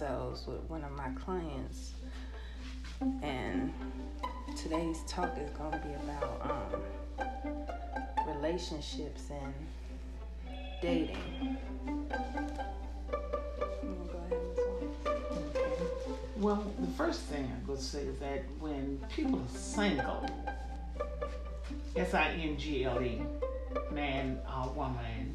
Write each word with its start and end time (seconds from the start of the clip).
with 0.00 0.62
one 0.68 0.84
of 0.84 0.92
my 0.92 1.08
clients, 1.20 1.94
and 3.20 3.72
today's 4.56 5.00
talk 5.08 5.36
is 5.36 5.50
going 5.50 5.72
to 5.72 5.78
be 5.78 5.92
about 5.94 6.70
um, 7.18 7.26
relationships 8.28 9.24
and 9.30 9.52
dating. 10.80 11.58
Well, 16.36 16.64
the 16.78 16.92
first 16.92 17.22
thing 17.22 17.50
I'm 17.52 17.66
going 17.66 17.78
to 17.78 17.84
say 17.84 18.02
is 18.02 18.20
that 18.20 18.44
when 18.60 19.00
people 19.08 19.40
are 19.40 19.58
single, 19.58 20.24
S 21.96 22.14
I 22.14 22.34
N 22.34 22.56
G 22.56 22.84
L 22.84 23.02
E, 23.02 23.20
man 23.90 24.38
or 24.46 24.70
woman, 24.74 25.27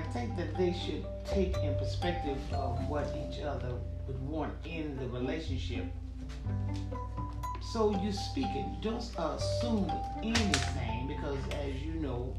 I 0.00 0.12
think 0.12 0.34
that 0.38 0.56
they 0.56 0.72
should 0.72 1.04
take 1.26 1.54
in 1.58 1.74
perspective 1.74 2.38
of 2.54 2.88
what 2.88 3.14
each 3.14 3.42
other 3.42 3.74
would 4.06 4.20
want 4.26 4.54
in 4.64 4.96
the 4.96 5.06
relationship. 5.08 5.84
So 7.70 7.90
you 8.02 8.10
speak 8.10 8.46
it. 8.48 8.80
Don't 8.80 9.04
assume 9.18 9.92
anything 10.22 11.06
because, 11.06 11.38
as 11.52 11.74
you 11.82 11.92
know, 12.00 12.34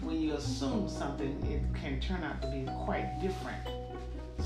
when 0.00 0.18
you 0.18 0.32
assume 0.32 0.88
something, 0.88 1.44
it 1.46 1.62
can 1.78 2.00
turn 2.00 2.24
out 2.24 2.40
to 2.40 2.48
be 2.48 2.66
quite 2.84 3.20
different. 3.20 3.68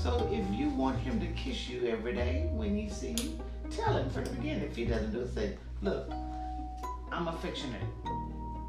So 0.03 0.29
if 0.33 0.45
you 0.53 0.69
want 0.71 0.99
him 0.99 1.17
to 1.21 1.27
kiss 1.27 1.69
you 1.69 1.87
every 1.87 2.13
day 2.13 2.49
when 2.51 2.75
he 2.75 2.89
see 2.89 3.11
you, 3.11 3.39
tell 3.71 3.95
him 3.95 4.09
from 4.09 4.25
the 4.25 4.31
beginning. 4.31 4.63
If 4.63 4.75
he 4.75 4.83
doesn't 4.83 5.13
do 5.13 5.21
it, 5.21 5.33
say, 5.33 5.57
look, 5.81 6.11
I'm 7.09 7.29
affectionate. 7.29 7.81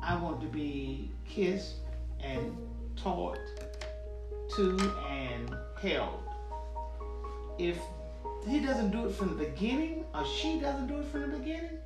I 0.01 0.16
want 0.16 0.41
to 0.43 0.47
be 0.47 1.10
kissed 1.29 1.74
and 2.21 2.57
taught 2.97 3.39
to 4.57 4.79
and 5.09 5.55
held. 5.80 6.21
If 7.59 7.79
he 8.49 8.61
doesn't 8.61 8.91
do 8.91 9.07
it 9.07 9.15
from 9.15 9.37
the 9.37 9.45
beginning 9.45 10.05
or 10.15 10.25
she 10.27 10.59
doesn't 10.59 10.87
do 10.87 11.01
it 11.01 11.07
from 11.07 11.23
the 11.23 11.38
beginning, 11.38 11.79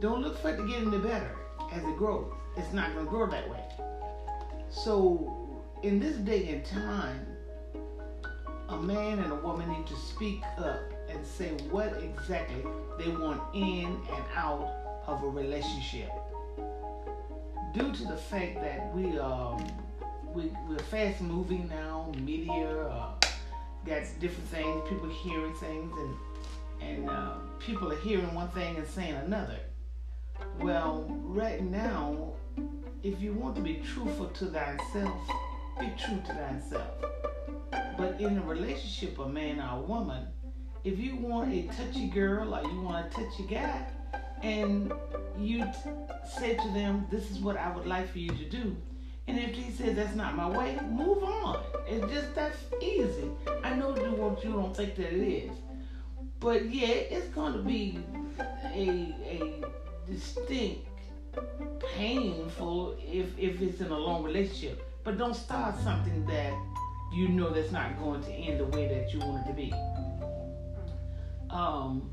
don't 0.00 0.22
look 0.22 0.38
for 0.40 0.50
it 0.50 0.56
to 0.56 0.66
get 0.66 0.82
any 0.82 0.98
better 0.98 1.36
as 1.72 1.82
it 1.82 1.96
grows. 1.96 2.32
It's 2.56 2.72
not 2.72 2.92
going 2.94 3.06
to 3.06 3.10
grow 3.10 3.26
that 3.30 3.48
way. 3.50 3.62
So 4.70 5.62
in 5.82 6.00
this 6.00 6.16
day 6.16 6.48
and 6.48 6.64
time, 6.64 7.26
a 8.68 8.76
man 8.76 9.20
and 9.20 9.32
a 9.32 9.36
woman 9.36 9.68
need 9.70 9.86
to 9.86 9.96
speak 9.96 10.42
up 10.58 10.80
and 11.08 11.24
say 11.24 11.50
what 11.70 11.92
exactly 12.02 12.64
they 12.98 13.10
want 13.10 13.40
in 13.54 13.86
and 13.86 14.24
out 14.34 14.68
of 15.06 15.22
a 15.22 15.28
relationship. 15.28 16.10
Due 17.74 17.92
to 17.92 18.04
the 18.04 18.16
fact 18.16 18.60
that 18.62 18.92
we 18.94 19.18
um 19.18 19.64
we 20.36 20.52
we're 20.68 20.78
fast 20.78 21.22
moving 21.22 21.66
now, 21.68 22.12
media 22.18 22.68
uh, 22.88 23.12
got 23.86 24.02
different 24.20 24.48
things, 24.50 24.88
people 24.88 25.08
hearing 25.08 25.54
things, 25.54 25.92
and 25.98 26.88
and 26.88 27.10
uh, 27.10 27.36
people 27.58 27.90
are 27.90 28.00
hearing 28.00 28.32
one 28.34 28.48
thing 28.48 28.76
and 28.76 28.86
saying 28.86 29.14
another. 29.14 29.58
Well, 30.60 31.06
right 31.24 31.62
now, 31.62 32.34
if 33.02 33.20
you 33.20 33.32
want 33.32 33.56
to 33.56 33.62
be 33.62 33.76
truthful 33.76 34.26
to 34.26 34.46
thyself, 34.46 35.30
be 35.80 35.90
true 35.98 36.20
to 36.26 36.34
thyself. 36.34 36.90
But 37.96 38.20
in 38.20 38.36
a 38.36 38.42
relationship, 38.42 39.18
a 39.18 39.26
man 39.26 39.58
or 39.58 39.78
a 39.78 39.80
woman, 39.80 40.26
if 40.84 40.98
you 40.98 41.16
want 41.16 41.50
a 41.50 41.62
touchy 41.74 42.08
girl 42.08 42.54
or 42.54 42.62
you 42.62 42.82
want 42.82 43.06
a 43.06 43.08
touchy 43.08 43.44
guy, 43.48 43.86
and 44.42 44.92
you 45.38 45.64
t- 45.64 45.90
say 46.38 46.56
to 46.56 46.68
them, 46.74 47.06
"This 47.10 47.30
is 47.30 47.38
what 47.38 47.56
I 47.56 47.74
would 47.74 47.86
like 47.86 48.10
for 48.10 48.18
you 48.18 48.28
to 48.28 48.48
do," 48.50 48.76
and 49.28 49.38
if 49.38 49.54
he 49.54 49.70
says 49.70 49.96
that's 49.96 50.14
not 50.14 50.36
my 50.36 50.48
way, 50.48 50.78
move 50.90 51.22
on. 51.22 51.62
It's 51.88 52.12
just 52.12 52.34
that's 52.34 52.58
easy. 52.80 53.30
I 53.64 53.74
know 53.74 53.96
you 53.96 54.12
want 54.12 54.44
you 54.44 54.52
don't 54.52 54.76
think 54.76 54.94
that 54.96 55.12
it 55.12 55.22
is, 55.22 55.56
but 56.38 56.66
yeah, 56.72 56.86
it's 56.86 57.34
to 57.34 57.58
be 57.58 57.98
a 58.74 59.14
a 59.24 59.64
distinct 60.08 60.86
painful 61.94 62.96
if 63.00 63.36
if 63.38 63.60
it's 63.60 63.80
in 63.80 63.90
a 63.90 63.98
long 63.98 64.22
relationship. 64.22 64.82
But 65.02 65.18
don't 65.18 65.34
start 65.34 65.76
something 65.82 66.24
that 66.26 66.52
you 67.12 67.28
know 67.28 67.50
that's 67.50 67.72
not 67.72 67.98
going 67.98 68.22
to 68.22 68.30
end 68.30 68.60
the 68.60 68.66
way 68.66 68.88
that 68.88 69.12
you 69.12 69.20
want 69.20 69.46
it 69.46 69.50
to 69.50 69.54
be. 69.54 69.72
Um, 71.50 72.12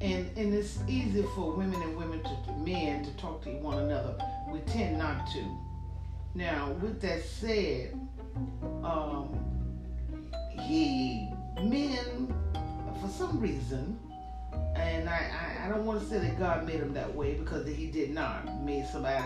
and 0.00 0.30
and 0.36 0.54
it's 0.54 0.78
easy 0.86 1.22
for 1.34 1.52
women 1.52 1.80
and 1.82 1.96
women 1.96 2.22
to 2.22 2.52
men 2.64 3.04
to 3.04 3.10
talk 3.16 3.42
to 3.44 3.50
one 3.50 3.78
another. 3.78 4.16
We 4.50 4.60
tend 4.60 4.98
not 4.98 5.26
to. 5.32 5.67
Now, 6.38 6.70
with 6.80 7.00
that 7.00 7.24
said, 7.24 7.98
um, 8.84 9.36
he 10.60 11.28
men 11.64 12.32
for 13.00 13.08
some 13.08 13.40
reason, 13.40 13.98
and 14.76 15.08
I, 15.08 15.32
I, 15.34 15.66
I 15.66 15.68
don't 15.68 15.84
want 15.84 16.00
to 16.00 16.06
say 16.06 16.20
that 16.20 16.38
God 16.38 16.64
made 16.64 16.76
him 16.76 16.94
that 16.94 17.12
way 17.12 17.34
because 17.34 17.66
he 17.66 17.88
did 17.88 18.14
not 18.14 18.62
made 18.62 18.86
somebody 18.86 19.24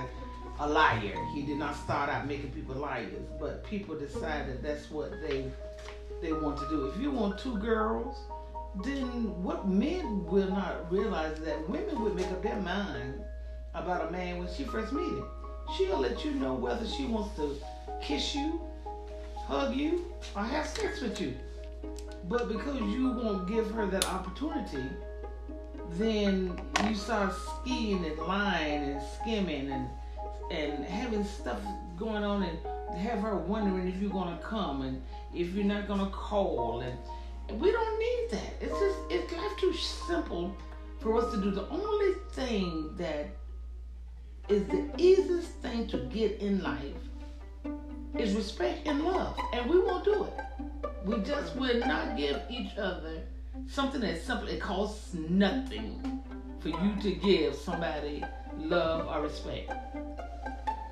a 0.58 0.66
liar. 0.66 1.14
He 1.34 1.42
did 1.42 1.58
not 1.58 1.76
start 1.76 2.08
out 2.08 2.26
making 2.26 2.50
people 2.52 2.76
liars, 2.76 3.12
but 3.38 3.62
people 3.62 3.94
decided 3.94 4.62
that's 4.62 4.90
what 4.90 5.12
they 5.20 5.44
they 6.22 6.32
want 6.32 6.56
to 6.60 6.68
do. 6.70 6.86
If 6.86 6.98
you 6.98 7.10
want 7.10 7.38
two 7.38 7.58
girls, 7.58 8.16
then 8.86 9.42
what 9.42 9.68
men 9.68 10.24
will 10.24 10.48
not 10.48 10.90
realize 10.90 11.36
is 11.38 11.44
that 11.44 11.68
women 11.68 12.02
would 12.02 12.14
make 12.14 12.28
up 12.28 12.42
their 12.42 12.56
mind 12.56 13.22
about 13.74 14.08
a 14.08 14.10
man 14.10 14.38
when 14.38 14.48
she 14.48 14.64
first 14.64 14.94
meet 14.94 15.12
him. 15.12 15.28
She'll 15.76 15.98
let 15.98 16.24
you 16.24 16.32
know 16.32 16.54
whether 16.54 16.86
she 16.86 17.06
wants 17.06 17.36
to 17.36 17.56
kiss 18.02 18.34
you, 18.34 18.60
hug 19.36 19.74
you, 19.74 20.04
or 20.36 20.42
have 20.42 20.66
sex 20.66 21.00
with 21.00 21.20
you. 21.20 21.34
But 22.28 22.48
because 22.48 22.80
you 22.80 23.10
won't 23.10 23.48
give 23.48 23.70
her 23.72 23.86
that 23.86 24.06
opportunity, 24.06 24.84
then 25.92 26.60
you 26.88 26.94
start 26.94 27.34
skiing 27.34 28.04
and 28.04 28.18
lying 28.18 28.82
and 28.84 29.02
skimming 29.20 29.70
and 29.70 29.88
and 30.50 30.84
having 30.84 31.24
stuff 31.24 31.58
going 31.98 32.22
on 32.22 32.42
and 32.42 32.58
have 32.98 33.20
her 33.20 33.36
wondering 33.36 33.88
if 33.88 34.00
you're 34.00 34.10
gonna 34.10 34.38
come 34.42 34.82
and 34.82 35.02
if 35.34 35.54
you're 35.54 35.64
not 35.64 35.88
gonna 35.88 36.10
call 36.10 36.80
and, 36.80 36.98
we 37.60 37.70
don't 37.70 37.98
need 37.98 38.28
that. 38.30 38.52
It's 38.60 38.78
just 38.78 38.98
it's 39.10 39.32
life 39.32 39.56
too 39.58 39.74
simple 39.74 40.56
for 41.00 41.18
us 41.18 41.32
to 41.32 41.40
do. 41.40 41.50
The 41.50 41.68
only 41.68 42.14
thing 42.32 42.94
that 42.96 43.28
is 44.48 44.66
the 44.66 44.90
easiest 44.98 45.50
thing 45.62 45.86
to 45.88 45.98
get 46.12 46.38
in 46.40 46.62
life 46.62 46.82
is 48.18 48.34
respect 48.34 48.86
and 48.86 49.04
love, 49.04 49.36
and 49.54 49.70
we 49.70 49.78
won't 49.78 50.04
do 50.04 50.24
it. 50.24 50.32
We 51.04 51.18
just 51.20 51.56
will 51.56 51.78
not 51.80 52.16
give 52.16 52.40
each 52.50 52.76
other 52.76 53.22
something 53.66 54.00
that 54.00 54.22
simply 54.22 54.54
it 54.54 54.60
costs 54.60 55.14
nothing 55.14 56.22
for 56.60 56.68
you 56.68 56.94
to 57.02 57.12
give 57.12 57.54
somebody 57.54 58.22
love 58.58 59.06
or 59.08 59.22
respect. 59.22 59.70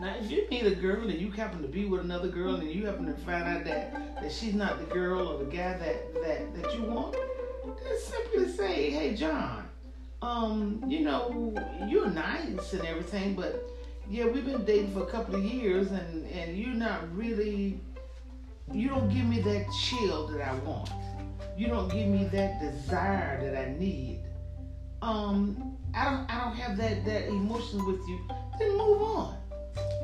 Now, 0.01 0.15
if 0.19 0.31
you 0.31 0.47
meet 0.51 0.65
a 0.65 0.75
girl 0.75 1.09
and 1.09 1.21
you 1.21 1.31
happen 1.31 1.61
to 1.61 1.69
be 1.69 1.85
with 1.85 2.01
another 2.01 2.29
girl 2.29 2.55
and 2.55 2.71
you 2.71 2.87
happen 2.87 3.07
to 3.07 3.13
find 3.21 3.45
out 3.45 3.65
that, 3.65 4.21
that 4.23 4.33
she's 4.33 4.55
not 4.55 4.79
the 4.79 4.87
girl 4.87 5.29
or 5.29 5.45
the 5.45 5.51
guy 5.51 5.77
that, 5.77 6.15
that, 6.15 6.55
that 6.55 6.75
you 6.75 6.85
want, 6.85 7.15
just 7.83 8.09
simply 8.09 8.49
say, 8.49 8.91
hey, 8.91 9.15
John, 9.15 9.69
um, 10.23 10.83
you 10.87 11.01
know, 11.01 11.55
you're 11.89 12.11
nice 12.11 12.73
and 12.73 12.85
everything, 12.85 13.35
but 13.35 13.63
yeah, 14.09 14.27
we've 14.27 14.45
been 14.45 14.65
dating 14.65 14.93
for 14.93 15.03
a 15.03 15.07
couple 15.07 15.37
of 15.37 15.45
years 15.45 15.91
and, 15.91 16.27
and 16.27 16.57
you're 16.57 16.75
not 16.75 17.15
really, 17.17 17.81
you 18.73 18.89
don't 18.89 19.09
give 19.09 19.25
me 19.25 19.41
that 19.41 19.67
chill 19.83 20.27
that 20.29 20.47
I 20.47 20.55
want. 20.57 20.91
You 21.57 21.69
don't 21.69 21.91
give 21.91 22.09
me 22.09 22.25
that 22.25 22.61
desire 22.61 23.41
that 23.43 23.57
I 23.57 23.79
need. 23.79 24.21
Um, 25.03 25.77
I 25.95 26.05
don't, 26.05 26.31
I 26.31 26.45
don't 26.45 26.57
have 26.57 26.77
that, 26.77 27.05
that 27.05 27.29
emotion 27.29 27.85
with 27.87 28.01
you. 28.07 28.21
Then 28.59 28.77
move 28.77 29.03
on 29.03 29.37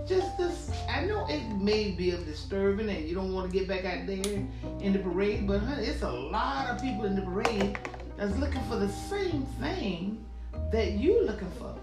just 0.06 0.38
this 0.38 0.70
I 0.88 1.04
know 1.04 1.26
it 1.28 1.42
may 1.56 1.90
be 1.90 2.12
disturbing 2.12 2.88
and 2.88 3.08
you 3.08 3.14
don't 3.14 3.32
want 3.32 3.50
to 3.50 3.58
get 3.58 3.66
back 3.66 3.84
out 3.84 4.06
there 4.06 4.46
in 4.80 4.92
the 4.92 5.00
parade, 5.00 5.46
but 5.46 5.60
honey, 5.60 5.86
it's 5.86 6.02
a 6.02 6.10
lot 6.10 6.68
of 6.68 6.80
people 6.80 7.04
in 7.06 7.16
the 7.16 7.22
parade 7.22 7.76
that's 8.16 8.36
looking 8.38 8.62
for 8.64 8.76
the 8.76 8.88
same 8.88 9.42
thing 9.60 10.24
that 10.72 10.92
you're 10.92 11.24
looking 11.24 11.50
for. 11.58 11.74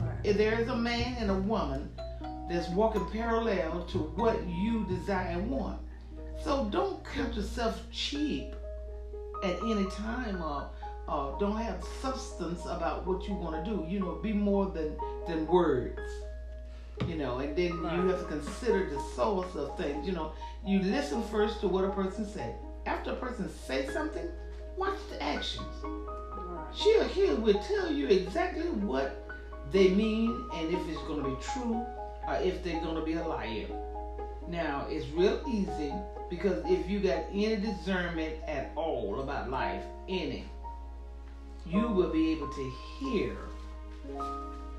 Right. 0.00 0.16
If 0.24 0.36
there 0.36 0.58
is 0.60 0.68
a 0.68 0.76
man 0.76 1.16
and 1.18 1.30
a 1.30 1.34
woman 1.34 1.90
that's 2.48 2.68
walking 2.70 3.06
parallel 3.10 3.84
to 3.86 3.98
what 3.98 4.36
you 4.46 4.84
desire 4.86 5.28
and 5.28 5.50
want. 5.50 5.80
So 6.42 6.68
don't 6.70 7.04
count 7.04 7.34
yourself 7.34 7.80
cheap 7.92 8.54
at 9.44 9.56
any 9.62 9.86
time 9.90 10.42
or 10.42 10.68
uh, 11.08 11.38
don't 11.38 11.56
have 11.56 11.82
substance 12.00 12.62
about 12.66 13.06
what 13.06 13.28
you 13.28 13.34
want 13.34 13.64
to 13.64 13.70
do. 13.70 13.84
You 13.88 14.00
know, 14.00 14.14
be 14.16 14.32
more 14.32 14.66
than 14.66 14.96
than 15.26 15.46
words 15.46 16.00
you 17.08 17.16
know, 17.16 17.38
and 17.38 17.56
then 17.56 17.80
right. 17.82 17.96
you 17.96 18.08
have 18.08 18.20
to 18.20 18.26
consider 18.26 18.88
the 18.88 19.00
source 19.14 19.54
of 19.54 19.76
things. 19.76 20.06
You 20.06 20.12
know, 20.12 20.32
you 20.64 20.80
listen 20.80 21.22
first 21.24 21.60
to 21.60 21.68
what 21.68 21.84
a 21.84 21.90
person 21.90 22.26
said. 22.26 22.54
After 22.86 23.12
a 23.12 23.16
person 23.16 23.48
says 23.66 23.92
something, 23.92 24.28
watch 24.76 24.98
the 25.10 25.22
actions. 25.22 25.62
Right. 25.82 26.66
She'll 26.74 27.04
hear 27.04 27.34
will 27.36 27.60
tell 27.62 27.92
you 27.92 28.08
exactly 28.08 28.68
what 28.68 29.30
they 29.70 29.88
mean 29.88 30.44
and 30.54 30.72
if 30.72 30.80
it's 30.88 31.02
going 31.02 31.22
to 31.22 31.28
be 31.28 31.36
true 31.42 31.84
or 32.26 32.34
if 32.36 32.62
they're 32.62 32.80
going 32.80 32.96
to 32.96 33.02
be 33.02 33.14
a 33.14 33.26
liar. 33.26 33.66
Now, 34.48 34.86
it's 34.90 35.06
real 35.08 35.40
easy 35.48 35.92
Because 36.32 36.64
if 36.64 36.88
you 36.88 37.00
got 37.00 37.24
any 37.30 37.56
discernment 37.56 38.36
at 38.48 38.72
all 38.74 39.20
about 39.20 39.50
life, 39.50 39.82
any, 40.08 40.46
you 41.66 41.88
will 41.88 42.10
be 42.10 42.32
able 42.32 42.48
to 42.48 42.72
hear 42.98 43.36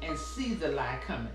and 0.01 0.17
see 0.17 0.55
the 0.55 0.69
lie 0.69 0.97
coming. 1.05 1.31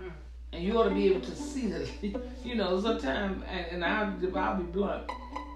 Mm. 0.00 0.12
And 0.52 0.62
you 0.62 0.78
ought 0.78 0.84
to 0.84 0.94
be 0.94 1.06
able 1.08 1.22
to 1.22 1.34
see 1.34 1.66
the, 1.66 1.88
you 2.44 2.54
know, 2.54 2.80
sometimes, 2.80 3.42
and, 3.48 3.66
and 3.72 3.84
I'll, 3.84 4.38
I'll 4.38 4.56
be 4.56 4.62
blunt, 4.62 5.10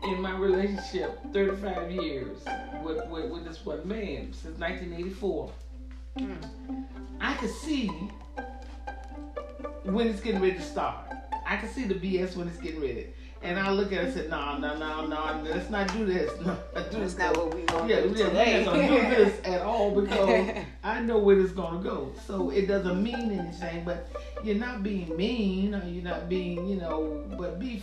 in 0.04 0.20
my 0.20 0.36
relationship, 0.36 1.18
35 1.32 1.90
years 1.90 2.38
with, 2.82 3.06
with, 3.08 3.30
with 3.30 3.44
this 3.44 3.64
one 3.64 3.86
man 3.86 4.32
since 4.32 4.58
1984, 4.58 5.52
mm. 6.18 6.84
I 7.20 7.34
could 7.34 7.50
see 7.50 7.88
when 9.84 10.08
it's 10.08 10.20
getting 10.20 10.40
ready 10.40 10.54
to 10.54 10.62
start. 10.62 11.06
I 11.46 11.56
can 11.56 11.68
see 11.68 11.84
the 11.84 11.94
BS 11.94 12.36
when 12.36 12.48
it's 12.48 12.58
getting 12.58 12.80
ready. 12.80 13.08
And 13.42 13.58
I 13.58 13.70
look 13.70 13.92
at 13.92 13.98
it 13.98 14.04
and 14.04 14.14
say, 14.14 14.28
no, 14.28 14.56
no, 14.56 14.78
no, 14.78 15.06
no, 15.06 15.42
let's 15.50 15.68
not 15.68 15.92
do 15.92 16.06
this. 16.06 16.32
No, 16.40 16.56
let's 16.74 16.88
do 16.88 17.00
That's 17.00 17.18
not 17.18 17.36
what 17.36 17.54
we 17.54 17.62
going 17.62 17.90
yeah, 17.90 18.00
to 18.00 18.08
do 18.08 18.18
yeah, 18.18 18.28
today. 18.28 18.58
We're 18.58 18.64
not 18.64 18.74
going 18.74 18.88
to 18.88 19.16
do 19.16 19.24
this 19.24 19.40
at 19.44 19.60
all 19.60 20.00
because 20.00 20.50
I 20.84 21.00
know 21.00 21.18
where 21.18 21.38
it's 21.38 21.52
going 21.52 21.82
to 21.82 21.88
go. 21.88 22.12
So 22.26 22.48
it 22.50 22.66
doesn't 22.66 23.02
mean 23.02 23.38
anything, 23.38 23.84
but 23.84 24.08
you're 24.42 24.56
not 24.56 24.82
being 24.82 25.14
mean 25.14 25.74
or 25.74 25.84
you're 25.86 26.04
not 26.04 26.28
being, 26.28 26.66
you 26.66 26.76
know, 26.76 27.22
but 27.36 27.60
be 27.60 27.82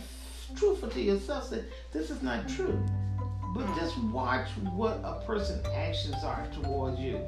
truthful 0.56 0.88
to 0.90 1.00
yourself. 1.00 1.48
Say, 1.48 1.64
this 1.92 2.10
is 2.10 2.22
not 2.22 2.48
true. 2.48 2.82
But 3.54 3.66
mm. 3.66 3.78
just 3.78 3.98
watch 4.04 4.48
what 4.72 5.00
a 5.04 5.22
person's 5.26 5.66
actions 5.74 6.16
are 6.24 6.46
towards 6.54 6.98
you. 6.98 7.20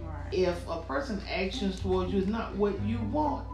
Right. 0.00 0.32
If 0.32 0.68
a 0.68 0.80
person's 0.82 1.22
actions 1.28 1.80
towards 1.80 2.12
you 2.12 2.20
is 2.20 2.26
not 2.28 2.54
what 2.56 2.80
you 2.82 2.98
want, 3.10 3.46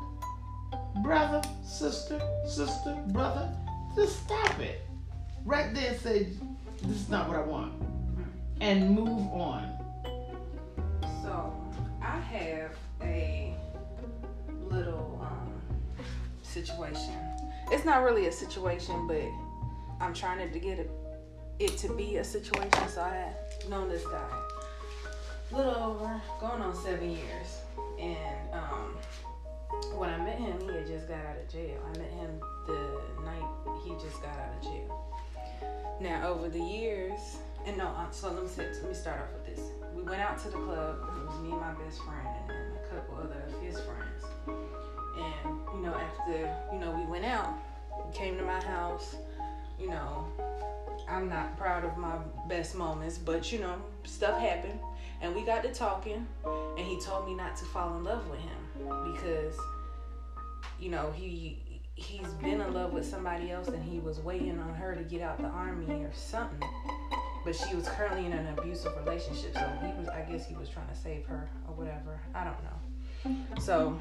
brother, 1.03 1.43
sister, 1.65 2.21
sister, 2.47 2.97
brother, 3.09 3.51
just 3.97 4.23
stop 4.25 4.59
it. 4.61 4.83
Right 5.45 5.75
there 5.75 5.97
say, 5.99 6.29
this 6.83 6.97
is 6.97 7.09
not 7.09 7.29
what 7.29 7.37
I 7.37 7.43
want. 7.43 7.73
And 8.61 8.91
move 8.91 9.27
on. 9.33 9.73
So, 11.23 11.55
I 12.03 12.19
have 12.19 12.77
a 13.03 13.55
little 14.71 15.19
um, 15.23 15.53
situation. 16.43 17.15
It's 17.71 17.85
not 17.85 18.03
really 18.03 18.27
a 18.27 18.33
situation, 18.33 19.07
but 19.07 19.23
I'm 20.01 20.13
trying 20.13 20.51
to 20.51 20.59
get 20.59 20.79
it, 20.79 21.77
to 21.79 21.95
be 21.95 22.17
a 22.17 22.25
situation. 22.25 22.89
So, 22.89 23.03
I 23.03 23.15
have 23.15 23.69
known 23.69 23.89
this 23.89 24.05
guy 24.07 24.29
a 25.53 25.57
little 25.57 25.75
over, 25.75 26.23
going 26.41 26.63
on 26.63 26.75
seven 26.75 27.11
years. 27.11 27.61
And, 27.99 28.55
um, 28.55 28.97
when 29.95 30.11
I 30.11 30.19
met 30.19 30.39
him, 30.39 30.59
he 30.61 30.67
had 30.67 30.87
just 30.87 31.09
got 31.09 31.19
out 31.19 31.37
of 31.37 31.49
jail. 31.49 31.81
I 31.87 31.99
met 31.99 32.11
him 32.11 32.41
the 32.67 33.01
night 33.25 33.45
he 33.85 33.91
just 34.03 34.21
got 34.21 34.37
out 34.37 34.57
of 34.57 34.63
jail. 34.63 35.01
Now, 36.01 36.29
over 36.29 36.49
the 36.49 36.61
years, 36.61 37.39
and 37.67 37.77
no, 37.77 37.89
uh, 37.89 38.11
so 38.11 38.33
let 38.33 38.43
me 38.43 38.51
let 38.57 38.89
me 38.89 38.95
start 38.95 39.21
off 39.21 39.33
with 39.33 39.55
this. 39.57 39.67
We 39.95 40.03
went 40.03 40.21
out 40.21 40.39
to 40.45 40.51
the 40.51 40.57
club. 40.57 40.97
It 41.17 41.27
was 41.29 41.41
me 41.41 41.51
and 41.51 41.61
my 41.61 41.73
best 41.75 42.01
friend, 42.03 42.27
and 42.49 42.77
a 42.77 42.89
couple 42.89 43.17
other 43.19 43.43
of 43.47 43.63
his 43.63 43.79
friends. 43.81 44.30
You 45.45 45.81
know, 45.83 45.95
after 45.95 46.55
you 46.73 46.79
know 46.79 46.91
we 46.91 47.05
went 47.07 47.25
out, 47.25 47.55
came 48.15 48.37
to 48.37 48.45
my 48.45 48.63
house. 48.63 49.17
You 49.79 49.89
know, 49.89 50.27
I'm 51.09 51.29
not 51.29 51.57
proud 51.57 51.85
of 51.85 51.97
my 51.97 52.17
best 52.49 52.75
moments, 52.75 53.19
but 53.19 53.51
you 53.51 53.61
know, 53.61 53.77
stuff 54.05 54.39
happened, 54.39 54.79
and 55.23 55.35
we 55.35 55.43
got 55.43 55.63
to 55.63 55.73
talking, 55.73 56.27
and 56.45 56.87
he 56.87 57.01
told 57.01 57.27
me 57.27 57.35
not 57.35 57.57
to 57.57 57.65
fall 57.67 57.97
in 57.97 58.05
love 58.05 58.29
with 58.29 58.41
him 58.41 59.13
because 59.13 59.57
you 60.79 60.91
know 60.91 61.13
he 61.15 61.81
he's 61.95 62.29
been 62.35 62.61
in 62.61 62.73
love 62.73 62.93
with 62.93 63.07
somebody 63.07 63.51
else 63.51 63.69
and 63.69 63.83
he 63.85 63.99
was 63.99 64.21
waiting 64.21 64.59
on 64.59 64.75
her 64.75 64.95
to 64.95 65.03
get 65.03 65.21
out 65.21 65.39
the 65.39 65.49
army 65.49 66.03
or 66.03 66.11
something 66.15 66.67
but 67.45 67.55
she 67.55 67.75
was 67.75 67.87
currently 67.89 68.25
in 68.25 68.33
an 68.33 68.47
abusive 68.59 68.93
relationship 69.05 69.53
so 69.53 69.71
he 69.83 69.93
was 69.99 70.09
i 70.09 70.23
guess 70.23 70.47
he 70.47 70.55
was 70.55 70.69
trying 70.69 70.89
to 70.89 70.95
save 70.95 71.27
her 71.27 71.49
or 71.69 71.75
whatever 71.75 72.19
i 72.35 72.43
don't 72.43 72.57
know 72.65 73.61
so 73.61 73.99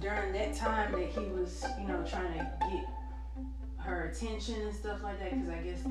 during 0.00 0.32
that 0.32 0.54
time 0.54 0.92
that 0.92 1.08
he 1.08 1.20
was 1.30 1.64
you 1.80 1.86
know 1.86 2.04
trying 2.08 2.32
to 2.32 2.50
get 2.70 2.86
her 3.78 4.04
attention 4.04 4.54
and 4.62 4.74
stuff 4.74 5.02
like 5.02 5.18
that 5.18 5.30
because 5.32 5.48
i 5.48 5.58
guess 5.58 5.84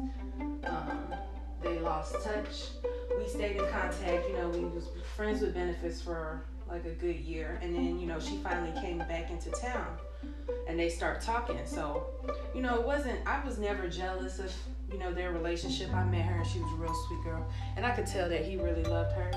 um, 0.66 1.14
they 1.62 1.80
lost 1.80 2.14
touch 2.24 2.70
we 3.18 3.28
stayed 3.28 3.58
in 3.58 3.68
contact 3.70 4.28
you 4.30 4.34
know 4.34 4.50
we 4.50 4.66
was 4.66 4.86
friends 5.16 5.42
with 5.42 5.54
benefits 5.54 6.02
for 6.02 6.44
like 6.70 6.86
a 6.86 6.92
good 6.92 7.18
year. 7.18 7.60
And 7.62 7.76
then, 7.76 8.00
you 8.00 8.06
know, 8.06 8.20
she 8.20 8.38
finally 8.38 8.72
came 8.80 9.00
back 9.00 9.30
into 9.30 9.50
town 9.52 9.98
and 10.68 10.80
they 10.80 10.90
start 10.90 11.22
talking. 11.22 11.60
So, 11.66 12.08
you 12.54 12.62
know, 12.62 12.76
it 12.76 12.86
wasn't, 12.86 13.20
I 13.26 13.44
was 13.44 13.58
never 13.58 13.88
jealous 13.88 14.40
of, 14.40 14.54
you 14.92 15.00
know, 15.00 15.14
their 15.14 15.32
relationship. 15.32 15.94
I 15.94 16.04
met 16.06 16.26
her 16.26 16.38
and 16.38 16.48
she 16.48 16.60
was 16.60 16.72
a 16.72 16.76
real 16.76 16.96
sweet 17.08 17.24
girl. 17.24 17.46
And 17.76 17.86
I 17.86 17.92
could 17.92 18.06
tell 18.06 18.30
that 18.30 18.46
he 18.46 18.58
really 18.58 18.84
loved 18.84 19.14
her. 19.14 19.32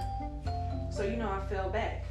So, 0.90 1.04
you 1.04 1.16
know, 1.16 1.30
I 1.30 1.40
fell 1.46 1.70
back. 1.70 2.04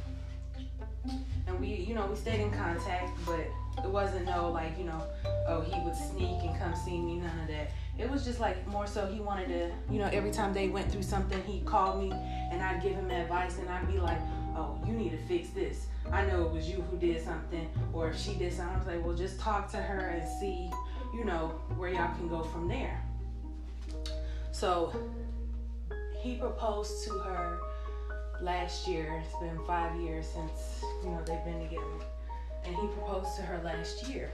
And 1.04 1.60
we, 1.60 1.68
you 1.68 1.94
know, 1.94 2.06
we 2.06 2.16
stayed 2.16 2.40
in 2.40 2.50
contact, 2.50 3.10
but 3.26 3.40
it 3.82 3.90
wasn't 3.90 4.26
no 4.26 4.50
like, 4.50 4.78
you 4.78 4.84
know, 4.84 5.02
oh, 5.48 5.60
he 5.62 5.78
would 5.84 5.96
sneak 5.96 6.42
and 6.42 6.58
come 6.58 6.74
see 6.74 6.98
me, 6.98 7.16
none 7.16 7.38
of 7.40 7.48
that. 7.48 7.70
It 7.98 8.10
was 8.10 8.24
just 8.24 8.40
like 8.40 8.66
more 8.68 8.86
so 8.86 9.06
he 9.06 9.20
wanted 9.20 9.48
to, 9.48 9.72
you 9.92 9.98
know, 9.98 10.08
every 10.12 10.30
time 10.30 10.54
they 10.54 10.68
went 10.68 10.90
through 10.90 11.02
something, 11.02 11.42
he'd 11.44 11.66
call 11.66 11.98
me 11.98 12.10
and 12.12 12.62
I'd 12.62 12.82
give 12.82 12.92
him 12.92 13.10
advice 13.10 13.58
and 13.58 13.68
I'd 13.68 13.90
be 13.90 13.98
like, 13.98 14.18
oh, 14.54 14.78
you 14.86 14.92
need 14.92 15.10
to 15.10 15.18
fix 15.26 15.50
this. 15.50 15.86
I 16.10 16.24
know 16.26 16.46
it 16.46 16.52
was 16.52 16.68
you 16.68 16.84
who 16.90 16.98
did 16.98 17.22
something, 17.22 17.68
or 17.92 18.10
if 18.10 18.18
she 18.18 18.34
did 18.34 18.52
something, 18.52 18.74
I 18.74 18.78
was 18.78 18.86
like, 18.86 19.04
well, 19.04 19.14
just 19.14 19.40
talk 19.40 19.70
to 19.72 19.78
her 19.78 20.08
and 20.08 20.28
see, 20.40 20.70
you 21.14 21.24
know, 21.24 21.48
where 21.76 21.90
y'all 21.90 22.14
can 22.16 22.28
go 22.28 22.42
from 22.42 22.68
there. 22.68 23.02
So 24.50 24.92
he 26.20 26.36
proposed 26.36 27.04
to 27.06 27.18
her 27.18 27.58
last 28.42 28.88
year. 28.88 29.22
It's 29.24 29.36
been 29.38 29.58
five 29.66 29.98
years 30.00 30.26
since, 30.26 30.82
you 31.02 31.10
know, 31.10 31.22
they've 31.24 31.44
been 31.44 31.60
together. 31.62 32.04
And 32.64 32.74
he 32.76 32.86
proposed 32.88 33.36
to 33.36 33.42
her 33.42 33.60
last 33.64 34.08
year. 34.08 34.30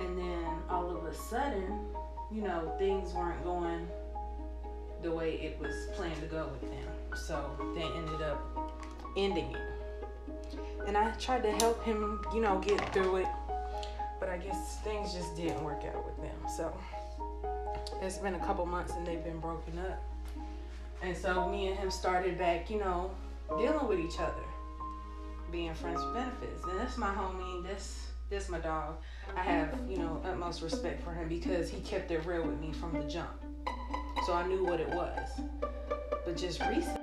And 0.00 0.18
then 0.18 0.44
all 0.68 0.90
of 0.90 1.04
a 1.04 1.14
sudden, 1.14 1.86
you 2.30 2.42
know, 2.42 2.74
things 2.78 3.12
weren't 3.12 3.42
going 3.44 3.88
the 5.02 5.10
way 5.10 5.34
it 5.34 5.58
was 5.60 5.74
planned 5.94 6.20
to 6.20 6.26
go 6.26 6.48
with 6.48 6.70
them. 6.70 7.16
So 7.16 7.50
they 7.74 7.82
ended 7.82 8.22
up 8.22 8.40
ending 9.16 9.54
it. 9.54 10.06
And 10.86 10.96
I 10.96 11.10
tried 11.12 11.42
to 11.44 11.52
help 11.52 11.82
him, 11.84 12.24
you 12.34 12.40
know, 12.40 12.58
get 12.58 12.92
through 12.92 13.16
it. 13.16 13.26
But 14.18 14.28
I 14.28 14.36
guess 14.38 14.78
things 14.82 15.12
just 15.12 15.36
didn't 15.36 15.62
work 15.64 15.82
out 15.84 16.04
with 16.04 16.16
them. 16.18 16.36
So 16.56 16.76
it's 18.00 18.18
been 18.18 18.34
a 18.34 18.38
couple 18.40 18.64
months 18.66 18.94
and 18.94 19.06
they've 19.06 19.22
been 19.22 19.40
broken 19.40 19.78
up. 19.78 20.02
And 21.02 21.16
so 21.16 21.48
me 21.48 21.66
and 21.66 21.76
him 21.76 21.90
started 21.90 22.38
back, 22.38 22.70
you 22.70 22.78
know, 22.78 23.10
dealing 23.58 23.88
with 23.88 23.98
each 23.98 24.20
other, 24.20 24.44
being 25.50 25.74
friends 25.74 26.00
with 26.04 26.14
benefits. 26.14 26.62
And 26.64 26.78
that's 26.78 26.96
my 26.96 27.12
homie. 27.12 27.62
This 27.64 28.06
this 28.30 28.48
my 28.48 28.60
dog. 28.60 28.94
I 29.36 29.42
have, 29.42 29.76
you 29.88 29.98
know, 29.98 30.22
utmost 30.24 30.62
respect 30.62 31.04
for 31.04 31.12
him 31.12 31.28
because 31.28 31.68
he 31.68 31.80
kept 31.80 32.10
it 32.10 32.24
real 32.24 32.46
with 32.46 32.58
me 32.60 32.72
from 32.72 32.92
the 32.92 33.04
jump. 33.04 33.28
So 34.26 34.32
I 34.32 34.46
knew 34.46 34.64
what 34.64 34.80
it 34.80 34.88
was. 34.88 35.28
But 36.24 36.36
just 36.36 36.60
recently. 36.60 36.98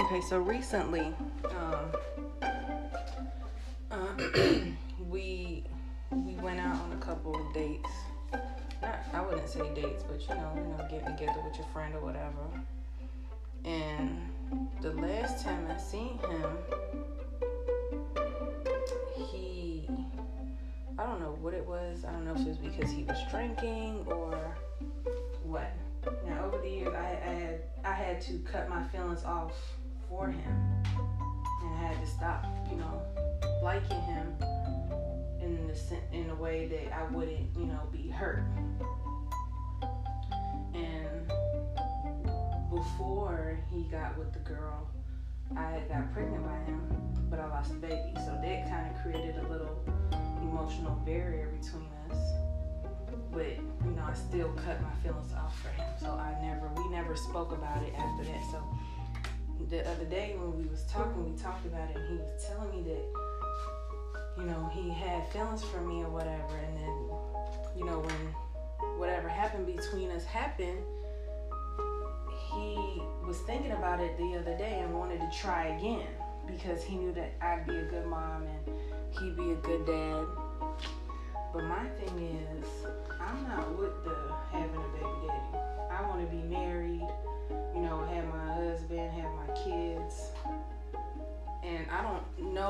Okay, 0.00 0.20
so 0.28 0.38
recently, 0.38 1.14
um, 1.50 1.92
uh, 3.90 4.16
couple 7.12 7.36
of 7.36 7.52
dates. 7.52 7.90
Not, 8.80 8.98
I 9.12 9.20
wouldn't 9.20 9.46
say 9.46 9.60
dates, 9.74 10.02
but 10.02 10.18
you 10.22 10.34
know, 10.34 10.50
you 10.56 10.62
know, 10.62 10.86
getting 10.90 11.14
together 11.14 11.42
with 11.44 11.58
your 11.58 11.66
friend 11.66 11.94
or 11.94 12.00
whatever. 12.00 12.48
And 13.66 14.30
the 14.80 14.92
last 14.94 15.44
time 15.44 15.68
I 15.70 15.76
seen 15.76 16.18
him, 16.18 16.56
he, 19.14 19.86
I 20.98 21.04
don't 21.04 21.20
know 21.20 21.36
what 21.42 21.52
it 21.52 21.66
was. 21.66 22.06
I 22.06 22.12
don't 22.12 22.24
know 22.24 22.32
if 22.32 22.40
it 22.40 22.48
was 22.48 22.56
because 22.56 22.90
he 22.90 23.02
was 23.02 23.18
drinking 23.30 24.06
or 24.06 24.56
what. 25.42 25.70
Now 26.26 26.46
over 26.46 26.62
the 26.62 26.68
years, 26.68 26.94
I, 26.94 27.10
I 27.28 27.32
had 27.34 27.60
I 27.84 27.92
had 27.92 28.20
to 28.22 28.38
cut 28.38 28.70
my 28.70 28.82
feelings 28.88 29.22
off 29.22 29.52
for 30.08 30.28
him, 30.28 30.82
and 30.86 31.74
I 31.74 31.88
had 31.88 32.00
to 32.00 32.06
stop, 32.10 32.46
you 32.70 32.78
know, 32.78 33.02
liking 33.62 34.00
him 34.00 34.34
in 35.42 35.66
the 35.66 36.16
in 36.16 36.30
a 36.30 36.34
way 36.34 36.66
that 36.66 36.96
I 36.96 37.04
wouldn't, 37.10 37.56
you 37.56 37.66
know, 37.66 37.80
be 37.90 38.08
hurt. 38.08 38.44
And 40.74 41.26
before 42.70 43.58
he 43.70 43.82
got 43.84 44.16
with 44.16 44.32
the 44.32 44.38
girl, 44.40 44.88
I 45.56 45.82
got 45.88 46.12
pregnant 46.12 46.44
by 46.44 46.58
him, 46.64 46.80
but 47.28 47.38
I 47.38 47.46
lost 47.48 47.70
the 47.70 47.86
baby. 47.86 48.14
So 48.16 48.38
that 48.42 48.68
kind 48.70 48.94
of 48.94 49.02
created 49.02 49.36
a 49.36 49.48
little 49.48 49.78
emotional 50.40 50.94
barrier 51.04 51.48
between 51.60 51.88
us. 52.10 52.18
But 53.30 53.56
you 53.84 53.90
know, 53.96 54.04
I 54.08 54.14
still 54.14 54.52
cut 54.64 54.80
my 54.80 54.94
feelings 55.02 55.32
off 55.34 55.60
for 55.60 55.68
him. 55.68 55.86
So 56.00 56.10
I 56.10 56.36
never, 56.42 56.68
we 56.76 56.88
never 56.90 57.16
spoke 57.16 57.52
about 57.52 57.82
it 57.82 57.94
after 57.96 58.24
that. 58.24 58.42
So 58.50 58.62
the 59.70 59.88
other 59.90 60.04
day 60.04 60.36
when 60.38 60.56
we 60.56 60.68
was 60.68 60.84
talking, 60.84 61.24
we 61.30 61.40
talked 61.40 61.64
about 61.66 61.90
it, 61.90 61.96
and 61.96 62.08
he 62.10 62.16
was 62.16 62.44
telling 62.46 62.70
me 62.70 62.82
that, 62.90 63.31
you 64.38 64.44
know, 64.44 64.70
he 64.72 64.90
had 64.90 65.26
feelings 65.32 65.62
for 65.62 65.80
me 65.80 66.02
or 66.02 66.08
whatever, 66.08 66.56
and 66.56 66.76
then, 66.76 67.10
you 67.76 67.84
know, 67.84 67.98
when 67.98 68.98
whatever 68.98 69.28
happened 69.28 69.66
between 69.66 70.10
us 70.10 70.24
happened, 70.24 70.78
he 72.52 73.02
was 73.26 73.38
thinking 73.46 73.72
about 73.72 74.00
it 74.00 74.16
the 74.18 74.36
other 74.38 74.56
day 74.56 74.80
and 74.80 74.94
wanted 74.94 75.20
to 75.20 75.30
try 75.38 75.68
again 75.68 76.06
because 76.46 76.82
he 76.82 76.96
knew 76.96 77.12
that 77.12 77.32
I'd 77.40 77.66
be 77.66 77.76
a 77.76 77.84
good 77.84 78.06
mom 78.06 78.42
and 78.42 78.76
he'd 79.18 79.36
be 79.36 79.52
a 79.52 79.56
good 79.56 79.86
dad. 79.86 80.26
But 81.52 81.64
my 81.64 81.86
thing 82.00 82.18
is, 82.18 82.66
I'm 83.20 83.42
not 83.44 83.78
with 83.78 84.04
the 84.04 84.16
having 84.50 84.76
a 84.76 84.88
baby 84.88 85.28
daddy. 85.28 85.62
I 85.90 86.08
want 86.08 86.20
to 86.20 86.34
be 86.34 86.42
married, 86.42 87.06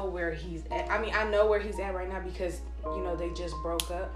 know 0.03 0.11
where 0.11 0.33
he's 0.33 0.65
at. 0.71 0.91
I 0.91 1.01
mean, 1.01 1.15
I 1.15 1.25
know 1.25 1.47
where 1.47 1.61
he's 1.61 1.79
at 1.79 1.95
right 1.95 2.09
now 2.09 2.21
because, 2.21 2.61
you 2.85 3.03
know, 3.03 3.17
they 3.17 3.31
just 3.31 3.55
broke 3.63 3.91
up 3.91 4.15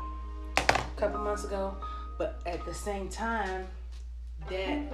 a 0.59 1.01
couple 1.01 1.21
months 1.21 1.45
ago. 1.45 1.77
But 2.19 2.41
at 2.47 2.65
the 2.65 2.75
same 2.75 3.09
time, 3.09 3.67
that 4.51 4.93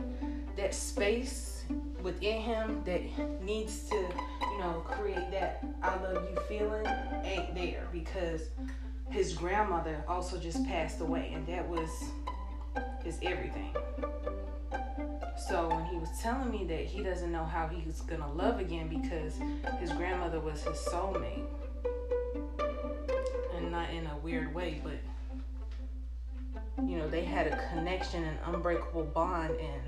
that 0.56 0.74
space 0.74 1.64
within 2.02 2.40
him 2.42 2.82
that 2.84 3.02
needs 3.42 3.88
to, 3.88 3.96
you 3.96 4.58
know, 4.58 4.84
create 4.86 5.30
that 5.30 5.64
I 5.82 5.96
love 6.02 6.26
you 6.30 6.36
feeling 6.48 6.86
ain't 7.24 7.54
there 7.54 7.86
because 7.92 8.42
his 9.08 9.34
grandmother 9.34 10.02
also 10.08 10.38
just 10.38 10.64
passed 10.66 11.00
away 11.00 11.32
and 11.34 11.46
that 11.46 11.66
was 11.68 11.88
his 13.04 13.18
everything. 13.22 13.74
So 15.48 15.68
when 15.68 15.84
he 15.86 15.96
was 15.96 16.10
telling 16.20 16.50
me 16.50 16.64
that 16.66 16.84
he 16.84 17.02
doesn't 17.02 17.32
know 17.32 17.44
how 17.44 17.66
he's 17.66 18.00
gonna 18.02 18.32
love 18.32 18.60
again 18.60 18.88
because 18.88 19.38
his 19.80 19.92
grandmother 19.92 20.38
was 20.38 20.62
his 20.62 20.76
soulmate, 20.78 21.44
and 23.56 23.70
not 23.70 23.90
in 23.90 24.06
a 24.06 24.16
weird 24.18 24.54
way, 24.54 24.80
but 24.84 24.98
you 26.86 26.96
know 26.96 27.08
they 27.08 27.24
had 27.24 27.48
a 27.48 27.68
connection, 27.70 28.22
an 28.22 28.38
unbreakable 28.46 29.04
bond, 29.04 29.54
and 29.58 29.82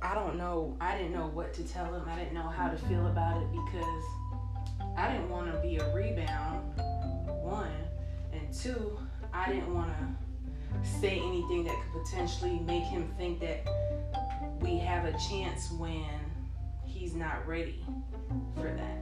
I 0.00 0.14
don't 0.14 0.36
know. 0.36 0.74
I 0.80 0.96
didn't 0.96 1.12
know 1.12 1.28
what 1.28 1.52
to 1.54 1.62
tell 1.62 1.92
him. 1.92 2.02
I 2.08 2.16
didn't 2.16 2.34
know 2.34 2.48
how 2.48 2.70
to 2.70 2.76
feel 2.76 3.06
about 3.06 3.42
it 3.42 3.48
because 3.52 4.02
I 4.96 5.12
didn't 5.12 5.28
want 5.28 5.52
to 5.52 5.60
be 5.60 5.76
a 5.76 5.94
rebound. 5.94 6.80
One 7.42 7.70
and 8.32 8.52
two, 8.52 8.98
I 9.32 9.52
didn't 9.52 9.74
want 9.74 9.90
to 9.90 10.25
say 10.82 11.18
anything 11.18 11.64
that 11.64 11.74
could 11.74 12.04
potentially 12.04 12.60
make 12.60 12.84
him 12.84 13.12
think 13.16 13.40
that 13.40 13.66
we 14.60 14.78
have 14.78 15.04
a 15.04 15.12
chance 15.12 15.70
when 15.72 16.04
he's 16.84 17.14
not 17.14 17.46
ready 17.46 17.84
for 18.54 18.72
that. 18.72 18.98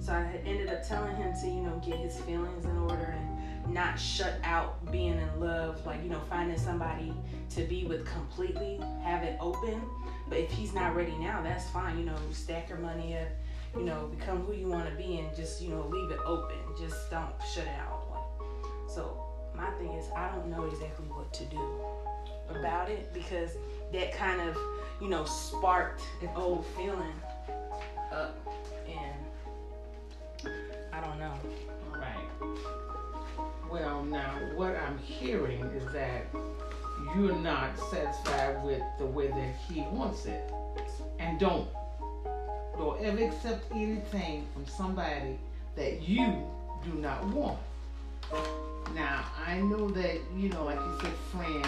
So 0.00 0.12
I 0.12 0.40
ended 0.44 0.68
up 0.68 0.86
telling 0.86 1.16
him 1.16 1.32
to, 1.40 1.46
you 1.46 1.62
know, 1.62 1.82
get 1.84 1.98
his 1.98 2.18
feelings 2.20 2.64
in 2.64 2.78
order 2.78 3.16
and 3.16 3.74
not 3.74 3.98
shut 3.98 4.34
out 4.44 4.90
being 4.92 5.18
in 5.18 5.40
love, 5.40 5.84
like, 5.84 6.02
you 6.02 6.08
know, 6.08 6.20
finding 6.30 6.58
somebody 6.58 7.12
to 7.50 7.62
be 7.64 7.84
with 7.84 8.06
completely, 8.06 8.80
have 9.02 9.22
it 9.22 9.36
open. 9.40 9.82
But 10.28 10.38
if 10.38 10.50
he's 10.50 10.74
not 10.74 10.94
ready 10.94 11.16
now, 11.18 11.42
that's 11.42 11.68
fine, 11.70 11.98
you 11.98 12.04
know, 12.04 12.16
stack 12.32 12.68
your 12.68 12.78
money 12.78 13.16
up, 13.16 13.28
you 13.76 13.84
know, 13.84 14.08
become 14.16 14.44
who 14.44 14.52
you 14.52 14.68
want 14.68 14.88
to 14.88 14.94
be 14.94 15.18
and 15.18 15.34
just, 15.34 15.60
you 15.60 15.70
know, 15.70 15.86
leave 15.88 16.10
it 16.10 16.20
open. 16.24 16.56
Just 16.78 17.10
don't 17.10 17.32
shut 17.52 17.64
it 17.64 17.78
out. 17.80 18.02
So 18.88 19.26
my 19.56 19.70
thing 19.78 19.92
is 19.92 20.06
I 20.14 20.30
don't 20.30 20.48
know 20.50 20.64
exactly 20.64 21.06
what 21.06 21.32
to 21.34 21.44
do 21.46 21.80
about 22.48 22.90
it 22.90 23.12
because 23.12 23.50
that 23.92 24.12
kind 24.12 24.40
of, 24.40 24.56
you 25.00 25.08
know, 25.08 25.24
sparked 25.24 26.02
an 26.22 26.28
old 26.36 26.66
feeling 26.76 27.14
up 28.12 28.36
and 28.86 30.52
I 30.92 31.00
don't 31.00 31.18
know. 31.18 31.34
Right. 31.92 32.58
Well, 33.70 34.04
now 34.04 34.38
what 34.54 34.76
I'm 34.76 34.98
hearing 34.98 35.62
is 35.64 35.92
that 35.92 36.26
you're 37.14 37.36
not 37.36 37.78
satisfied 37.90 38.62
with 38.64 38.82
the 38.98 39.06
way 39.06 39.28
that 39.28 39.54
he 39.68 39.80
wants 39.82 40.26
it. 40.26 40.50
And 41.18 41.40
don't 41.40 41.68
don't 42.76 43.00
ever 43.02 43.24
accept 43.24 43.64
anything 43.72 44.46
from 44.52 44.66
somebody 44.66 45.38
that 45.76 46.06
you 46.06 46.44
do 46.84 46.92
not 46.92 47.24
want. 47.28 47.58
Now, 48.94 49.24
I 49.46 49.58
know 49.58 49.88
that, 49.90 50.20
you 50.36 50.48
know, 50.48 50.64
like 50.64 50.78
you 50.78 50.98
said, 51.02 51.12
friends. 51.32 51.66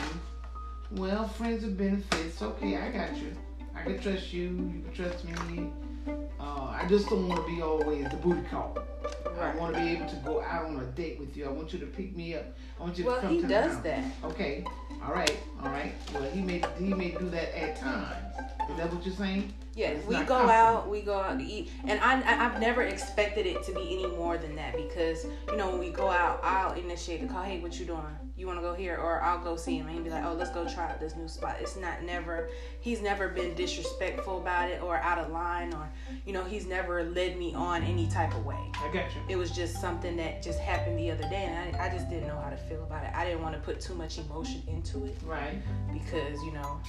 Well, 0.93 1.29
friends 1.29 1.65
are 1.65 1.69
benefits. 1.69 2.41
Okay, 2.41 2.77
I 2.77 2.91
got 2.91 3.17
you. 3.17 3.37
I 3.75 3.83
can 3.83 4.01
trust 4.01 4.33
you. 4.33 4.45
You 4.45 4.83
can 4.85 4.93
trust 4.95 5.25
me. 5.25 5.71
Uh, 6.41 6.43
I 6.43 6.87
just 6.89 7.09
don't 7.09 7.29
want 7.29 7.47
to 7.47 7.55
be 7.55 7.61
always 7.61 8.09
the 8.09 8.17
booty 8.17 8.43
call. 8.49 8.79
Right. 9.27 9.55
I 9.55 9.59
want 9.59 9.75
to 9.75 9.81
be 9.81 9.89
able 9.91 10.07
to 10.07 10.17
go 10.17 10.43
out 10.43 10.67
on 10.67 10.81
a 10.81 10.85
date 10.85 11.19
with 11.19 11.37
you. 11.37 11.45
I 11.47 11.51
want 11.51 11.73
you 11.73 11.79
to 11.81 11.87
pick 11.87 12.17
me 12.17 12.35
up. 12.35 12.45
I 12.79 12.83
want 12.83 12.99
you 12.99 13.05
well, 13.05 13.17
to 13.17 13.21
come 13.21 13.43
to 13.43 13.47
Well, 13.47 13.63
he 13.63 13.69
does 13.69 13.81
that. 13.83 14.05
Okay. 14.25 14.65
All 15.05 15.13
right. 15.13 15.37
All 15.63 15.71
right. 15.71 15.93
Well, 16.15 16.23
he 16.31 16.41
may 16.41 16.63
he 16.79 16.95
may 16.95 17.11
do 17.11 17.29
that 17.31 17.57
at 17.57 17.77
times. 17.77 18.37
Is 18.71 18.77
that 18.79 18.93
what 18.93 19.05
you're 19.05 19.15
saying? 19.15 19.53
Yeah, 19.79 19.95
we 20.09 20.17
go 20.17 20.25
constant. 20.25 20.51
out, 20.51 20.89
we 20.91 21.03
go 21.03 21.21
out 21.21 21.39
to 21.39 21.45
eat, 21.45 21.71
and 21.85 22.01
I, 22.01 22.21
I 22.23 22.47
I've 22.47 22.61
never 22.61 22.83
expected 22.83 23.47
it 23.47 23.63
to 23.63 23.73
be 23.73 23.83
any 23.93 24.09
more 24.09 24.37
than 24.37 24.57
that 24.57 24.75
because 24.77 25.25
you 25.49 25.57
know 25.57 25.71
when 25.71 25.79
we 25.79 25.91
go 25.91 26.09
out, 26.09 26.41
I'll 26.43 26.73
initiate 26.73 27.21
the 27.21 27.29
call. 27.29 27.45
Hey, 27.45 27.61
what 27.61 27.79
you 27.79 27.87
doing? 27.87 28.03
You 28.37 28.49
want 28.49 28.59
to 28.59 28.63
go 28.63 28.75
here, 28.75 28.97
or 28.97 29.23
I'll 29.23 29.39
go 29.39 29.55
see 29.57 29.77
him 29.77 29.87
and 29.87 29.95
he'll 29.95 30.03
be 30.05 30.11
like, 30.11 30.25
oh, 30.25 30.33
let's 30.33 30.51
go 30.51 30.65
try 30.69 30.91
out 30.91 30.99
this 31.01 31.15
new 31.15 31.29
spot. 31.29 31.57
It's 31.61 31.77
not 31.77 32.03
never. 32.03 32.51
He's 32.81 33.01
never 33.01 33.29
been 33.29 33.55
disrespectful 33.55 34.39
about 34.39 34.69
it 34.69 34.83
or 34.83 34.97
out 34.97 35.19
of 35.19 35.31
line, 35.31 35.73
or 35.73 35.89
you 36.27 36.33
know 36.33 36.43
he's 36.43 36.67
never 36.67 37.05
led 37.05 37.39
me 37.39 37.55
on 37.55 37.85
any 37.85 38.09
type 38.09 38.35
of 38.35 38.45
way. 38.45 38.59
I 38.81 38.91
got 38.93 39.15
you. 39.15 39.21
It 39.29 39.37
was 39.37 39.53
just 39.53 39.81
something 39.81 40.17
that 40.17 40.43
just 40.43 40.59
happened 40.59 40.99
the 40.99 41.13
other 41.13 41.23
day, 41.29 41.45
and 41.49 41.77
I, 41.77 41.87
I 41.87 41.89
just 41.89 42.11
didn't 42.11 42.27
know 42.27 42.41
how 42.41 42.51
to 42.51 42.57
feel 42.57 42.83
about 42.83 43.05
it. 43.05 43.11
I 43.15 43.25
didn't 43.25 43.43
want 43.43 43.55
to 43.55 43.61
put 43.61 43.81
too 43.81 43.95
much 43.95 44.19
emotion 44.19 44.61
into 44.67 45.05
it 45.05 45.17
Right. 45.25 45.63
because 45.93 46.43
you 46.43 46.51
know 46.53 46.81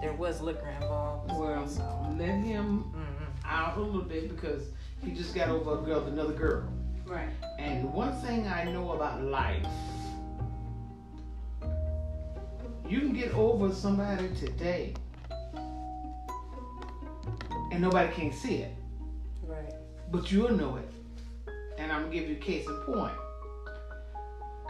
there 0.00 0.12
was 0.12 0.40
liquor 0.40 0.68
involved. 0.80 1.30
Well, 1.32 1.68
so. 1.68 1.82
let 2.18 2.28
him 2.28 2.92
mhm. 2.94 3.46
out 3.48 3.76
a 3.76 3.80
little 3.80 4.02
bit 4.02 4.28
because 4.28 4.62
he 5.02 5.12
just 5.12 5.34
got 5.34 5.48
over 5.48 5.78
a 5.78 5.82
girl 5.82 6.00
with 6.00 6.12
another 6.12 6.32
girl. 6.32 6.68
Right. 7.06 7.28
And 7.58 7.92
one 7.92 8.12
thing 8.20 8.46
I 8.46 8.64
know 8.64 8.92
about 8.92 9.22
life, 9.22 9.66
you 12.88 13.00
can 13.00 13.12
get 13.12 13.32
over 13.34 13.72
somebody 13.72 14.28
today 14.34 14.94
and 17.72 17.82
nobody 17.82 18.12
can 18.12 18.32
see 18.32 18.56
it, 18.56 18.74
Right. 19.42 19.74
but 20.10 20.30
you'll 20.32 20.52
know 20.52 20.76
it. 20.76 20.90
And 21.78 21.92
I'm 21.92 22.02
gonna 22.04 22.14
give 22.14 22.28
you 22.28 22.36
a 22.36 22.40
case 22.40 22.66
in 22.66 22.74
point. 22.82 23.14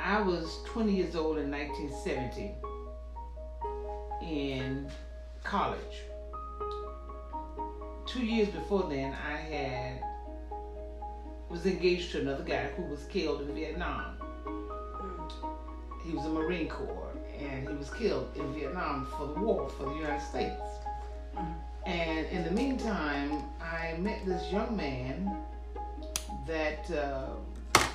I 0.00 0.20
was 0.20 0.62
20 0.66 0.92
years 0.92 1.16
old 1.16 1.38
in 1.38 1.50
1970 1.50 2.54
in 4.22 4.90
college. 5.48 6.02
Two 8.06 8.24
years 8.24 8.48
before 8.48 8.86
then, 8.90 9.14
I 9.14 9.36
had 9.36 10.02
was 11.48 11.64
engaged 11.64 12.12
to 12.12 12.20
another 12.20 12.44
guy 12.44 12.66
who 12.76 12.82
was 12.82 13.04
killed 13.06 13.40
in 13.40 13.54
Vietnam. 13.54 14.18
He 16.04 16.12
was 16.12 16.26
a 16.26 16.28
Marine 16.28 16.68
Corps 16.68 17.16
and 17.40 17.66
he 17.66 17.74
was 17.74 17.88
killed 17.90 18.28
in 18.36 18.52
Vietnam 18.52 19.06
for 19.16 19.28
the 19.28 19.40
war 19.40 19.70
for 19.70 19.84
the 19.84 19.94
United 19.94 20.22
States. 20.22 20.60
And 21.86 22.26
in 22.26 22.44
the 22.44 22.50
meantime, 22.50 23.42
I 23.62 23.96
met 23.98 24.26
this 24.26 24.52
young 24.52 24.76
man 24.76 25.34
that 26.46 26.90
uh, 26.90 27.28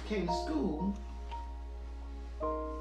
came 0.10 0.26
to 0.26 0.34
school, 0.46 0.98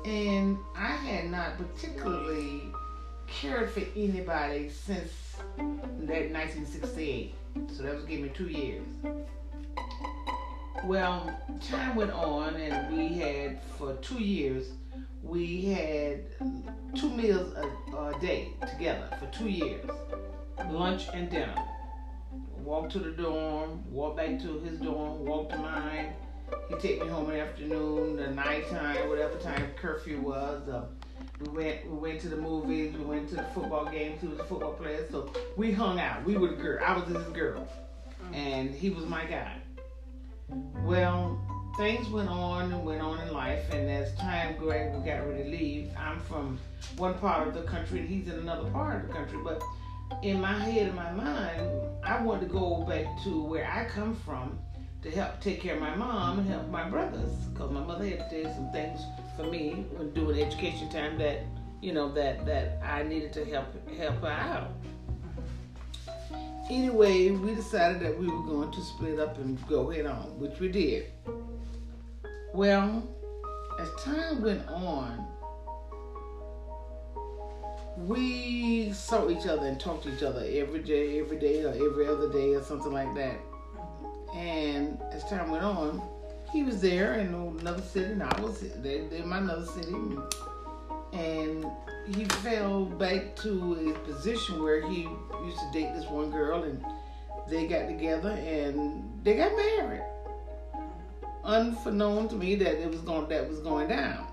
and 0.07 0.57
I 0.75 0.93
had 0.93 1.31
not 1.31 1.59
particularly 1.59 2.73
cared 3.41 3.71
for 3.71 3.83
anybody 3.97 4.69
since 4.69 5.37
that 5.57 6.31
1968. 6.31 7.35
So 7.75 7.83
that 7.83 7.95
was 7.95 8.05
giving 8.05 8.25
me 8.25 8.31
two 8.35 8.49
years. 8.49 8.87
Well, 10.85 11.33
time 11.61 11.95
went 11.95 12.13
on, 12.13 12.57
and 12.57 12.97
we 12.97 13.09
had 13.19 13.63
for 13.79 13.95
two 13.97 14.23
years 14.23 14.73
we 15.23 15.67
had 15.67 16.25
two 16.97 17.11
meals 17.11 17.55
a, 17.55 17.97
a 17.97 18.19
day 18.21 18.49
together 18.69 19.09
for 19.19 19.27
two 19.27 19.49
years, 19.49 19.89
lunch 20.69 21.05
and 21.15 21.31
dinner. 21.31 21.55
Walk 22.59 22.91
to 22.91 22.99
the 22.99 23.11
dorm, 23.11 23.83
walk 23.91 24.17
back 24.17 24.41
to 24.41 24.59
his 24.61 24.79
dorm, 24.79 25.25
walk 25.25 25.51
to 25.51 25.59
mine. 25.59 26.13
He'd 26.69 26.81
take 26.81 27.01
me 27.01 27.09
home 27.09 27.31
in 27.31 27.37
the 27.37 27.41
afternoon, 27.41 28.17
the 28.17 28.29
nighttime, 28.29 29.09
whatever 29.09 29.37
time 29.39 29.71
curfew 29.77 30.21
was. 30.21 30.69
Uh, 30.69 30.87
we 31.43 31.49
went 31.49 31.91
we 31.91 31.97
went 31.97 32.21
to 32.21 32.29
the 32.29 32.37
movies, 32.37 32.95
we 32.97 33.05
went 33.05 33.29
to 33.31 33.37
the 33.37 33.45
football 33.55 33.87
games, 33.87 34.21
he 34.21 34.27
was 34.27 34.39
a 34.39 34.45
football 34.45 34.73
player, 34.73 35.07
so 35.11 35.33
we 35.57 35.73
hung 35.73 35.99
out. 35.99 36.25
We 36.25 36.37
were 36.37 36.49
the 36.49 36.57
girl. 36.57 36.83
I 36.85 36.97
was 36.97 37.09
his 37.09 37.33
girl. 37.33 37.67
Mm. 38.31 38.37
And 38.37 38.71
he 38.75 38.91
was 38.91 39.05
my 39.07 39.25
guy. 39.25 39.57
Well, 40.85 41.41
things 41.77 42.09
went 42.09 42.29
on 42.29 42.73
and 42.73 42.85
went 42.85 43.01
on 43.01 43.21
in 43.27 43.33
life, 43.33 43.73
and 43.73 43.91
as 43.91 44.15
time 44.17 44.57
grew, 44.57 44.69
we 44.69 45.05
got 45.05 45.27
ready 45.27 45.45
to 45.45 45.49
leave. 45.49 45.91
I'm 45.97 46.21
from 46.21 46.59
one 46.97 47.15
part 47.15 47.49
of 47.49 47.55
the 47.55 47.63
country, 47.63 48.01
and 48.01 48.09
he's 48.09 48.29
in 48.29 48.39
another 48.39 48.71
part 48.71 49.03
of 49.03 49.09
the 49.09 49.15
country. 49.15 49.39
But 49.43 49.63
in 50.23 50.41
my 50.41 50.59
head, 50.59 50.89
in 50.89 50.95
my 50.95 51.11
mind, 51.11 51.63
I 52.05 52.21
wanted 52.23 52.49
to 52.49 52.53
go 52.53 52.83
back 52.83 53.07
to 53.25 53.43
where 53.43 53.67
I 53.67 53.87
come 53.87 54.15
from 54.15 54.59
to 55.03 55.11
help 55.11 55.41
take 55.41 55.61
care 55.61 55.75
of 55.75 55.81
my 55.81 55.95
mom 55.97 56.39
and 56.39 56.49
help 56.49 56.69
my 56.69 56.89
brothers 56.89 57.33
because 57.53 57.73
my 57.73 57.81
mother 57.81 58.07
had 58.07 58.31
to 58.31 58.43
do 58.43 58.45
some 58.45 58.71
things 58.71 59.01
for 59.37 59.45
me 59.45 59.87
when 59.93 60.11
doing 60.13 60.43
education 60.43 60.89
time 60.89 61.19
that 61.19 61.41
you 61.81 61.93
know 61.93 62.13
that 62.13 62.45
that 62.47 62.81
I 62.85 63.03
needed 63.03 63.33
to 63.35 63.45
help 63.45 63.67
help 63.97 64.21
her 64.21 64.29
out. 64.29 64.71
Anyway, 66.71 67.31
we 67.31 67.55
decided 67.55 68.01
that 68.01 68.19
we 68.19 68.27
were 68.27 68.43
going 68.43 68.71
to 68.71 68.81
split 68.81 69.19
up 69.19 69.37
and 69.39 69.59
go 69.69 69.91
head 69.91 70.07
on, 70.07 70.39
which 70.39 70.59
we 70.61 70.69
did. 70.69 71.07
Well, 72.55 73.03
as 73.81 73.89
time 74.03 74.43
went 74.43 74.67
on, 74.69 75.27
we 78.07 78.93
saw 78.93 79.29
each 79.29 79.47
other 79.47 79.67
and 79.67 79.79
talked 79.79 80.05
to 80.05 80.15
each 80.15 80.23
other 80.23 80.41
every 80.41 80.83
day, 80.83 81.19
every 81.21 81.39
day, 81.39 81.65
or 81.65 81.71
every 81.71 82.07
other 82.07 82.31
day, 82.31 82.55
or 82.55 82.63
something 82.63 82.93
like 82.93 83.13
that. 83.17 83.37
And 84.35 84.99
as 85.11 85.25
time 85.25 85.51
went 85.51 85.65
on, 85.65 86.01
he 86.53 86.63
was 86.63 86.81
there 86.81 87.15
in 87.15 87.35
another 87.61 87.83
city, 87.83 88.13
and 88.13 88.23
I 88.23 88.41
was 88.41 88.61
there 88.61 89.01
in 89.01 89.29
my 89.29 89.39
another 89.39 89.67
city, 89.67 89.95
and 91.13 91.67
he 92.15 92.25
fell 92.27 92.85
back 92.85 93.35
to 93.37 93.75
his 93.75 93.97
position 93.99 94.63
where 94.63 94.87
he 94.87 95.03
used 95.45 95.59
to 95.59 95.71
date 95.73 95.95
this 95.95 96.07
one 96.09 96.31
girl, 96.31 96.65
and 96.65 96.85
they 97.49 97.67
got 97.67 97.89
together 97.89 98.31
and 98.31 99.21
they 99.25 99.37
got 99.37 99.57
married. 99.57 100.03
Unbeknown 101.45 102.29
to 102.29 102.37
me 102.37 102.55
that 102.55 102.81
it 102.81 102.89
was 102.89 103.01
going 103.01 103.29
that 103.29 103.49
was 103.49 103.61
going 103.61 103.89
down. 103.89 104.27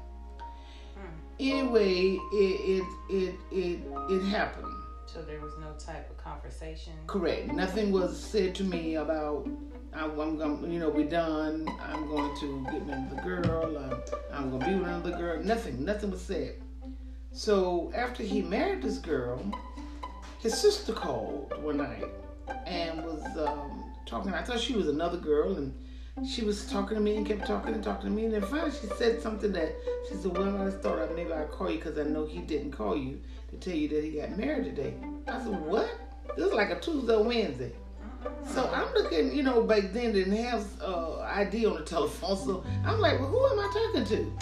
Hmm. 0.95 1.07
Anyway, 1.39 2.19
it 2.33 2.83
it 2.83 2.85
it 3.09 3.35
it, 3.51 3.79
it 4.09 4.23
happened. 4.25 4.68
So 5.13 5.23
there 5.23 5.39
was 5.39 5.53
no 5.59 5.71
type 5.83 6.07
of 6.11 6.17
conversation. 6.17 6.93
Correct. 7.07 7.51
Nothing 7.51 7.91
was 7.91 8.21
said 8.21 8.53
to 8.55 8.63
me 8.63 8.95
about 8.95 9.49
I'm, 9.91 10.15
going, 10.15 10.71
you 10.71 10.79
know, 10.79 10.89
we're 10.89 11.09
done. 11.09 11.67
I'm 11.81 12.07
going 12.07 12.37
to 12.41 12.63
get 12.71 12.85
me 12.85 12.93
another 12.93 13.21
girl. 13.23 13.77
I'm, 13.77 14.01
I'm 14.31 14.49
going 14.51 14.61
to 14.61 14.67
be 14.67 14.75
with 14.75 14.87
another 14.87 15.17
girl. 15.17 15.41
Nothing. 15.43 15.83
Nothing 15.83 16.11
was 16.11 16.21
said. 16.21 16.61
So 17.31 17.91
after 17.95 18.21
he 18.21 18.43
married 18.43 18.83
this 18.83 18.99
girl, 18.99 19.41
his 20.41 20.55
sister 20.55 20.93
called 20.93 21.53
one 21.59 21.77
night 21.77 22.05
and 22.67 23.03
was 23.03 23.23
um, 23.37 23.91
talking. 24.05 24.31
I 24.33 24.43
thought 24.43 24.59
she 24.59 24.75
was 24.75 24.87
another 24.87 25.17
girl, 25.17 25.55
and 25.57 25.73
she 26.27 26.43
was 26.43 26.67
talking 26.67 26.95
to 26.95 27.01
me 27.01 27.17
and 27.17 27.25
kept 27.25 27.47
talking 27.47 27.73
and 27.73 27.83
talking 27.83 28.09
to 28.09 28.15
me. 28.15 28.25
And 28.25 28.33
then 28.35 28.43
finally, 28.43 28.71
she 28.71 28.87
said 28.97 29.21
something 29.21 29.51
that 29.53 29.75
she 30.07 30.15
said, 30.15 30.37
"Well, 30.37 30.61
I 30.61 30.65
just 30.65 30.81
thought 30.81 31.15
maybe 31.15 31.33
I'd 31.33 31.49
call 31.49 31.71
you 31.71 31.77
because 31.77 31.97
I 31.97 32.03
know 32.03 32.25
he 32.25 32.39
didn't 32.39 32.71
call 32.71 32.95
you 32.95 33.19
to 33.49 33.57
tell 33.57 33.75
you 33.75 33.87
that 33.89 34.03
he 34.03 34.11
got 34.11 34.37
married 34.37 34.65
today." 34.65 34.93
I 35.27 35.39
said, 35.39 35.59
"What?" 35.65 35.89
This 36.35 36.47
is 36.47 36.53
like 36.53 36.69
a 36.69 36.79
Tuesday, 36.79 37.17
Wednesday. 37.17 37.71
So 38.45 38.69
I'm 38.73 38.93
looking, 38.93 39.33
you 39.33 39.43
know, 39.43 39.63
back 39.63 39.93
then 39.93 40.13
didn't 40.13 40.35
have 40.35 40.65
uh, 40.81 41.19
ID 41.21 41.65
on 41.65 41.75
the 41.75 41.83
telephone, 41.83 42.37
so 42.37 42.63
I'm 42.85 42.99
like, 42.99 43.19
well, 43.19 43.29
who 43.29 43.47
am 43.47 43.59
I 43.59 43.71
talking 43.73 44.05
to? 44.05 44.33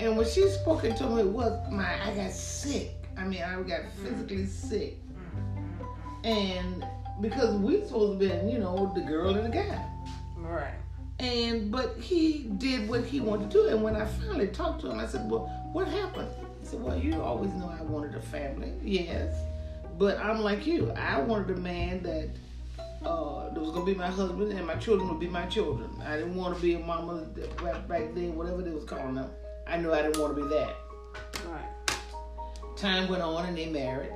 And 0.00 0.16
when 0.16 0.26
she 0.26 0.48
spoke 0.48 0.82
to 0.82 0.88
me, 0.88 1.20
it 1.20 1.26
was 1.26 1.52
my, 1.70 2.02
I 2.02 2.14
got 2.14 2.30
sick. 2.30 2.92
I 3.16 3.24
mean, 3.24 3.42
I 3.42 3.60
got 3.62 3.80
physically 4.02 4.46
sick. 4.46 4.98
And 6.24 6.84
because 7.20 7.54
we 7.56 7.84
supposed 7.84 8.20
to 8.20 8.28
be, 8.28 8.50
you 8.50 8.58
know, 8.58 8.92
the 8.94 9.02
girl 9.02 9.34
and 9.34 9.46
the 9.46 9.56
guy. 9.56 9.84
Right. 10.36 10.74
And, 11.18 11.70
but 11.70 11.98
he 11.98 12.50
did 12.56 12.88
what 12.88 13.04
he 13.04 13.20
wanted 13.20 13.50
to 13.50 13.56
do. 13.62 13.68
And 13.68 13.82
when 13.82 13.94
I 13.94 14.06
finally 14.06 14.48
talked 14.48 14.80
to 14.82 14.90
him, 14.90 14.98
I 14.98 15.06
said, 15.06 15.30
well, 15.30 15.46
what 15.72 15.86
happened? 15.86 16.30
He 16.60 16.66
said, 16.66 16.82
well, 16.82 16.98
you 16.98 17.20
always 17.20 17.52
know 17.54 17.72
I 17.78 17.82
wanted 17.82 18.14
a 18.14 18.20
family. 18.20 18.72
Yes. 18.82 19.34
But 19.98 20.18
I'm 20.18 20.40
like 20.40 20.66
you. 20.66 20.90
I 20.92 21.20
wanted 21.20 21.56
a 21.56 21.60
man 21.60 22.02
that 22.02 22.28
uh, 23.04 23.48
that 23.52 23.60
was 23.60 23.70
gonna 23.70 23.84
be 23.84 23.94
my 23.94 24.06
husband 24.06 24.52
and 24.52 24.66
my 24.66 24.74
children 24.76 25.08
would 25.08 25.20
be 25.20 25.28
my 25.28 25.46
children. 25.46 25.90
I 26.04 26.16
didn't 26.16 26.34
want 26.34 26.54
to 26.54 26.62
be 26.62 26.74
a 26.74 26.78
mama 26.78 27.22
back, 27.62 27.88
back 27.88 28.14
then, 28.14 28.36
whatever 28.36 28.62
they 28.62 28.70
was 28.70 28.84
calling 28.84 29.14
them. 29.14 29.30
I 29.66 29.76
knew 29.76 29.92
I 29.92 30.02
didn't 30.02 30.20
want 30.20 30.36
to 30.36 30.42
be 30.42 30.48
that. 30.48 30.76
Right. 31.46 31.96
Time 32.76 33.08
went 33.08 33.22
on 33.22 33.46
and 33.46 33.56
they 33.56 33.66
married. 33.66 34.14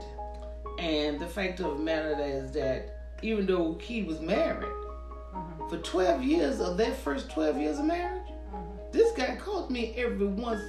And 0.79 1.19
the 1.19 1.27
fact 1.27 1.61
of 1.61 1.79
the 1.79 1.83
matter 1.83 2.17
is 2.21 2.51
that 2.53 2.99
even 3.23 3.47
though 3.47 3.79
he 3.81 4.03
was 4.03 4.21
married, 4.21 4.69
mm-hmm. 4.69 5.69
for 5.69 5.79
12 5.79 6.23
years 6.23 6.61
of 6.61 6.77
their 6.77 6.93
first 6.93 7.31
12 7.31 7.59
years 7.59 7.79
of 7.79 7.87
marriage, 7.87 8.27
mm-hmm. 8.53 8.91
this 8.93 9.13
guy 9.13 9.37
called 9.37 9.71
me 9.71 9.95
every 9.97 10.27
once, 10.27 10.61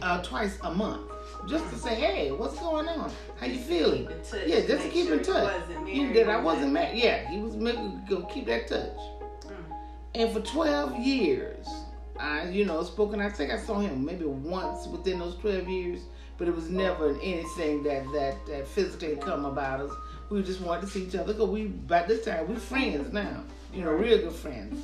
uh, 0.00 0.22
twice 0.22 0.58
a 0.62 0.72
month 0.72 1.12
just 1.48 1.68
to 1.70 1.76
say, 1.76 1.94
hey, 1.94 2.30
what's 2.30 2.58
going 2.58 2.88
on? 2.88 3.10
How 3.38 3.46
you 3.46 3.58
feeling? 3.58 4.08
Yeah, 4.46 4.60
just 4.60 4.84
to 4.84 4.88
keep 4.90 5.06
sure 5.06 5.18
in 5.18 5.24
touch. 5.24 5.62
He 5.86 6.12
that 6.12 6.28
I 6.28 6.40
wasn't 6.40 6.72
married. 6.72 6.98
Yeah, 6.98 7.28
he 7.30 7.38
was 7.38 7.56
making 7.56 8.02
to 8.08 8.26
keep 8.32 8.46
that 8.46 8.68
touch. 8.68 8.96
Mm. 9.46 9.52
And 10.14 10.32
for 10.32 10.40
twelve 10.40 10.96
years, 10.96 11.66
I, 12.18 12.48
you 12.48 12.64
know, 12.64 12.82
spoken. 12.82 13.20
I 13.20 13.30
think 13.30 13.50
I 13.50 13.58
saw 13.58 13.80
him 13.80 14.04
maybe 14.04 14.24
once 14.24 14.86
within 14.86 15.18
those 15.18 15.36
twelve 15.36 15.68
years, 15.68 16.00
but 16.38 16.48
it 16.48 16.54
was 16.54 16.70
never 16.70 17.10
anything 17.20 17.82
that 17.84 18.04
that 18.12 18.46
that 18.46 18.68
physically 18.68 19.16
come 19.16 19.44
about 19.44 19.80
us. 19.80 19.92
We 20.30 20.42
just 20.42 20.60
wanted 20.60 20.82
to 20.82 20.86
see 20.86 21.04
each 21.04 21.14
other 21.14 21.32
because 21.32 21.48
we 21.48 21.66
by 21.66 22.04
this 22.04 22.24
time 22.24 22.48
we're 22.48 22.56
friends 22.56 23.12
now. 23.12 23.42
You 23.74 23.84
know, 23.84 23.92
real 23.92 24.18
good 24.18 24.32
friends. 24.32 24.78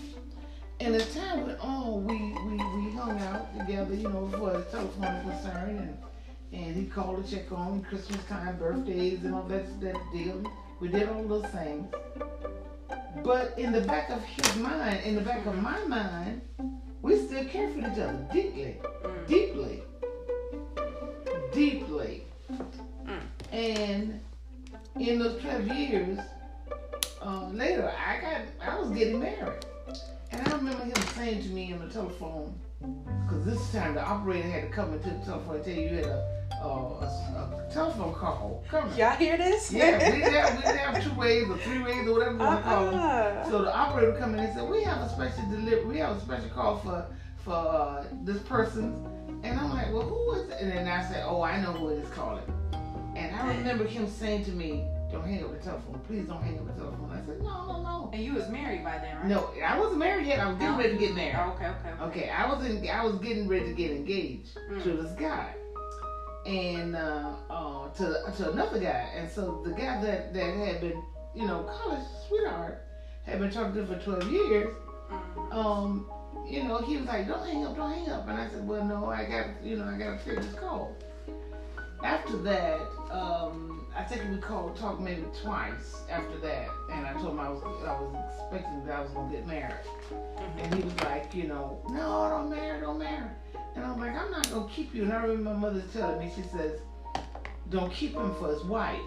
And 0.80 0.94
as 0.94 1.12
time 1.14 1.46
went 1.46 1.60
on, 1.60 2.04
we, 2.04 2.16
we, 2.16 2.56
we 2.56 2.96
hung 2.96 3.18
out 3.22 3.58
together, 3.58 3.94
you 3.94 4.08
know, 4.08 4.28
for 4.38 4.56
as 4.56 4.70
telephone 4.70 5.22
concern, 5.22 5.76
and 5.76 5.98
and 6.50 6.76
he 6.76 6.86
called 6.86 7.26
to 7.26 7.30
check 7.30 7.52
on 7.52 7.82
Christmas 7.82 8.24
time, 8.24 8.56
birthdays, 8.58 9.22
and 9.24 9.34
all 9.34 9.42
that 9.44 9.80
that 9.80 9.96
deal. 10.12 10.40
We 10.80 10.88
did 10.88 11.08
all 11.08 11.24
those 11.24 11.46
things. 11.46 11.92
But 13.24 13.54
in 13.58 13.72
the 13.72 13.80
back 13.80 14.10
of 14.10 14.22
his 14.24 14.56
mind, 14.56 15.00
in 15.04 15.16
the 15.16 15.20
back 15.20 15.44
of 15.46 15.60
my 15.60 15.82
mind, 15.84 16.40
we 17.02 17.18
still 17.18 17.44
care 17.44 17.68
for 17.70 17.80
each 17.80 17.98
other 17.98 18.26
deeply, 18.32 18.76
mm. 19.02 19.26
deeply, 19.26 19.82
deeply. 21.52 22.22
Mm. 23.04 23.20
And 23.52 24.20
in 25.00 25.18
those 25.18 25.40
12 25.40 25.66
years, 25.68 26.18
uh, 27.20 27.48
later, 27.52 27.92
I 27.92 28.20
got, 28.20 28.40
I 28.62 28.80
was 28.80 28.90
getting 28.96 29.20
married. 29.20 29.64
And 30.30 30.46
I 30.46 30.56
remember 30.56 30.84
him 30.84 30.94
saying 31.14 31.42
to 31.42 31.48
me 31.48 31.72
on 31.72 31.80
the 31.80 31.92
telephone, 31.92 32.58
because 32.80 33.44
this 33.44 33.72
time 33.72 33.94
the 33.94 34.02
operator 34.02 34.48
had 34.48 34.62
to 34.62 34.68
come 34.68 34.92
into 34.92 35.10
the 35.10 35.24
telephone 35.24 35.56
and 35.56 35.64
tell 35.64 35.74
you 35.74 35.80
you 35.82 35.96
had 35.96 36.06
a 36.06 36.38
uh, 36.60 36.66
a, 36.66 37.66
a, 37.66 37.68
telephone 37.72 38.12
call 38.14 38.64
coming. 38.68 38.96
Y'all 38.96 39.16
hear 39.16 39.36
this? 39.36 39.70
Yeah, 39.70 40.12
we 40.12 40.20
have, 40.22 40.56
we 40.58 40.62
have 40.64 41.04
two 41.04 41.14
ways 41.14 41.48
or 41.48 41.56
three 41.58 41.82
ways 41.82 42.06
or 42.08 42.14
whatever 42.14 42.38
to 42.38 42.62
call 42.62 42.84
them. 42.86 42.94
Uh-uh. 42.94 43.50
So 43.50 43.62
the 43.62 43.74
operator 43.74 44.16
come 44.18 44.34
in 44.34 44.40
and 44.40 44.54
said, 44.54 44.68
"We 44.68 44.82
have 44.82 44.98
a 45.02 45.08
special 45.08 45.48
delivery. 45.50 45.84
We 45.84 45.98
have 45.98 46.16
a 46.16 46.20
special 46.20 46.48
call 46.48 46.78
for 46.78 47.06
for 47.44 47.54
uh, 47.54 48.04
this 48.24 48.42
person." 48.42 49.06
And 49.44 49.58
I'm 49.58 49.70
like, 49.70 49.92
"Well, 49.92 50.02
who 50.02 50.32
is?" 50.32 50.48
It? 50.48 50.56
And 50.60 50.72
then 50.72 50.88
I 50.88 51.08
said, 51.08 51.24
"Oh, 51.26 51.42
I 51.42 51.60
know 51.60 51.72
who 51.72 51.90
it 51.90 51.98
is 51.98 52.10
calling." 52.10 52.42
And 53.16 53.34
I 53.34 53.56
remember 53.56 53.84
him 53.84 54.08
saying 54.08 54.44
to 54.46 54.50
me, 54.52 54.84
"Don't 55.12 55.26
hang 55.26 55.44
up 55.44 55.50
the 55.50 55.58
telephone. 55.58 56.00
Please 56.06 56.26
don't 56.26 56.42
hang 56.42 56.58
up 56.58 56.66
the 56.66 56.72
telephone." 56.72 57.10
I 57.10 57.24
said, 57.26 57.40
"No, 57.42 57.66
no, 57.66 57.82
no." 57.82 58.10
And 58.12 58.22
you 58.22 58.34
was 58.34 58.48
married 58.48 58.84
by 58.84 58.98
then, 58.98 59.16
right? 59.16 59.26
No, 59.26 59.50
I 59.64 59.78
wasn't 59.78 59.98
married 59.98 60.26
yet. 60.26 60.40
I 60.40 60.48
was 60.48 60.58
getting 60.58 60.76
ready 60.76 60.92
to 60.92 60.98
get 60.98 61.14
married. 61.14 61.36
Oh, 61.38 61.52
okay, 61.54 61.66
okay, 61.66 61.90
okay. 61.90 62.02
Okay, 62.04 62.30
I 62.30 62.46
was 62.52 62.64
in. 62.64 62.88
I 62.88 63.04
was 63.04 63.16
getting 63.18 63.48
ready 63.48 63.66
to 63.66 63.74
get 63.74 63.90
engaged 63.90 64.58
mm. 64.70 64.82
to 64.82 64.92
this 64.92 65.12
guy 65.12 65.54
and 66.46 66.96
uh, 66.96 67.34
uh, 67.50 67.88
to 67.90 68.32
to 68.36 68.52
another 68.52 68.78
guy. 68.78 69.10
And 69.14 69.30
so 69.30 69.62
the 69.64 69.72
guy 69.72 70.00
that 70.02 70.32
that 70.32 70.54
had 70.54 70.80
been, 70.80 71.02
you 71.34 71.46
know, 71.46 71.62
college 71.64 72.04
sweetheart, 72.26 72.82
had 73.24 73.38
been 73.38 73.50
talking 73.50 73.74
to 73.74 73.86
for 73.86 73.98
twelve 74.02 74.30
years. 74.30 74.74
Mm-hmm. 75.10 75.52
Um, 75.52 76.10
you 76.46 76.64
know, 76.64 76.78
he 76.78 76.96
was 76.96 77.06
like, 77.06 77.28
"Don't 77.28 77.46
hang 77.46 77.64
up, 77.66 77.76
don't 77.76 77.92
hang 77.92 78.08
up," 78.08 78.26
and 78.28 78.38
I 78.38 78.48
said, 78.48 78.66
"Well, 78.66 78.84
no, 78.84 79.06
I 79.06 79.24
got, 79.24 79.62
you 79.62 79.76
know, 79.76 79.84
I 79.84 79.98
got 79.98 80.18
to 80.18 80.24
take 80.24 80.42
this 80.42 80.54
call." 80.54 80.94
After 82.02 82.36
that, 82.38 82.80
um, 83.10 83.86
I 83.96 84.04
think 84.04 84.22
we 84.30 84.38
called, 84.38 84.76
talked 84.76 85.00
maybe 85.00 85.24
twice 85.42 86.02
after 86.08 86.38
that, 86.38 86.68
and 86.92 87.06
I 87.06 87.12
told 87.14 87.32
him 87.32 87.40
I 87.40 87.50
was, 87.50 87.62
I 87.84 88.00
was 88.00 88.16
expecting 88.38 88.84
that 88.86 88.96
I 88.96 89.00
was 89.00 89.10
gonna 89.10 89.32
get 89.32 89.46
married, 89.46 89.74
mm-hmm. 90.12 90.58
and 90.58 90.74
he 90.74 90.82
was 90.82 91.00
like, 91.00 91.34
you 91.34 91.48
know, 91.48 91.80
no, 91.90 92.28
don't 92.30 92.50
marry, 92.50 92.80
don't 92.80 92.98
marry. 92.98 93.30
And 93.74 93.84
I'm 93.84 93.98
like, 93.98 94.14
I'm 94.14 94.30
not 94.30 94.48
gonna 94.50 94.68
keep 94.68 94.94
you. 94.94 95.02
And 95.02 95.12
I 95.12 95.22
remember 95.22 95.50
my 95.50 95.56
mother 95.56 95.82
telling 95.92 96.18
me, 96.20 96.32
she 96.34 96.42
says, 96.42 96.80
don't 97.70 97.92
keep 97.92 98.14
him 98.14 98.34
for 98.36 98.52
his 98.52 98.62
wife. 98.64 98.98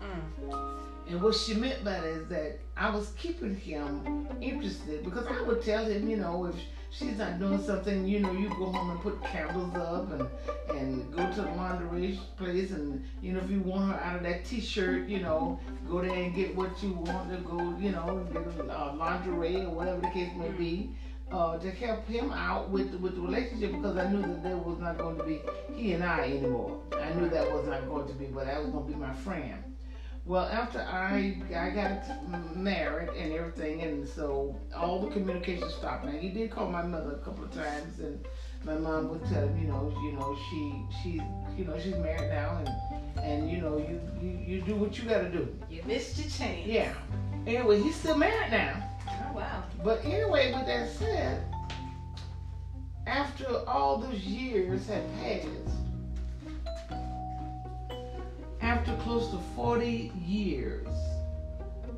Mm. 0.00 0.76
And 1.08 1.20
what 1.20 1.34
she 1.34 1.54
meant 1.54 1.84
by 1.84 1.92
that 1.92 2.04
is 2.04 2.28
that 2.28 2.60
I 2.76 2.88
was 2.90 3.10
keeping 3.18 3.54
him 3.54 4.28
interested 4.40 5.04
because 5.04 5.26
I 5.26 5.42
would 5.42 5.62
tell 5.62 5.84
him, 5.84 6.08
you 6.08 6.16
know, 6.16 6.46
if 6.46 6.54
she's 6.90 7.16
not 7.16 7.38
doing 7.38 7.62
something, 7.62 8.06
you 8.06 8.20
know, 8.20 8.32
you 8.32 8.48
go 8.50 8.66
home 8.66 8.90
and 8.90 9.00
put 9.00 9.22
candles 9.24 9.74
up 9.76 10.12
and 10.12 10.28
and 10.76 11.14
go 11.14 11.30
to 11.30 11.42
the 11.42 11.50
laundry 11.52 12.18
place 12.36 12.70
and 12.70 13.04
you 13.20 13.32
know 13.32 13.40
if 13.40 13.50
you 13.50 13.60
want 13.60 13.92
her 13.92 14.00
out 14.00 14.16
of 14.16 14.22
that 14.22 14.44
t-shirt, 14.44 15.08
you 15.08 15.20
know, 15.20 15.58
go 15.88 16.00
there 16.02 16.12
and 16.12 16.34
get 16.34 16.54
what 16.54 16.82
you 16.82 16.92
want 16.92 17.30
to 17.30 17.36
go, 17.38 17.76
you 17.78 17.92
know, 17.92 18.26
get 18.32 18.42
a 18.66 18.72
uh, 18.72 18.94
lingerie 18.94 19.64
or 19.64 19.70
whatever 19.70 20.00
the 20.00 20.10
case 20.10 20.30
may 20.36 20.50
be 20.50 20.90
uh, 21.32 21.58
to 21.58 21.70
help 21.70 22.06
him 22.06 22.32
out 22.32 22.70
with 22.70 22.92
with 22.94 23.14
the 23.14 23.20
relationship 23.20 23.72
because 23.72 23.96
I 23.96 24.10
knew 24.10 24.22
that 24.22 24.42
there 24.42 24.56
was 24.56 24.78
not 24.80 24.98
going 24.98 25.16
to 25.16 25.24
be 25.24 25.40
he 25.74 25.92
and 25.92 26.04
I 26.04 26.24
anymore. 26.24 26.80
I 27.00 27.12
knew 27.14 27.28
that 27.28 27.50
was 27.52 27.66
not 27.66 27.88
going 27.88 28.08
to 28.08 28.14
be, 28.14 28.26
but 28.26 28.46
that 28.46 28.62
was 28.62 28.70
going 28.72 28.86
to 28.86 28.92
be 28.92 28.98
my 28.98 29.14
friend. 29.14 29.69
Well, 30.30 30.44
after 30.44 30.78
I 30.78 31.34
I 31.52 31.70
got 31.70 32.56
married 32.56 33.08
and 33.18 33.32
everything, 33.32 33.82
and 33.82 34.08
so 34.08 34.54
all 34.76 35.00
the 35.00 35.10
communication 35.10 35.68
stopped. 35.68 36.04
Now 36.04 36.12
he 36.12 36.28
did 36.28 36.52
call 36.52 36.70
my 36.70 36.82
mother 36.82 37.14
a 37.20 37.24
couple 37.24 37.42
of 37.42 37.52
times, 37.52 37.98
and 37.98 38.24
my 38.64 38.76
mom 38.76 39.08
would 39.08 39.26
tell 39.26 39.48
him, 39.48 39.60
you 39.60 39.66
know, 39.66 39.92
you 40.04 40.12
know, 40.12 40.38
she 40.48 40.84
she 41.02 41.08
you 41.58 41.64
know 41.64 41.76
she's 41.80 41.96
married 41.96 42.30
now, 42.30 42.62
and 42.64 43.18
and 43.18 43.50
you 43.50 43.60
know 43.60 43.76
you 43.76 44.00
you, 44.22 44.38
you 44.46 44.62
do 44.62 44.76
what 44.76 44.96
you 44.96 45.08
got 45.08 45.22
to 45.22 45.30
do. 45.30 45.48
You 45.68 45.82
missed 45.82 46.16
your 46.16 46.28
chance. 46.28 46.64
Yeah. 46.64 46.94
Anyway, 47.44 47.82
he's 47.82 47.96
still 47.96 48.16
married 48.16 48.52
now. 48.52 48.88
Oh 49.08 49.32
wow. 49.34 49.64
But 49.82 50.04
anyway, 50.04 50.54
with 50.54 50.66
that 50.66 50.90
said, 50.90 51.42
after 53.08 53.48
all 53.66 53.96
those 53.96 54.20
years 54.20 54.86
had 54.86 55.02
passed, 55.22 55.74
after 58.62 58.94
close 58.96 59.30
to 59.30 59.38
40 59.56 60.12
years, 60.26 60.86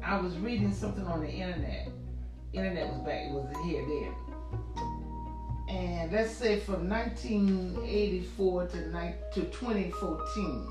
I 0.05 0.21
was 0.21 0.37
reading 0.39 0.73
something 0.73 1.07
on 1.07 1.21
the 1.21 1.29
internet. 1.29 1.89
Internet 2.53 2.89
was 2.89 3.01
back, 3.01 3.25
it 3.27 3.33
was 3.33 3.47
here 3.65 3.85
then. 3.87 4.15
And 5.69 6.13
let's 6.13 6.33
say 6.33 6.61
from 6.61 6.89
1984 6.89 8.67
to, 8.67 8.77
ni- 8.93 9.15
to 9.35 9.43
2014, 9.45 10.69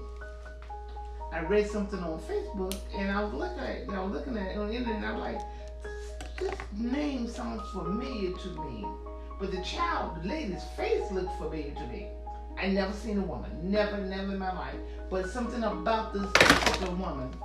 I 1.33 1.39
read 1.41 1.67
something 1.67 1.99
on 1.99 2.19
Facebook 2.19 2.75
and 2.95 3.09
I 3.09 3.23
was 3.23 3.33
looking 3.33 3.59
at 3.59 3.89
I 3.89 4.03
was 4.03 4.11
looking 4.11 4.37
at 4.37 4.51
it 4.51 4.57
on 4.57 4.67
the 4.67 4.75
internet 4.75 4.97
and 4.97 5.05
I 5.05 5.13
was 5.13 5.21
like, 5.21 5.41
this 6.37 6.53
name 6.77 7.27
sounds 7.27 7.61
familiar 7.71 8.37
to 8.37 8.47
me. 8.65 8.85
But 9.39 9.51
the 9.51 9.61
child, 9.63 10.21
the 10.21 10.27
lady's 10.27 10.63
face 10.75 11.09
looked 11.11 11.35
familiar 11.37 11.73
to 11.73 11.87
me. 11.87 12.09
I 12.61 12.67
never 12.67 12.93
seen 12.93 13.17
a 13.17 13.21
woman, 13.21 13.49
never, 13.63 13.97
never 13.97 14.33
in 14.33 14.37
my 14.37 14.53
life. 14.53 14.75
But 15.11 15.29
something 15.29 15.61
about 15.61 16.13
this 16.13 16.25
particular 16.31 16.95
woman 16.95 17.35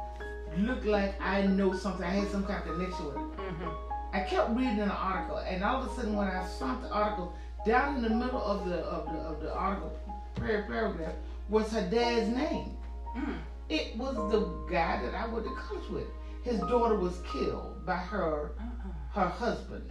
looked 0.59 0.87
like 0.87 1.21
I 1.21 1.43
know 1.49 1.75
something. 1.75 2.05
I 2.07 2.11
had 2.11 2.31
some 2.31 2.45
kind 2.45 2.61
of 2.63 2.77
connection 2.77 3.07
with 3.07 3.17
it. 3.17 3.37
Mm-hmm. 3.39 4.17
I 4.17 4.21
kept 4.21 4.51
reading 4.51 4.79
an 4.79 4.91
article, 4.91 5.39
and 5.39 5.65
all 5.65 5.83
of 5.83 5.91
a 5.91 5.95
sudden, 5.97 6.15
when 6.15 6.29
I 6.29 6.47
found 6.61 6.85
the 6.85 6.91
article, 6.91 7.35
down 7.67 7.97
in 7.97 8.03
the 8.03 8.11
middle 8.11 8.41
of 8.41 8.67
the 8.69 8.77
of 8.77 9.05
the 9.13 9.19
of 9.19 9.43
the 9.43 9.53
article 9.53 9.99
par- 10.37 10.65
paragraph 10.69 11.15
was 11.49 11.69
her 11.73 11.83
dad's 11.91 12.29
name. 12.29 12.77
Mm. 13.17 13.39
It 13.69 13.97
was 13.97 14.15
the 14.31 14.41
guy 14.73 15.03
that 15.03 15.15
I 15.15 15.27
went 15.27 15.45
to 15.45 15.55
college 15.57 15.89
with. 15.91 16.07
His 16.45 16.61
daughter 16.61 16.97
was 16.97 17.21
killed 17.33 17.85
by 17.85 17.97
her 17.97 18.53
Uh-uh. 18.61 19.21
her 19.21 19.29
husband. 19.29 19.91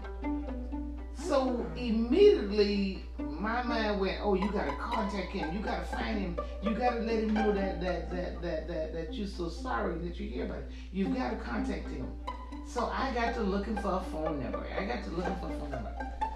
So 1.16 1.66
immediately 1.76 3.04
my 3.46 3.62
mind 3.62 4.00
went, 4.00 4.18
Oh, 4.24 4.34
you 4.34 4.52
gotta 4.52 4.74
contact 4.74 5.32
him, 5.32 5.54
you 5.54 5.60
gotta 5.60 5.86
find 5.86 6.18
him, 6.18 6.40
you 6.64 6.72
gotta 6.72 7.02
let 7.02 7.20
him 7.20 7.34
know 7.34 7.52
that 7.52 7.80
that 7.80 8.10
that 8.10 8.42
that 8.42 8.68
that, 8.68 8.94
that 8.94 9.14
you're 9.14 9.28
so 9.28 9.50
sorry 9.50 10.00
that 10.00 10.20
you 10.20 10.28
hear 10.28 10.46
about 10.46 10.58
it. 10.58 10.72
You've 10.92 11.16
gotta 11.16 11.36
contact 11.36 11.88
him. 11.90 12.08
So 12.68 12.92
I 12.92 13.14
got 13.14 13.36
to 13.36 13.42
looking 13.42 13.76
for 13.78 13.94
a 13.94 14.00
phone 14.12 14.42
number. 14.42 14.66
I 14.78 14.86
got 14.86 15.04
to 15.04 15.12
looking 15.12 15.36
for 15.36 15.46
a 15.46 15.60
phone 15.60 15.70
number. 15.70 15.96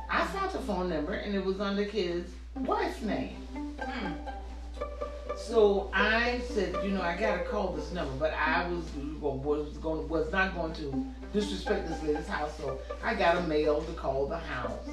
I 0.09 0.25
found 0.27 0.51
the 0.51 0.59
phone 0.59 0.89
number 0.89 1.13
and 1.13 1.33
it 1.33 1.43
was 1.43 1.59
under 1.59 1.83
his 1.83 2.25
wife's 2.55 3.01
name. 3.01 3.35
Mm. 3.79 4.15
So 5.35 5.89
I 5.93 6.41
said, 6.49 6.75
you 6.83 6.91
know, 6.91 7.01
I 7.01 7.17
gotta 7.17 7.43
call 7.43 7.73
this 7.73 7.91
number, 7.91 8.13
but 8.19 8.33
I 8.33 8.67
was 8.69 8.83
was 9.19 9.77
going 9.77 10.07
was 10.07 10.31
not 10.31 10.53
going 10.53 10.73
to 10.73 11.05
disrespect 11.33 11.87
this 11.87 12.03
lady's 12.03 12.27
house, 12.27 12.55
so 12.57 12.79
I 13.03 13.15
got 13.15 13.37
a 13.37 13.41
mail 13.41 13.81
to 13.81 13.91
call 13.93 14.27
the 14.27 14.37
house, 14.37 14.89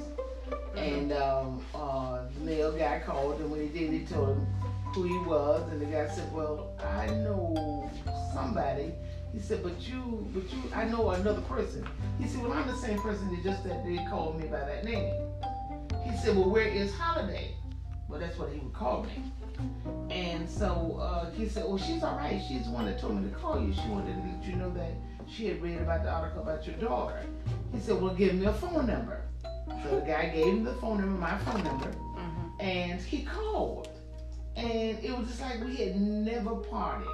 and 0.77 1.11
um, 1.13 1.65
uh, 1.73 2.21
the 2.33 2.45
mail 2.45 2.71
guy 2.71 3.01
called, 3.05 3.39
and 3.39 3.51
when 3.51 3.61
he 3.61 3.67
did, 3.67 3.91
he 3.91 4.05
told 4.05 4.37
him 4.37 4.47
who 4.93 5.03
he 5.03 5.17
was, 5.27 5.69
and 5.71 5.81
the 5.81 5.85
guy 5.85 6.07
said, 6.07 6.31
well, 6.31 6.73
I 6.79 7.07
know 7.07 7.89
somebody. 8.33 8.93
He 9.33 9.39
said, 9.39 9.61
but 9.63 9.79
you, 9.87 10.27
but 10.33 10.43
you, 10.51 10.63
I 10.73 10.85
know 10.85 11.11
another 11.11 11.41
person. 11.41 11.85
He 12.19 12.27
said, 12.27 12.41
well, 12.41 12.53
I'm 12.53 12.67
the 12.67 12.77
same 12.77 12.99
person 12.99 13.29
that 13.35 13.43
just 13.43 13.63
that 13.65 13.83
they 13.85 13.97
called 14.09 14.39
me 14.39 14.47
by 14.47 14.59
that 14.59 14.85
name. 14.85 15.13
He 16.09 16.15
said, 16.17 16.35
well, 16.35 16.49
where 16.49 16.67
is 16.67 16.93
Holiday? 16.95 17.55
Well, 18.07 18.19
that's 18.19 18.37
what 18.37 18.51
he 18.51 18.59
would 18.59 18.73
call 18.73 19.03
me. 19.03 19.23
And 20.09 20.49
so 20.49 20.97
uh, 21.01 21.31
he 21.31 21.47
said, 21.47 21.63
"Oh, 21.67 21.77
she's 21.77 22.03
all 22.03 22.15
right. 22.15 22.41
She's 22.47 22.65
the 22.65 22.71
one 22.71 22.85
that 22.85 22.99
told 22.99 23.21
me 23.21 23.29
to 23.29 23.35
call 23.35 23.59
you. 23.59 23.73
She 23.73 23.87
wanted 23.89 24.13
to 24.13 24.21
let 24.21 24.45
you 24.45 24.55
know 24.55 24.69
that 24.71 24.91
she 25.27 25.47
had 25.47 25.61
read 25.61 25.79
about 25.79 26.03
the 26.03 26.11
article 26.11 26.43
about 26.43 26.65
your 26.65 26.75
daughter." 26.77 27.25
He 27.73 27.79
said, 27.79 27.99
"Well, 27.99 28.13
give 28.13 28.35
me 28.35 28.45
a 28.45 28.53
phone 28.53 28.85
number." 28.85 29.26
So 29.83 29.99
the 29.99 30.05
guy 30.05 30.29
gave 30.29 30.45
him 30.45 30.63
the 30.63 30.73
phone 30.75 30.99
number, 31.01 31.19
my 31.19 31.37
phone 31.39 31.63
number, 31.63 31.87
Mm-hmm. 31.91 32.61
and 32.61 33.01
he 33.01 33.23
called. 33.23 33.89
And 34.55 34.97
it 35.03 35.15
was 35.17 35.27
just 35.27 35.41
like 35.41 35.63
we 35.63 35.75
had 35.75 35.95
never 35.99 36.55
parted. 36.55 37.07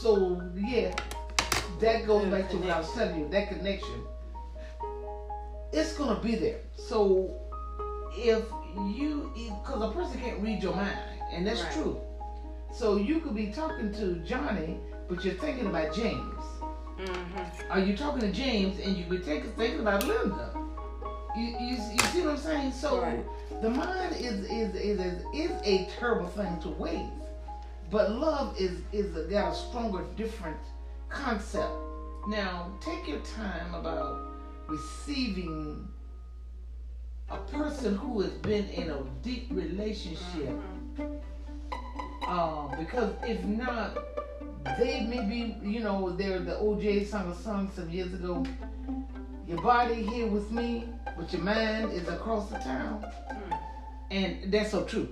So 0.00 0.42
yeah, 0.56 0.94
that 1.80 2.06
goes 2.06 2.26
back 2.26 2.50
to 2.50 2.56
what 2.58 2.70
I 2.70 2.78
was 2.80 2.92
telling 2.92 3.18
you. 3.20 3.28
That 3.28 3.48
connection, 3.48 4.02
it's 5.72 5.94
gonna 5.94 6.20
be 6.20 6.34
there. 6.34 6.60
So 6.76 7.34
if 8.14 8.44
you, 8.94 9.32
because 9.34 9.82
a 9.82 9.90
person 9.92 10.20
can't 10.20 10.40
read 10.40 10.62
your 10.62 10.74
mind, 10.74 10.98
and 11.32 11.46
that's 11.46 11.62
Right. 11.62 11.72
true. 11.72 12.00
So 12.74 12.96
you 12.96 13.20
could 13.20 13.34
be 13.34 13.48
talking 13.48 13.92
to 13.94 14.16
Johnny, 14.26 14.78
but 15.08 15.24
you're 15.24 15.34
thinking 15.34 15.66
about 15.66 15.94
James. 15.94 16.34
Mm-hmm. 17.00 17.70
Are 17.72 17.80
you 17.80 17.96
talking 17.96 18.20
to 18.20 18.30
James 18.32 18.78
and 18.80 18.96
you 18.96 19.04
could 19.06 19.24
take 19.24 19.44
thinking 19.56 19.80
about 19.80 20.04
Linda? 20.06 20.50
You, 21.36 21.44
you, 21.44 21.76
you 21.92 21.98
see 22.12 22.20
what 22.22 22.30
I'm 22.32 22.36
saying? 22.38 22.72
So 22.72 23.00
Right. 23.00 23.24
the 23.62 23.70
mind 23.70 24.14
is 24.16 24.44
is, 24.44 24.74
is 24.74 25.00
is 25.00 25.24
is 25.34 25.50
a 25.64 25.88
terrible 25.98 26.26
thing 26.28 26.60
to 26.60 26.68
waste, 26.68 27.10
but 27.90 28.10
love 28.12 28.54
is 28.60 28.80
is 28.92 29.16
a, 29.16 29.24
got 29.24 29.52
a 29.52 29.54
stronger, 29.54 30.04
different 30.16 30.58
concept. 31.08 31.72
Now 32.28 32.70
take 32.80 33.08
your 33.08 33.20
time 33.20 33.74
about 33.74 34.18
receiving 34.68 35.88
a 37.30 37.38
person 37.38 37.96
who 37.96 38.20
has 38.20 38.32
been 38.32 38.68
in 38.70 38.90
a 38.90 38.98
deep 39.22 39.48
relationship. 39.50 40.54
Um, 42.28 42.74
because 42.78 43.12
if 43.24 43.42
not, 43.44 43.98
they 44.78 45.00
may 45.06 45.24
be, 45.28 45.56
you 45.68 45.80
know, 45.80 46.10
they're 46.10 46.38
the 46.38 46.56
O'Jays 46.58 47.10
sung 47.10 47.30
a 47.30 47.34
song 47.34 47.70
some 47.74 47.90
years 47.90 48.12
ago. 48.14 48.44
Your 49.46 49.60
body 49.60 50.02
here 50.02 50.26
with 50.26 50.50
me, 50.50 50.88
but 51.16 51.32
your 51.32 51.42
mind 51.42 51.92
is 51.92 52.08
across 52.08 52.48
the 52.48 52.58
town. 52.58 53.04
Mm. 53.30 53.58
And 54.10 54.52
that's 54.52 54.70
so 54.70 54.84
true. 54.84 55.08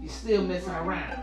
You're 0.00 0.10
still 0.10 0.42
messing 0.42 0.74
around. 0.74 1.22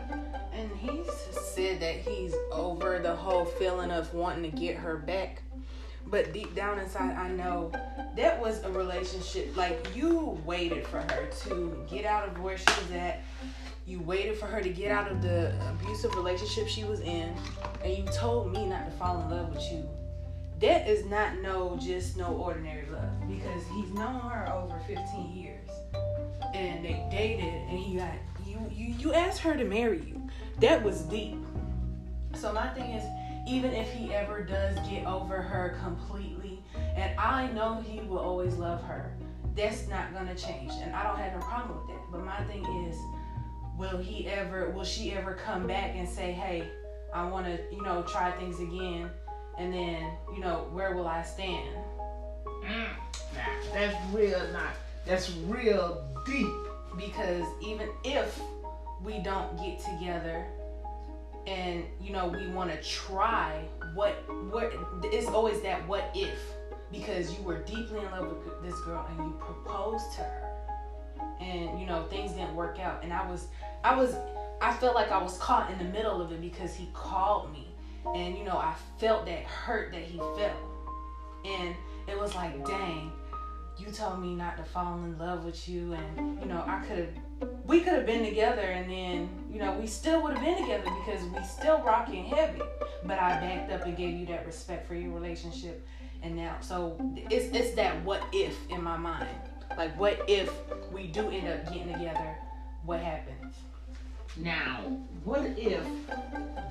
And 0.54 0.70
he's 0.78 1.12
said 1.32 1.82
that 1.82 1.96
he's 1.96 2.34
over 2.52 3.00
the 3.00 3.14
whole 3.14 3.44
feeling 3.44 3.92
of 3.92 4.14
wanting 4.14 4.50
to 4.50 4.58
get 4.58 4.78
her 4.78 4.98
back. 4.98 5.42
But 6.06 6.34
deep 6.34 6.54
down 6.56 6.80
inside, 6.80 7.16
I 7.16 7.30
know 7.30 7.72
that 8.16 8.40
was 8.40 8.64
a 8.64 8.72
relationship. 8.72 9.56
Like, 9.58 9.88
you 9.96 10.42
waited 10.46 10.86
for 10.88 11.02
her 11.02 11.30
to 11.46 11.86
get 11.90 12.06
out 12.06 12.28
of 12.28 12.40
where 12.40 12.58
she 12.58 12.66
was 12.66 12.92
at. 12.92 13.24
You 13.86 14.00
waited 14.00 14.38
for 14.38 14.46
her 14.46 14.62
to 14.62 14.70
get 14.70 14.92
out 14.92 15.12
of 15.12 15.22
the 15.22 15.54
abusive 15.70 16.16
relationship 16.16 16.68
she 16.68 16.84
was 16.84 17.02
in. 17.02 17.34
And 17.84 17.98
you 17.98 18.06
told 18.14 18.54
me 18.54 18.66
not 18.66 18.86
to 18.86 18.92
fall 18.92 19.22
in 19.22 19.30
love 19.30 19.50
with 19.54 19.64
you. 19.72 19.90
That 20.60 20.88
is 20.88 21.06
not 21.06 21.42
no, 21.42 21.78
just 21.82 22.18
no 22.18 22.28
ordinary 22.28 22.88
love. 22.90 23.28
Because 23.28 23.64
he's 23.76 23.92
known 23.94 24.22
her 24.22 24.52
over 24.52 24.80
15 24.88 25.36
years. 25.36 25.70
And 26.54 26.86
they 26.86 27.06
dated, 27.12 27.54
and 27.70 27.80
he 27.80 27.98
got, 27.98 28.14
you, 28.46 28.60
you, 28.72 28.94
you 29.00 29.14
asked 29.14 29.40
her 29.40 29.56
to 29.56 29.64
marry 29.64 29.98
you 30.00 30.14
that 30.60 30.84
was 30.84 31.02
deep. 31.02 31.38
So 32.36 32.52
my 32.54 32.68
thing 32.70 32.92
is, 32.92 33.04
even 33.48 33.74
if 33.74 33.92
he 33.92 34.14
ever 34.14 34.44
does 34.44 34.78
get 34.88 35.06
over 35.06 35.42
her 35.42 35.78
completely, 35.84 36.64
and 36.96 37.18
I 37.20 37.48
know 37.52 37.82
he 37.82 38.00
will 38.02 38.20
always 38.20 38.56
love 38.56 38.82
her, 38.84 39.16
that's 39.56 39.88
not 39.88 40.14
gonna 40.14 40.36
change, 40.36 40.72
and 40.82 40.96
I 40.96 41.04
don't 41.04 41.18
have 41.18 41.34
no 41.34 41.40
problem 41.40 41.78
with 41.80 41.88
that. 41.96 42.04
But 42.12 42.26
my 42.26 42.44
thing 42.46 42.66
is, 42.88 42.98
will 43.78 43.98
he 43.98 44.28
ever, 44.28 44.70
will 44.72 44.84
she 44.84 45.12
ever 45.12 45.34
come 45.34 45.68
back 45.68 45.96
and 45.96 46.08
say, 46.08 46.32
hey, 46.32 46.68
I 47.14 47.28
want 47.28 47.46
to, 47.46 47.60
you 47.72 47.82
know, 47.84 48.02
try 48.04 48.32
things 48.32 48.60
again, 48.60 49.10
and 49.58 49.74
then, 49.74 50.12
you 50.34 50.40
know, 50.40 50.68
where 50.72 50.96
will 50.96 51.08
I 51.08 51.24
stand? 51.24 51.70
Mm, 52.64 52.88
nah, 53.36 53.42
that's 53.74 53.96
real 54.14 54.40
not. 54.52 54.74
That's 55.06 55.32
real 55.48 56.04
deep. 56.26 56.48
because 56.98 57.46
even 57.62 57.90
if 58.04 58.40
we 59.04 59.20
don't 59.20 59.58
get 59.58 59.80
together 59.80 60.46
and 61.46 61.84
you 62.02 62.12
know 62.12 62.28
we 62.28 62.48
want 62.48 62.72
to 62.72 62.82
try 62.88 63.66
what 63.96 64.24
what 64.50 64.72
it's 65.06 65.28
always 65.28 65.62
that 65.62 65.86
what 65.88 66.10
if 66.16 66.38
because 66.92 67.38
you 67.38 67.44
were 67.44 67.60
deeply 67.64 68.00
in 68.00 68.12
love 68.12 68.28
with 68.28 68.64
this 68.64 68.80
girl 68.82 69.06
and 69.10 69.18
you 69.18 69.34
proposed 69.40 70.14
to 70.14 70.22
her 70.22 70.54
and 71.42 71.80
you 71.80 71.86
know 71.86 72.04
things 72.04 72.32
didn't 72.32 72.56
work 72.56 72.80
out 72.80 73.04
and 73.04 73.12
i 73.12 73.28
was 73.30 73.48
i 73.84 73.94
was 73.94 74.16
i 74.62 74.72
felt 74.74 74.96
like 74.96 75.12
i 75.12 75.22
was 75.22 75.38
caught 75.40 75.70
in 75.72 75.78
the 75.80 75.92
middle 75.92 76.22
of 76.22 76.32
it 76.32 76.40
because 76.40 76.74
he 76.74 76.90
called 76.94 77.52
me 77.52 77.63
and 78.16 78.38
you 78.38 78.44
know 78.44 78.58
i 78.58 78.74
felt 78.98 79.26
that 79.26 79.44
hurt 79.44 79.92
that 79.92 80.04
he 80.04 80.18
felt. 80.18 80.58
And 81.46 81.76
it 82.08 82.18
was 82.18 82.36
like 82.36 82.66
dang 82.66 83.12
you 83.78 83.92
told 83.92 84.22
me 84.22 84.36
not 84.36 84.58
to 84.58 84.64
fall 84.64 84.98
in 85.00 85.18
love 85.18 85.44
with 85.44 85.68
you. 85.68 85.94
And 85.94 86.40
you 86.40 86.46
know 86.46 86.64
i 86.68 86.80
could 86.88 87.00
have 87.00 87.50
we 87.66 87.82
could 87.82 87.94
have 87.94 88.06
been 88.06 88.24
together 88.24 88.62
and 88.62 88.90
then 88.90 89.30
you 89.52 89.60
know 89.60 89.74
we 89.74 89.88
still 89.88 90.22
would 90.24 90.38
have 90.38 90.44
been 90.44 90.62
together 90.62 90.90
because 91.06 91.24
we 91.26 91.44
still 91.44 91.82
rocking 91.82 92.26
heavy. 92.26 92.62
But 93.04 93.20
i 93.20 93.40
backed 93.40 93.72
up 93.72 93.86
and 93.86 93.98
gave 93.98 94.16
you 94.16 94.26
that 94.28 94.46
respect 94.46 94.88
for 94.88 94.96
your 94.96 95.12
relationship. 95.12 95.86
And 96.22 96.36
now 96.36 96.58
so 96.62 96.98
it's 97.30 97.56
it's 97.56 97.76
that 97.76 98.04
what 98.04 98.24
if 98.32 98.58
in 98.70 98.84
my 98.84 98.98
mind. 98.98 99.28
Like 99.78 100.00
what 100.00 100.24
if 100.28 100.52
we 100.92 101.08
do 101.08 101.30
end 101.30 101.48
up 101.48 101.66
getting 101.74 101.92
together? 101.94 102.38
What 102.86 103.00
happens 103.00 103.56
Now, 104.36 104.80
what 105.24 105.46
if 105.58 105.86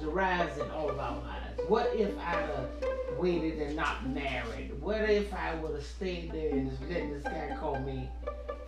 the 0.01 0.09
rise 0.09 0.59
in 0.59 0.68
all 0.72 0.90
of 0.90 0.98
our 0.98 1.16
lives? 1.20 1.61
What 1.68 1.94
if 1.94 2.11
I'd 2.18 2.51
have 2.51 2.68
waited 3.16 3.61
and 3.61 3.77
not 3.77 4.09
married? 4.09 4.72
What 4.81 5.09
if 5.09 5.33
I 5.33 5.55
would 5.55 5.75
have 5.77 5.87
stayed 5.87 6.33
there 6.33 6.51
and 6.51 6.68
just 6.70 6.83
let 6.83 7.09
this 7.09 7.22
guy 7.22 7.57
call 7.61 7.79
me 7.79 8.11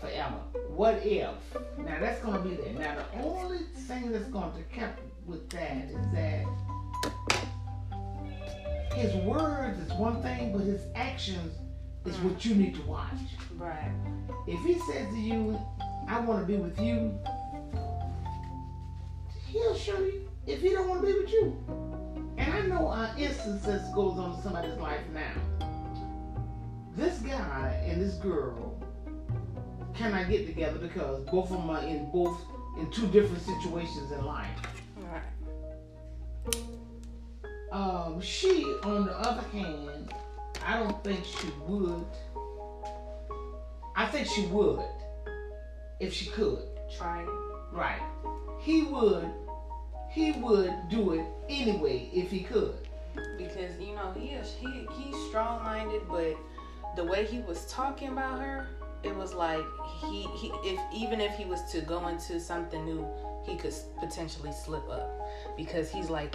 forever? 0.00 0.38
What 0.68 1.04
if? 1.04 1.34
Now 1.76 1.98
that's 1.98 2.20
gonna 2.20 2.38
be 2.38 2.54
there. 2.54 2.72
Now 2.74 2.94
the 2.94 3.20
only 3.20 3.64
thing 3.88 4.12
that's 4.12 4.28
going 4.28 4.52
to 4.52 4.62
count 4.72 4.94
with 5.26 5.50
that 5.50 5.90
is 5.90 6.12
that 6.12 6.44
his 8.94 9.12
words 9.24 9.80
is 9.80 9.92
one 9.94 10.22
thing, 10.22 10.52
but 10.52 10.62
his 10.62 10.82
actions 10.94 11.52
is 12.04 12.16
what 12.18 12.44
you 12.44 12.54
need 12.54 12.76
to 12.76 12.82
watch. 12.82 13.10
right 13.56 13.90
If 14.46 14.64
he 14.64 14.78
says 14.92 15.08
to 15.08 15.18
you, 15.18 15.60
I 16.06 16.20
want 16.20 16.46
to 16.46 16.46
be 16.46 16.58
with 16.58 16.78
you, 16.78 17.18
he'll 19.54 19.76
show 19.76 19.98
you 20.00 20.28
if 20.48 20.60
he 20.60 20.70
don't 20.70 20.88
want 20.88 21.00
to 21.00 21.06
be 21.06 21.12
with 21.12 21.30
you. 21.30 21.56
And 22.36 22.52
I 22.52 22.60
know 22.62 22.90
an 22.90 23.16
instance 23.16 23.62
that 23.64 23.92
goes 23.94 24.18
on 24.18 24.34
in 24.34 24.42
somebody's 24.42 24.76
life 24.78 25.00
now. 25.12 25.32
This 26.96 27.18
guy 27.20 27.80
and 27.86 28.02
this 28.02 28.14
girl 28.14 28.82
cannot 29.94 30.28
get 30.28 30.46
together 30.46 30.78
because 30.78 31.24
both 31.26 31.52
of 31.52 31.58
them 31.58 31.70
are 31.70 31.84
in 31.84 32.10
both 32.10 32.40
in 32.78 32.90
two 32.90 33.06
different 33.06 33.42
situations 33.42 34.10
in 34.10 34.24
life. 34.26 34.48
right 35.12 35.22
Um, 37.70 38.20
she, 38.20 38.64
on 38.82 39.06
the 39.06 39.16
other 39.16 39.46
hand, 39.50 40.12
I 40.66 40.80
don't 40.80 41.02
think 41.04 41.24
she 41.24 41.48
would. 41.68 42.04
I 43.94 44.06
think 44.06 44.26
she 44.26 44.46
would 44.46 44.82
if 46.00 46.12
she 46.12 46.26
could. 46.30 46.58
try 46.96 47.24
Right. 47.72 48.02
He 48.60 48.82
would 48.82 49.30
he 50.14 50.30
would 50.32 50.72
do 50.88 51.14
it 51.14 51.26
anyway 51.48 52.08
if 52.12 52.30
he 52.30 52.40
could. 52.40 52.74
because 53.36 53.78
you 53.80 53.94
know 53.94 54.12
he 54.16 54.28
is 54.30 54.54
he 54.60 54.86
he's 54.96 55.16
strong 55.28 55.62
minded, 55.62 56.02
but 56.08 56.36
the 56.96 57.04
way 57.04 57.24
he 57.26 57.40
was 57.40 57.66
talking 57.66 58.08
about 58.08 58.40
her, 58.40 58.68
it 59.02 59.14
was 59.14 59.34
like 59.34 59.64
he 60.00 60.22
he 60.36 60.52
if 60.62 60.80
even 60.94 61.20
if 61.20 61.34
he 61.34 61.44
was 61.44 61.60
to 61.72 61.80
go 61.80 62.06
into 62.08 62.38
something 62.38 62.84
new, 62.84 63.06
he 63.44 63.56
could 63.56 63.74
potentially 63.98 64.52
slip 64.52 64.88
up 64.88 65.10
because 65.56 65.90
he's 65.90 66.08
like, 66.08 66.34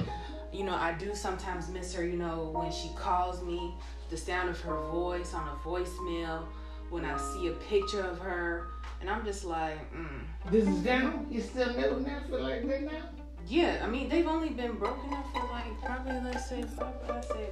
you 0.51 0.63
know, 0.63 0.75
I 0.75 0.93
do 0.93 1.15
sometimes 1.15 1.69
miss 1.69 1.93
her. 1.93 2.05
You 2.05 2.17
know, 2.17 2.51
when 2.53 2.71
she 2.71 2.89
calls 2.97 3.41
me, 3.41 3.73
the 4.09 4.17
sound 4.17 4.49
of 4.49 4.59
her 4.61 4.77
voice 4.91 5.33
on 5.33 5.47
a 5.47 5.55
voicemail, 5.67 6.43
when 6.89 7.05
I 7.05 7.17
see 7.17 7.47
a 7.47 7.53
picture 7.69 8.01
of 8.01 8.19
her, 8.19 8.67
and 8.99 9.09
I'm 9.09 9.23
just 9.23 9.45
like, 9.45 9.79
mm. 9.93 10.21
This 10.51 10.67
is 10.67 10.79
down. 10.79 11.27
You 11.29 11.41
still 11.41 11.69
living 11.69 12.03
there 12.03 12.23
for 12.29 12.39
like 12.41 12.67
that 12.67 12.83
now? 12.83 13.18
Yeah, 13.49 13.81
I 13.83 13.87
mean 13.87 14.09
they've 14.09 14.27
only 14.27 14.49
been 14.49 14.73
broken 14.73 15.11
up 15.11 15.25
for 15.33 15.41
like 15.51 15.81
probably 15.81 16.21
let's 16.23 16.47
say 16.47 16.63
let's 17.07 17.27
say 17.27 17.49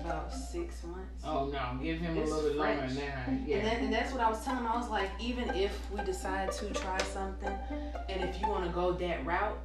about 0.00 0.32
six 0.32 0.82
months. 0.84 1.22
Oh 1.22 1.46
no, 1.48 1.78
give 1.82 1.98
him 1.98 2.16
It's 2.16 2.30
a 2.30 2.34
little 2.34 2.50
bit 2.50 2.58
longer 2.58 2.94
now. 2.94 3.24
And, 3.26 3.46
Yeah. 3.46 3.62
that, 3.62 3.78
and 3.80 3.92
that's 3.92 4.10
what 4.10 4.22
I 4.22 4.30
was 4.30 4.42
telling 4.42 4.60
him. 4.60 4.66
I 4.68 4.76
was 4.76 4.88
like, 4.88 5.10
even 5.20 5.50
if 5.50 5.78
we 5.90 6.02
decide 6.02 6.50
to 6.52 6.70
try 6.70 6.96
something, 7.12 7.52
and 8.08 8.22
if 8.24 8.40
you 8.40 8.48
want 8.48 8.64
to 8.64 8.70
go 8.70 8.92
that 8.92 9.26
route, 9.26 9.58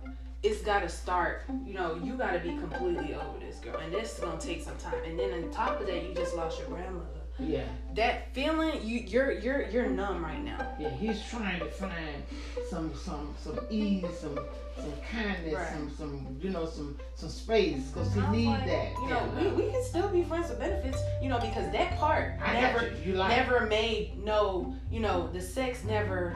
it's 0.43 0.62
got 0.62 0.82
to 0.82 0.89
start. 0.89 1.43
You 1.65 1.76
know, 1.76 1.95
you 2.04 2.17
got 2.17 2.34
to 2.34 2.39
be 2.39 2.49
completely 2.49 3.15
over 3.15 3.39
this 3.39 3.60
girl, 3.60 3.78
and 3.78 3.93
this 3.93 4.15
is 4.15 4.19
gonna 4.19 4.39
take 4.41 4.62
some 4.62 4.76
time. 4.78 5.02
And 5.06 5.17
then 5.17 5.32
on 5.32 5.49
top 5.49 5.80
of 5.80 5.88
that, 5.88 6.04
you 6.04 6.13
just 6.13 6.36
lost 6.36 6.60
your 6.60 6.67
grandmother. 6.67 7.22
Yeah. 7.39 7.65
That 7.96 8.34
feeling, 8.34 8.84
you 8.84 9.00
you're 9.00 9.32
you're 9.32 9.67
you're 9.69 9.88
numb 9.88 10.24
right 10.24 10.43
now. 10.43 10.67
Yeah. 10.80 10.89
He's 10.91 11.22
trying 11.30 11.60
to 11.60 11.65
find 11.65 12.24
some 12.69 12.93
some 12.96 13.34
some 13.43 13.60
ease, 13.69 14.06
some 14.19 14.39
some 14.78 14.93
kindness, 15.12 15.54
Right. 15.54 15.67
some 15.74 15.91
some 15.98 16.38
you 16.41 16.50
know 16.52 16.65
some 16.65 16.98
some 17.15 17.30
space 17.30 17.88
because 17.88 18.13
he 18.13 18.19
I 18.19 18.30
was 18.30 18.38
need 18.38 18.48
like, 18.48 18.65
that. 18.65 18.91
You 19.02 19.10
know, 19.10 19.34
yeah, 19.39 19.54
we, 19.56 19.63
we 19.65 19.72
can 19.72 19.84
still 19.84 20.10
be 20.10 20.24
friends 20.24 20.50
with 20.50 20.60
benefits. 20.60 20.98
You 21.22 21.30
know, 21.30 21.39
because 21.39 21.72
that 21.72 21.98
part 21.98 22.36
I 22.43 22.54
never 22.54 22.88
you. 23.04 23.13
You 23.13 23.15
like 23.15 23.30
never 23.36 23.65
made 23.65 24.24
no 24.24 24.76
you 24.91 25.00
know 25.00 25.28
the 25.34 25.41
sex 25.41 25.84
never 25.84 26.36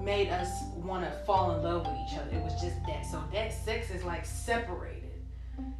made 0.00 0.28
us 0.30 0.48
want 0.76 1.04
to 1.04 1.10
fall 1.26 1.50
in 1.56 1.62
love 1.64 1.84
with 1.86 1.96
each 2.06 2.16
other 2.16 2.30
it 2.34 2.42
was 2.42 2.54
just 2.62 2.76
that 2.86 3.04
so 3.04 3.22
that 3.32 3.52
sex 3.52 3.90
is 3.90 4.02
like 4.04 4.24
separated 4.24 5.10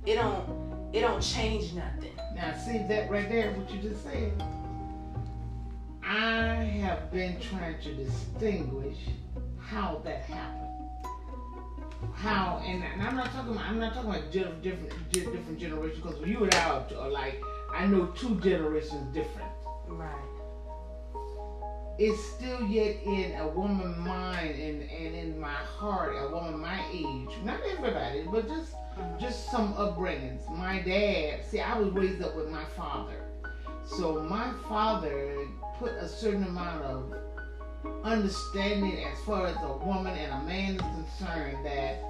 it 0.05 0.16
don't 0.16 0.80
it 0.92 1.00
don't 1.00 1.22
change 1.22 1.72
nothing 1.74 2.12
Now, 2.35 2.57
see 2.57 2.79
that 2.88 3.11
right 3.11 3.29
there, 3.29 3.53
what 3.53 3.70
you 3.70 3.81
just 3.81 4.03
said? 4.03 4.33
I 6.03 6.55
have 6.83 7.12
been 7.12 7.38
trying 7.40 7.79
to 7.83 7.92
distinguish 7.92 8.98
how 9.59 10.00
that 10.05 10.22
happened. 10.22 10.66
How, 12.14 12.62
and, 12.66 12.83
and 12.83 13.03
I'm 13.03 13.14
not 13.14 13.31
talking 13.33 13.53
about, 13.53 13.66
I'm 13.66 13.79
not 13.79 13.94
talking 13.94 14.11
about 14.11 14.33
different, 14.33 14.62
gen- 15.12 15.33
different 15.33 15.59
generations, 15.59 16.03
because 16.03 16.26
you 16.26 16.42
and 16.44 16.55
I 16.55 16.70
are, 16.70 16.87
are 16.98 17.11
like, 17.11 17.40
I 17.72 17.87
know 17.87 18.07
two 18.07 18.40
generations 18.40 19.14
different. 19.14 19.48
right 19.88 20.39
It's 22.02 22.24
still 22.30 22.66
yet 22.66 22.96
in 23.04 23.38
a 23.38 23.46
woman's 23.48 23.98
mind 23.98 24.58
and, 24.58 24.90
and 24.90 25.14
in 25.14 25.38
my 25.38 25.52
heart, 25.52 26.16
a 26.18 26.30
woman 26.34 26.58
my 26.58 26.82
age, 26.90 27.28
not 27.44 27.60
everybody, 27.76 28.22
but 28.22 28.48
just 28.48 28.72
mm-hmm. 28.72 29.18
just 29.18 29.50
some 29.50 29.74
upbringings. 29.74 30.48
My 30.48 30.80
dad, 30.80 31.44
see, 31.44 31.60
I 31.60 31.78
was 31.78 31.92
raised 31.92 32.22
up 32.22 32.34
with 32.34 32.48
my 32.48 32.64
father. 32.74 33.20
So 33.84 34.22
my 34.22 34.50
father 34.66 35.46
put 35.78 35.92
a 35.92 36.08
certain 36.08 36.44
amount 36.44 36.84
of 36.84 37.12
understanding 38.02 39.04
as 39.04 39.20
far 39.26 39.48
as 39.48 39.56
a 39.62 39.76
woman 39.84 40.16
and 40.16 40.32
a 40.32 40.46
man 40.46 40.76
is 40.76 40.80
concerned 40.80 41.66
that 41.66 42.02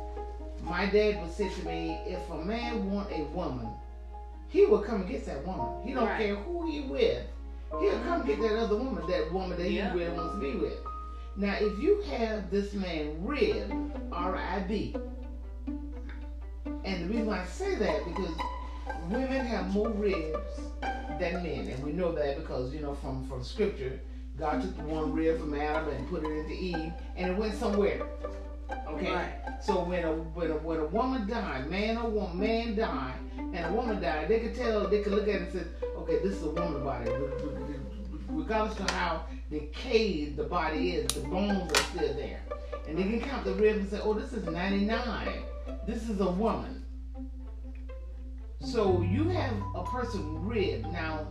my 0.63 0.87
dad 0.87 1.21
would 1.21 1.33
say 1.33 1.49
to 1.49 1.67
me, 1.67 1.99
if 2.07 2.31
a 2.31 2.37
man 2.37 2.93
want 2.93 3.11
a 3.11 3.25
woman, 3.35 3.67
he 4.51 4.67
will 4.67 4.83
come 4.83 5.01
and 5.01 5.11
get 5.11 5.27
that 5.27 5.45
woman. 5.45 5.83
He 5.85 5.95
don't 5.95 6.07
Right. 6.07 6.21
care 6.21 6.37
who 6.37 6.71
he 6.71 6.83
with. 6.83 7.27
He'll 7.79 8.01
come 8.01 8.27
get 8.27 8.41
that 8.41 8.59
other 8.59 8.77
woman, 8.77 9.07
that 9.09 9.33
woman 9.33 9.59
that 9.59 9.71
Yeah. 9.71 9.93
he 9.93 9.99
really 9.99 10.17
wants 10.17 10.35
to 10.35 10.41
be 10.41 10.55
with. 10.59 10.79
Now, 11.37 11.55
if 11.61 11.79
you 11.79 12.01
have 12.11 12.51
this 12.51 12.75
man 12.75 13.25
Rib, 13.25 13.73
R-I-B, 14.13 14.97
and 16.85 17.05
the 17.05 17.07
reason 17.09 17.27
why 17.27 17.41
I 17.41 17.45
say 17.45 17.77
that 17.77 18.05
because 18.05 18.35
women 19.09 19.47
have 19.47 19.69
more 19.73 19.89
ribs 19.91 20.61
than 21.19 21.43
men, 21.43 21.69
and 21.69 21.85
we 21.85 21.93
know 21.93 22.13
that 22.13 22.37
because 22.39 22.75
you 22.75 22.81
know 22.81 22.95
from 22.95 23.27
from 23.29 23.45
scripture, 23.45 24.01
God 24.37 24.61
took 24.63 24.77
the 24.77 24.83
one 24.83 25.13
rib 25.13 25.39
from 25.39 25.55
Adam 25.55 25.89
and 25.91 26.09
put 26.09 26.25
it 26.25 26.31
into 26.31 26.53
Eve, 26.53 26.93
and 27.17 27.31
it 27.31 27.37
went 27.37 27.55
somewhere. 27.55 28.03
Okay. 28.89 29.13
right 29.13 29.33
So 29.63 29.85
when 29.85 30.05
a 30.05 30.13
when 30.13 30.51
a 30.51 30.55
when 30.55 30.81
a 30.81 30.87
woman 30.87 31.29
died, 31.29 31.69
man 31.71 31.97
or 31.99 32.09
woman, 32.11 32.39
man 32.39 32.77
died, 32.77 33.19
and 33.37 33.67
a 33.67 33.73
woman 33.73 34.01
died, 34.01 34.29
they 34.29 34.41
could 34.41 34.55
tell, 34.55 34.89
they 34.89 35.03
could 35.03 35.13
look 35.13 35.29
at 35.29 35.35
it 35.37 35.43
and 35.43 35.53
say, 35.53 35.63
okay, 35.97 36.19
this 36.23 36.37
is 36.37 36.43
a 36.43 36.51
woman 36.51 36.83
body. 36.83 37.11
Re- 37.11 37.17
re- 37.19 37.63
re- 37.65 37.77
Regardless 38.29 38.79
of 38.79 38.91
how 38.91 39.25
decayed 39.51 40.37
the 40.37 40.45
body 40.45 40.93
is, 40.93 41.07
the 41.09 41.29
bones 41.29 41.71
are 41.73 41.83
still 41.83 42.15
there, 42.15 42.41
and 42.89 42.97
they 42.97 43.03
can 43.03 43.21
count 43.21 43.45
the 43.45 43.55
ribs 43.55 43.81
and 43.81 43.91
say, 43.91 44.01
oh, 44.03 44.15
this 44.15 44.33
is 44.33 44.47
99. 44.47 45.29
This 45.87 46.09
is 46.09 46.21
a 46.21 46.31
woman. 46.31 46.85
So 48.61 49.03
you 49.03 49.29
have 49.31 49.55
a 49.75 49.85
person 49.85 50.47
rib 50.47 50.87
now. 50.93 51.27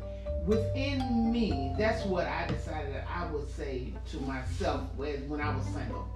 Within 0.46 1.32
me, 1.32 1.74
that's 1.78 2.06
what 2.06 2.26
I 2.26 2.48
decided 2.48 2.96
that 2.96 3.08
I 3.14 3.30
would 3.32 3.50
say 3.50 3.94
to 4.12 4.18
myself 4.22 4.82
when 4.96 5.28
when 5.30 5.42
I 5.42 5.56
was 5.56 5.66
single 5.68 6.08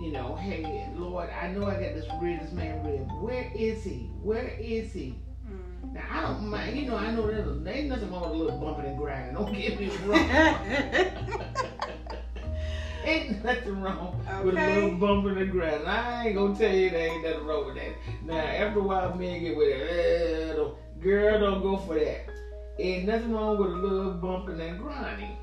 you 0.00 0.10
know, 0.12 0.34
hey, 0.36 0.88
Lord, 0.94 1.28
I 1.30 1.48
know 1.48 1.66
I 1.66 1.74
got 1.74 1.94
this 1.94 2.06
this 2.06 2.52
man 2.52 2.84
rib. 2.84 3.10
Where 3.20 3.50
is 3.54 3.82
he? 3.84 4.10
Where 4.22 4.48
is 4.58 4.92
he? 4.92 5.14
Mm. 5.46 5.94
Now, 5.94 6.04
I 6.10 6.20
don't 6.22 6.48
mind, 6.48 6.76
you 6.76 6.86
know, 6.86 6.96
I 6.96 7.10
know 7.10 7.26
there's, 7.26 7.62
there 7.62 7.74
ain't 7.74 7.88
nothing 7.88 8.10
wrong 8.10 8.22
with 8.22 8.32
a 8.32 8.34
little 8.42 8.58
bumping 8.58 8.86
and 8.86 8.98
grinding. 8.98 9.34
Don't 9.34 9.52
get 9.52 9.78
me 9.78 9.90
wrong. 10.06 10.18
ain't 13.04 13.44
nothing 13.44 13.80
wrong 13.82 14.16
with 14.44 14.54
a 14.54 14.58
Okay. 14.58 14.74
little 14.74 14.96
bumping 14.98 15.36
and 15.36 15.50
grinding. 15.50 15.86
I 15.86 16.26
ain't 16.26 16.36
gonna 16.36 16.56
tell 16.56 16.74
you 16.74 16.90
there 16.90 17.08
ain't 17.08 17.24
nothing 17.24 17.44
wrong 17.46 17.66
with 17.66 17.74
that. 17.76 17.94
Now, 18.24 18.34
after 18.36 18.78
a 18.78 18.82
while, 18.82 19.14
men 19.14 19.40
get 19.40 19.56
with 19.56 19.68
it. 19.68 20.56
Eh, 20.56 20.56
girl, 21.00 21.40
don't 21.40 21.62
go 21.62 21.76
for 21.78 21.94
that. 21.94 22.28
Ain't 22.78 23.06
nothing 23.06 23.32
wrong 23.32 23.58
with 23.58 23.70
a 23.72 23.76
little 23.76 24.12
bumping 24.14 24.60
and 24.60 24.78
grinding. 24.78 25.36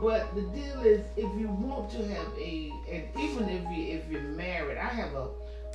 But 0.00 0.34
the 0.34 0.42
deal 0.42 0.80
is, 0.82 1.04
if 1.16 1.40
you 1.40 1.48
want 1.48 1.90
to 1.92 1.98
have 2.08 2.26
a, 2.38 2.72
and 2.90 3.04
even 3.18 3.48
if 3.48 3.62
you 3.70 3.96
if 3.96 4.10
you're 4.10 4.20
married, 4.20 4.76
I 4.76 4.88
have 4.88 5.14
a, 5.14 5.28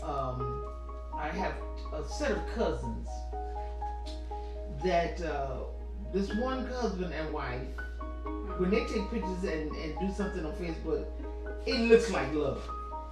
um, 0.07 0.65
I 1.13 1.29
have 1.29 1.53
a 1.93 2.07
set 2.07 2.31
of 2.31 2.39
cousins 2.55 3.07
that 4.83 5.21
uh, 5.21 5.57
this 6.13 6.33
one 6.35 6.67
husband 6.67 7.13
and 7.13 7.33
wife, 7.33 7.61
when 8.57 8.69
they 8.69 8.85
take 8.85 9.09
pictures 9.09 9.43
and, 9.43 9.71
and 9.71 9.99
do 9.99 10.13
something 10.13 10.45
on 10.45 10.53
Facebook, 10.53 11.05
it 11.65 11.79
looks 11.81 12.11
like 12.11 12.31
love. 12.33 12.61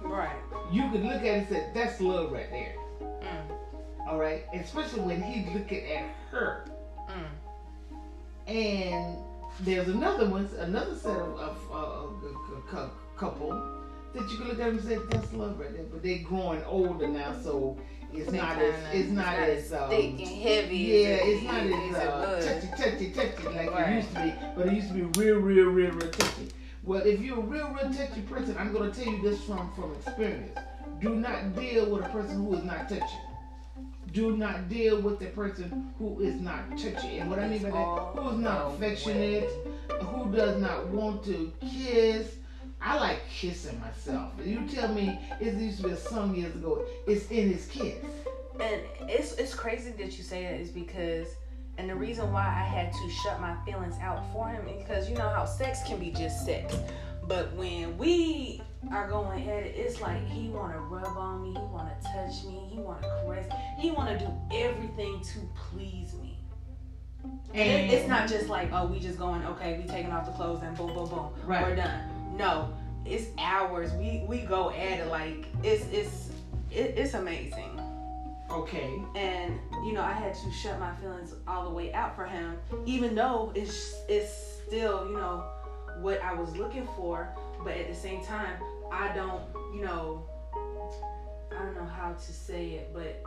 Right. 0.02 0.36
You 0.72 0.90
could 0.90 1.02
look 1.02 1.20
at 1.20 1.24
it 1.24 1.38
and 1.38 1.48
say, 1.48 1.70
that's 1.74 2.00
love 2.00 2.32
right 2.32 2.50
there. 2.50 2.74
Mm. 3.00 4.08
All 4.08 4.18
right? 4.18 4.44
Especially 4.54 5.00
when 5.00 5.22
he's 5.22 5.46
looking 5.54 5.84
at 5.90 6.04
her. 6.30 6.66
Mm. 7.08 8.52
And 8.52 9.16
there's 9.60 9.88
another 9.88 10.28
one, 10.28 10.48
another 10.58 10.94
set 10.96 11.16
of, 11.16 11.38
of 11.38 11.58
uh, 11.72 12.26
c- 12.28 12.76
c- 12.76 12.90
couple 13.16 13.50
that 14.12 14.28
you 14.30 14.38
can 14.38 14.48
look 14.48 14.52
at 14.52 14.58
them 14.58 14.78
and 14.78 14.84
say, 14.84 14.98
that's 15.10 15.32
love 15.32 15.58
right 15.58 15.72
there. 15.72 15.84
But 15.84 16.02
they're 16.02 16.18
growing 16.22 16.62
older 16.64 17.06
now, 17.08 17.34
so 17.42 17.78
it's 18.12 18.32
not 18.32 18.58
as, 18.58 18.74
it's 18.94 19.10
not 19.10 19.34
as, 19.34 19.72
um, 19.72 19.90
thick 19.90 20.04
and 20.10 20.20
heavy. 20.20 20.76
Yeah, 20.76 21.18
it's 21.22 21.44
not 21.44 21.64
as 21.66 21.94
as 21.94 22.08
uh, 22.08 22.60
touchy, 22.76 22.82
touchy, 22.90 23.10
touchy 23.12 23.48
like 23.56 23.70
Right. 23.70 23.88
it 23.92 23.94
used 23.96 24.14
to 24.14 24.22
be. 24.22 24.34
But 24.56 24.66
it 24.68 24.72
used 24.74 24.88
to 24.88 24.94
be 24.94 25.02
real, 25.20 25.36
real, 25.38 25.66
real, 25.66 25.90
real 25.92 26.10
touchy. 26.10 26.48
Well, 26.82 27.02
if 27.06 27.20
you're 27.20 27.38
a 27.38 27.42
real, 27.42 27.68
real 27.68 27.92
touchy 27.92 28.22
person, 28.22 28.56
I'm 28.58 28.72
going 28.72 28.90
to 28.90 29.04
tell 29.04 29.12
you 29.12 29.22
this 29.22 29.44
from 29.44 29.70
from 29.74 29.92
experience. 29.94 30.58
Do 31.00 31.14
not 31.14 31.54
deal 31.54 31.88
with 31.90 32.04
a 32.04 32.08
person 32.08 32.36
who 32.44 32.54
is 32.54 32.64
not 32.64 32.88
touching. 32.88 33.06
Do 34.12 34.36
not 34.36 34.68
deal 34.68 35.00
with 35.00 35.18
the 35.18 35.26
person 35.26 35.90
who 35.98 36.20
is 36.20 36.40
not 36.40 36.70
touchy. 36.76 37.18
And 37.18 37.30
what 37.30 37.38
I 37.38 37.48
mean 37.48 37.62
by 37.62 37.70
that, 37.70 38.12
who 38.14 38.30
is 38.30 38.38
not 38.38 38.74
affectionate, 38.74 39.48
who 40.02 40.32
does 40.32 40.60
not 40.60 40.88
want 40.88 41.24
to 41.24 41.52
kiss. 41.60 42.34
I 42.82 42.98
like 42.98 43.20
kissing 43.28 43.78
myself. 43.80 44.32
You 44.44 44.66
tell 44.66 44.92
me, 44.92 45.18
it 45.38 45.54
used 45.54 45.78
to 45.78 45.88
be 45.88 45.90
a 45.90 45.96
song 45.96 46.34
years 46.34 46.54
ago. 46.54 46.84
It's 47.06 47.30
in 47.30 47.52
his 47.52 47.66
kiss. 47.66 47.98
And 48.58 48.80
it's 49.02 49.32
it's 49.34 49.54
crazy 49.54 49.90
that 49.92 50.16
you 50.18 50.24
say 50.24 50.44
that 50.44 50.60
is 50.60 50.70
because 50.70 51.28
and 51.78 51.88
the 51.88 51.94
reason 51.94 52.30
why 52.32 52.46
I 52.46 52.64
had 52.64 52.92
to 52.92 53.10
shut 53.22 53.40
my 53.40 53.56
feelings 53.64 53.94
out 54.02 54.30
for 54.32 54.48
him 54.48 54.68
is 54.68 54.82
because 54.82 55.08
you 55.08 55.16
know 55.16 55.28
how 55.28 55.44
sex 55.44 55.80
can 55.86 55.98
be 55.98 56.10
just 56.10 56.44
sex. 56.44 56.76
But 57.26 57.52
when 57.54 57.96
we 57.96 58.60
are 58.90 59.08
going 59.08 59.48
at 59.48 59.64
it, 59.64 59.74
it's 59.76 60.00
like 60.00 60.26
he 60.28 60.48
wanna 60.48 60.78
rub 60.78 61.16
on 61.16 61.42
me, 61.42 61.50
he 61.50 61.58
wanna 61.66 61.94
touch 62.02 62.44
me, 62.44 62.66
he 62.70 62.78
wanna 62.78 63.06
caress, 63.22 63.46
he 63.78 63.90
wanna 63.90 64.18
do 64.18 64.28
everything 64.56 65.20
to 65.20 65.38
please 65.70 66.14
me. 66.14 66.36
And 67.52 67.68
it, 67.68 67.92
it's 67.92 68.08
not 68.08 68.28
just 68.28 68.48
like, 68.48 68.70
oh, 68.72 68.86
we 68.86 68.98
just 68.98 69.18
going, 69.18 69.44
okay, 69.44 69.78
we 69.78 69.86
taking 69.86 70.10
off 70.12 70.24
the 70.24 70.32
clothes 70.32 70.62
and 70.62 70.74
boom, 70.76 70.94
boom, 70.94 71.08
boom, 71.08 71.28
Right. 71.44 71.62
we're 71.62 71.76
done. 71.76 72.00
No, 72.38 72.72
it's 73.04 73.26
hours. 73.38 73.92
We 73.92 74.24
we 74.26 74.38
go 74.38 74.70
at 74.70 75.00
it 75.00 75.08
like 75.08 75.46
it's 75.62 75.84
it's 75.92 76.30
it, 76.70 76.94
it's 76.96 77.14
amazing 77.14 77.78
Okay. 78.50 78.90
and 79.16 79.58
you 79.84 79.92
know 79.92 80.02
I 80.02 80.12
had 80.12 80.34
to 80.34 80.52
shut 80.52 80.78
my 80.80 80.94
feelings 80.96 81.34
all 81.46 81.64
the 81.64 81.74
way 81.74 81.92
out 81.92 82.16
for 82.16 82.24
him, 82.24 82.56
even 82.86 83.14
though 83.14 83.52
it's 83.54 83.94
it's 84.08 84.32
still 84.66 85.06
you 85.08 85.16
know 85.16 85.44
what 86.00 86.22
I 86.22 86.32
was 86.32 86.56
looking 86.56 86.88
for, 86.96 87.28
but 87.62 87.74
at 87.74 87.88
the 87.88 87.94
same 87.94 88.24
time 88.24 88.54
I 88.90 89.12
don't 89.14 89.42
you 89.74 89.82
know 89.82 90.24
I 91.52 91.64
don't 91.64 91.74
know 91.74 91.84
how 91.84 92.12
to 92.12 92.32
say 92.32 92.70
it, 92.70 92.92
but 92.92 93.22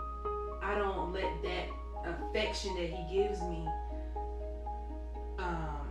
I 0.61 0.75
don't 0.75 1.11
let 1.13 1.25
that 1.43 1.67
affection 2.05 2.73
that 2.75 2.89
he 2.89 3.17
gives 3.17 3.41
me, 3.41 3.67
um, 5.39 5.87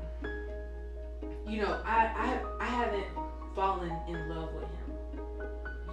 you 1.46 1.61
know 1.62 1.80
I 1.85 2.38
I 2.61 2.64
I 2.64 2.64
haven't 2.66 3.06
fallen 3.54 3.92
in 4.08 4.28
love 4.28 4.52
with 4.54 4.64
him. 4.64 4.78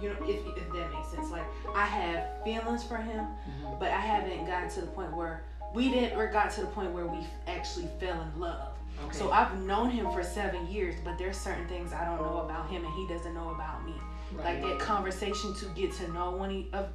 You 0.02 0.08
know, 0.08 0.16
if, 0.22 0.40
if 0.56 0.72
that 0.72 0.92
makes 0.92 1.08
sense. 1.08 1.30
Like 1.30 1.44
I 1.76 1.84
have 1.84 2.42
feelings 2.42 2.82
for 2.82 2.96
him, 2.96 3.26
Mhm. 3.46 3.78
but 3.78 3.88
I 3.90 4.00
haven't 4.00 4.46
gotten 4.46 4.70
to 4.70 4.80
the 4.80 4.86
point 4.88 5.14
where 5.14 5.44
we 5.74 5.90
didn't 5.90 6.18
or 6.18 6.26
got 6.28 6.50
to 6.52 6.62
the 6.62 6.66
point 6.68 6.92
where 6.92 7.06
we 7.06 7.18
actually 7.46 7.86
fell 8.00 8.18
in 8.22 8.40
love. 8.40 8.72
Okay. 9.06 9.16
So 9.16 9.30
I've 9.30 9.56
known 9.62 9.90
him 9.90 10.10
for 10.12 10.22
seven 10.22 10.66
years, 10.66 10.94
but 11.04 11.18
there's 11.18 11.36
certain 11.36 11.66
things 11.68 11.92
I 11.92 12.04
don't 12.04 12.20
know 12.20 12.40
about 12.40 12.68
him 12.70 12.84
and 12.84 12.92
he 12.94 13.06
doesn't 13.08 13.34
know 13.34 13.50
about 13.50 13.84
me. 13.86 13.94
Like 14.36 14.62
that 14.62 14.78
conversation 14.78 15.54
to 15.54 15.66
get 15.74 15.92
to 15.94 16.10
know 16.12 16.30
one 16.30 16.50
e- 16.52 16.68
of 16.72 16.88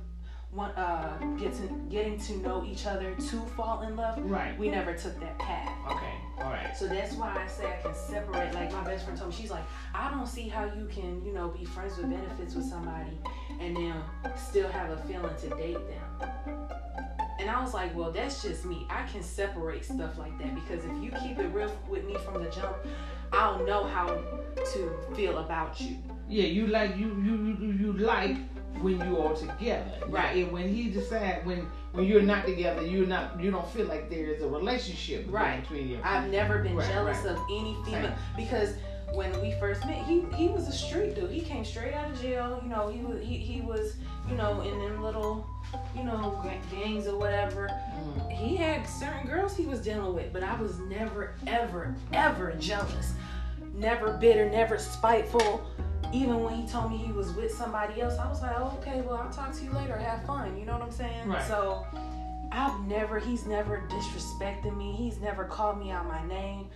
one 0.52 0.72
uh 0.72 1.18
get 1.38 1.54
to 1.56 1.64
getting 1.90 2.18
to 2.18 2.38
know 2.38 2.64
each 2.66 2.86
other 2.86 3.14
to 3.14 3.40
fall 3.58 3.82
in 3.82 3.98
love. 3.98 4.18
Right. 4.20 4.58
We 4.58 4.70
never 4.70 4.94
took 4.94 5.20
that 5.20 5.38
path. 5.38 5.70
Okay. 5.92 6.14
All 6.38 6.50
right. 6.52 6.76
So 6.78 6.88
that's 6.88 7.14
why 7.16 7.36
I 7.44 7.48
say 7.48 7.66
I 7.68 7.82
can 7.82 7.94
separate. 7.94 8.54
Like 8.54 8.72
my 8.72 8.84
best 8.86 9.04
friend 9.04 9.20
told 9.20 9.32
me, 9.32 9.36
she's 9.36 9.52
like, 9.52 9.66
I 9.94 10.10
don't 10.12 10.28
see 10.28 10.48
how 10.48 10.64
you 10.64 10.86
can, 10.86 11.26
you 11.26 11.34
know, 11.34 11.50
be 11.50 11.66
friends 11.66 11.98
with 11.98 12.10
benefits 12.10 12.56
with 12.56 12.66
somebody 12.66 13.18
and 13.60 13.76
then 13.76 13.96
still 14.38 14.70
have 14.70 14.92
a 14.92 14.98
feeling 15.04 15.36
to 15.42 15.50
date 15.50 15.78
them. 15.90 16.70
And 17.46 17.56
I 17.56 17.62
was 17.62 17.76
like, 17.76 17.96
well, 17.96 18.12
that's 18.12 18.42
just 18.42 18.66
me. 18.66 18.88
I 18.90 19.04
can 19.04 19.22
separate 19.22 19.86
stuff 19.86 20.18
like 20.18 20.36
that 20.40 20.56
because 20.56 20.84
if 20.84 20.92
you 21.04 21.12
keep 21.22 21.38
it 21.38 21.46
real 21.54 21.72
with 21.88 22.04
me 22.04 22.16
from 22.16 22.44
the 22.44 22.50
jump, 22.50 22.76
I'll 23.32 23.64
know 23.68 23.84
how 23.84 24.08
to 24.08 24.92
feel 25.16 25.38
about 25.38 25.80
you. 25.80 25.98
Yeah, 26.28 26.46
you 26.46 26.66
like 26.66 26.98
you 26.98 27.06
you 27.24 27.56
you, 27.62 27.72
you 27.74 27.94
like 27.94 28.36
when 28.82 29.00
you 29.00 29.20
are 29.20 29.36
together. 29.36 29.92
Right. 30.08 30.38
And 30.38 30.52
when 30.52 30.74
he 30.74 30.90
decide 30.90 31.46
when 31.46 31.68
when 31.92 32.06
you're 32.06 32.24
not 32.24 32.48
together, 32.48 32.82
you're 32.82 33.06
not 33.06 33.40
you 33.40 33.52
don't 33.52 33.70
feel 33.70 33.86
like 33.86 34.10
there 34.10 34.26
is 34.26 34.42
a 34.42 34.48
relationship 34.48 35.28
Right. 35.30 35.62
between 35.62 35.88
you. 35.88 36.00
I've 36.04 36.32
never 36.32 36.64
been 36.64 36.76
Right, 36.76 36.88
jealous 36.90 37.20
right. 37.20 37.36
of 37.36 37.38
any 37.52 37.78
female 37.86 38.06
Same. 38.08 38.14
because 38.36 38.74
when 39.16 39.42
we 39.42 39.54
first 39.54 39.86
met, 39.86 40.06
he 40.06 40.26
he 40.36 40.48
was 40.48 40.68
a 40.68 40.72
street 40.72 41.16
dude. 41.16 41.32
He 41.32 41.42
came 41.42 41.64
straight 41.64 41.94
out 41.94 42.12
of 42.12 42.22
jail. 42.22 42.60
You 42.64 42.70
know, 42.70 42.88
he 42.88 43.02
was 43.02 43.22
he, 43.24 43.38
he 43.38 43.62
was 43.62 43.96
you 44.30 44.36
know 44.36 44.62
in 44.62 44.78
them 44.80 45.02
little 45.02 45.48
you 45.96 46.04
know 46.04 46.44
gangs 46.72 47.08
or 47.08 47.18
whatever. 47.18 47.70
Mm. 47.70 48.32
He 48.32 48.56
had 48.56 48.86
certain 48.88 49.28
girls 49.28 49.56
he 49.56 49.66
was 49.66 49.80
dealing 49.80 50.14
with, 50.14 50.34
but 50.34 50.44
I 50.44 50.60
was 50.60 50.80
never 50.80 51.36
ever 51.48 51.96
ever 52.14 52.54
jealous, 52.60 53.14
never 53.74 54.14
bitter, 54.14 54.50
never 54.50 54.78
spiteful. 54.78 55.66
Even 56.14 56.44
when 56.44 56.54
he 56.54 56.68
told 56.68 56.92
me 56.92 56.98
he 56.98 57.12
was 57.12 57.34
with 57.34 57.52
somebody 57.52 58.00
else, 58.00 58.18
I 58.20 58.30
was 58.30 58.42
like, 58.42 58.56
oh, 58.58 58.78
okay, 58.80 59.02
well, 59.02 59.18
I'll 59.18 59.32
talk 59.32 59.54
to 59.54 59.64
you 59.64 59.72
later. 59.72 59.98
Have 59.98 60.24
fun. 60.26 60.58
You 60.58 60.66
know 60.66 60.74
what 60.74 60.84
I'm 60.84 60.92
saying? 60.92 61.28
Right. 61.28 61.46
So 61.46 61.86
I've 62.52 62.80
never, 62.88 63.20
he's 63.20 63.46
never 63.46 63.84
disrespected 63.90 64.78
me. 64.78 64.94
He's 64.94 65.20
never 65.20 65.44
called 65.44 65.78
me 65.78 65.92
out 65.92 66.08
my 66.08 66.26
name. 66.26 66.68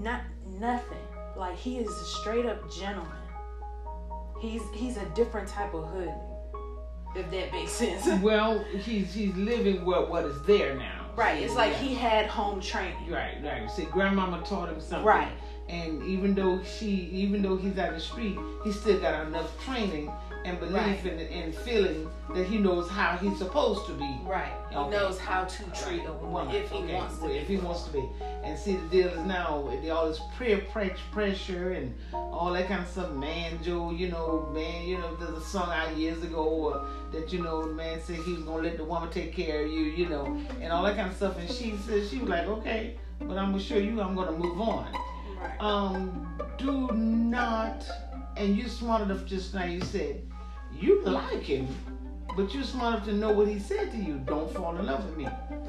Not 0.00 0.22
nothing. 0.58 1.05
Like 1.36 1.56
he 1.56 1.78
is 1.78 1.88
a 1.88 2.04
straight 2.04 2.46
up 2.46 2.58
gentleman. 2.72 3.12
He's 4.40 4.62
he's 4.74 4.96
a 4.96 5.04
different 5.14 5.48
type 5.48 5.74
of 5.74 5.86
hood. 5.88 6.12
If 7.14 7.30
that 7.30 7.52
makes 7.52 7.72
sense. 7.72 8.06
Well, 8.22 8.64
he's 8.82 9.12
he's 9.14 9.34
living 9.36 9.84
what 9.84 10.10
what 10.10 10.24
is 10.24 10.40
there 10.42 10.74
now. 10.76 11.06
right. 11.16 11.42
It's 11.42 11.54
like 11.54 11.72
Yeah. 11.72 11.78
he 11.78 11.94
had 11.94 12.26
home 12.26 12.60
training. 12.60 13.10
Right, 13.10 13.36
right. 13.42 13.70
See, 13.70 13.84
grandmama 13.84 14.42
taught 14.44 14.68
him 14.68 14.80
something. 14.80 15.04
Right. 15.06 15.32
And 15.68 16.02
even 16.04 16.34
though 16.34 16.62
she, 16.62 16.86
even 17.12 17.42
though 17.42 17.56
he's 17.56 17.76
out 17.78 17.92
the 17.92 18.00
street, 18.00 18.38
he 18.64 18.70
still 18.72 19.00
got 19.00 19.26
enough 19.26 19.50
training 19.64 20.12
and 20.46 20.60
belief 20.60 20.74
Right. 20.76 21.04
and, 21.06 21.20
and 21.20 21.54
feeling 21.54 22.08
that 22.34 22.46
he 22.46 22.58
knows 22.58 22.88
how 22.88 23.16
he's 23.16 23.36
supposed 23.38 23.86
to 23.86 23.92
be. 23.94 24.20
Right. 24.24 24.52
He 24.70 24.76
Okay. 24.76 24.90
knows 24.96 25.18
how 25.18 25.44
to 25.44 25.62
treat 25.70 26.04
a 26.06 26.12
woman 26.12 26.54
if 26.54 26.70
he 26.70 26.78
Okay, 26.78 26.94
wants 26.94 27.18
to. 27.18 27.26
If 27.34 27.48
he 27.48 27.56
wants 27.56 27.82
to 27.84 27.92
be. 27.92 28.04
And 28.44 28.56
see, 28.58 28.76
the 28.76 28.86
deal 28.88 29.08
is 29.08 29.26
now, 29.26 29.68
all 29.92 30.08
this 30.08 30.20
peer 30.38 30.58
pre- 30.72 30.92
pressure 31.10 31.72
and 31.72 31.92
all 32.12 32.52
that 32.52 32.68
kind 32.68 32.80
of 32.82 32.88
stuff. 32.88 33.10
Man, 33.12 33.58
Joe, 33.62 33.90
you 33.90 34.08
know, 34.08 34.48
man, 34.54 34.86
you 34.86 34.98
know, 34.98 35.16
there's 35.16 35.36
a 35.36 35.40
song 35.40 35.70
out 35.72 35.96
years 35.96 36.22
ago 36.22 36.68
uh, 36.68 37.10
that, 37.12 37.32
you 37.32 37.42
know, 37.42 37.66
the 37.66 37.74
man 37.74 38.00
said 38.00 38.16
he 38.16 38.32
was 38.34 38.44
going 38.44 38.62
to 38.62 38.68
let 38.68 38.78
the 38.78 38.84
woman 38.84 39.10
take 39.10 39.32
care 39.34 39.64
of 39.64 39.70
you, 39.70 39.80
you 39.82 40.08
know, 40.08 40.26
and 40.60 40.72
all 40.72 40.84
that 40.84 40.96
kind 40.96 41.10
of 41.10 41.16
stuff. 41.16 41.36
And 41.38 41.50
she 41.50 41.76
said, 41.86 42.06
she 42.08 42.18
was 42.18 42.28
like, 42.28 42.46
okay, 42.46 42.96
but 43.18 43.36
I'm 43.36 43.50
going 43.50 43.58
to 43.58 43.64
show 43.64 43.76
you 43.78 44.00
I'm 44.00 44.14
going 44.14 44.28
to 44.28 44.38
move 44.38 44.60
on. 44.60 44.92
Right. 45.40 45.60
Um, 45.60 46.38
do 46.56 46.88
not, 46.92 47.84
and 48.36 48.56
you 48.56 48.68
smart 48.68 49.02
enough 49.02 49.24
just 49.26 49.52
now, 49.54 49.64
you 49.64 49.80
said, 49.80 50.22
you 50.80 51.02
like 51.04 51.42
him, 51.42 51.66
but 52.36 52.52
you're 52.54 52.64
smart 52.64 52.94
enough 52.94 53.06
to 53.06 53.12
know 53.14 53.32
what 53.32 53.48
he 53.48 53.58
said 53.58 53.90
to 53.92 53.96
you. 53.96 54.18
Don't 54.26 54.52
fall 54.54 54.76
in 54.76 54.86
love 54.86 55.04
with 55.06 55.16
me. 55.16 55.24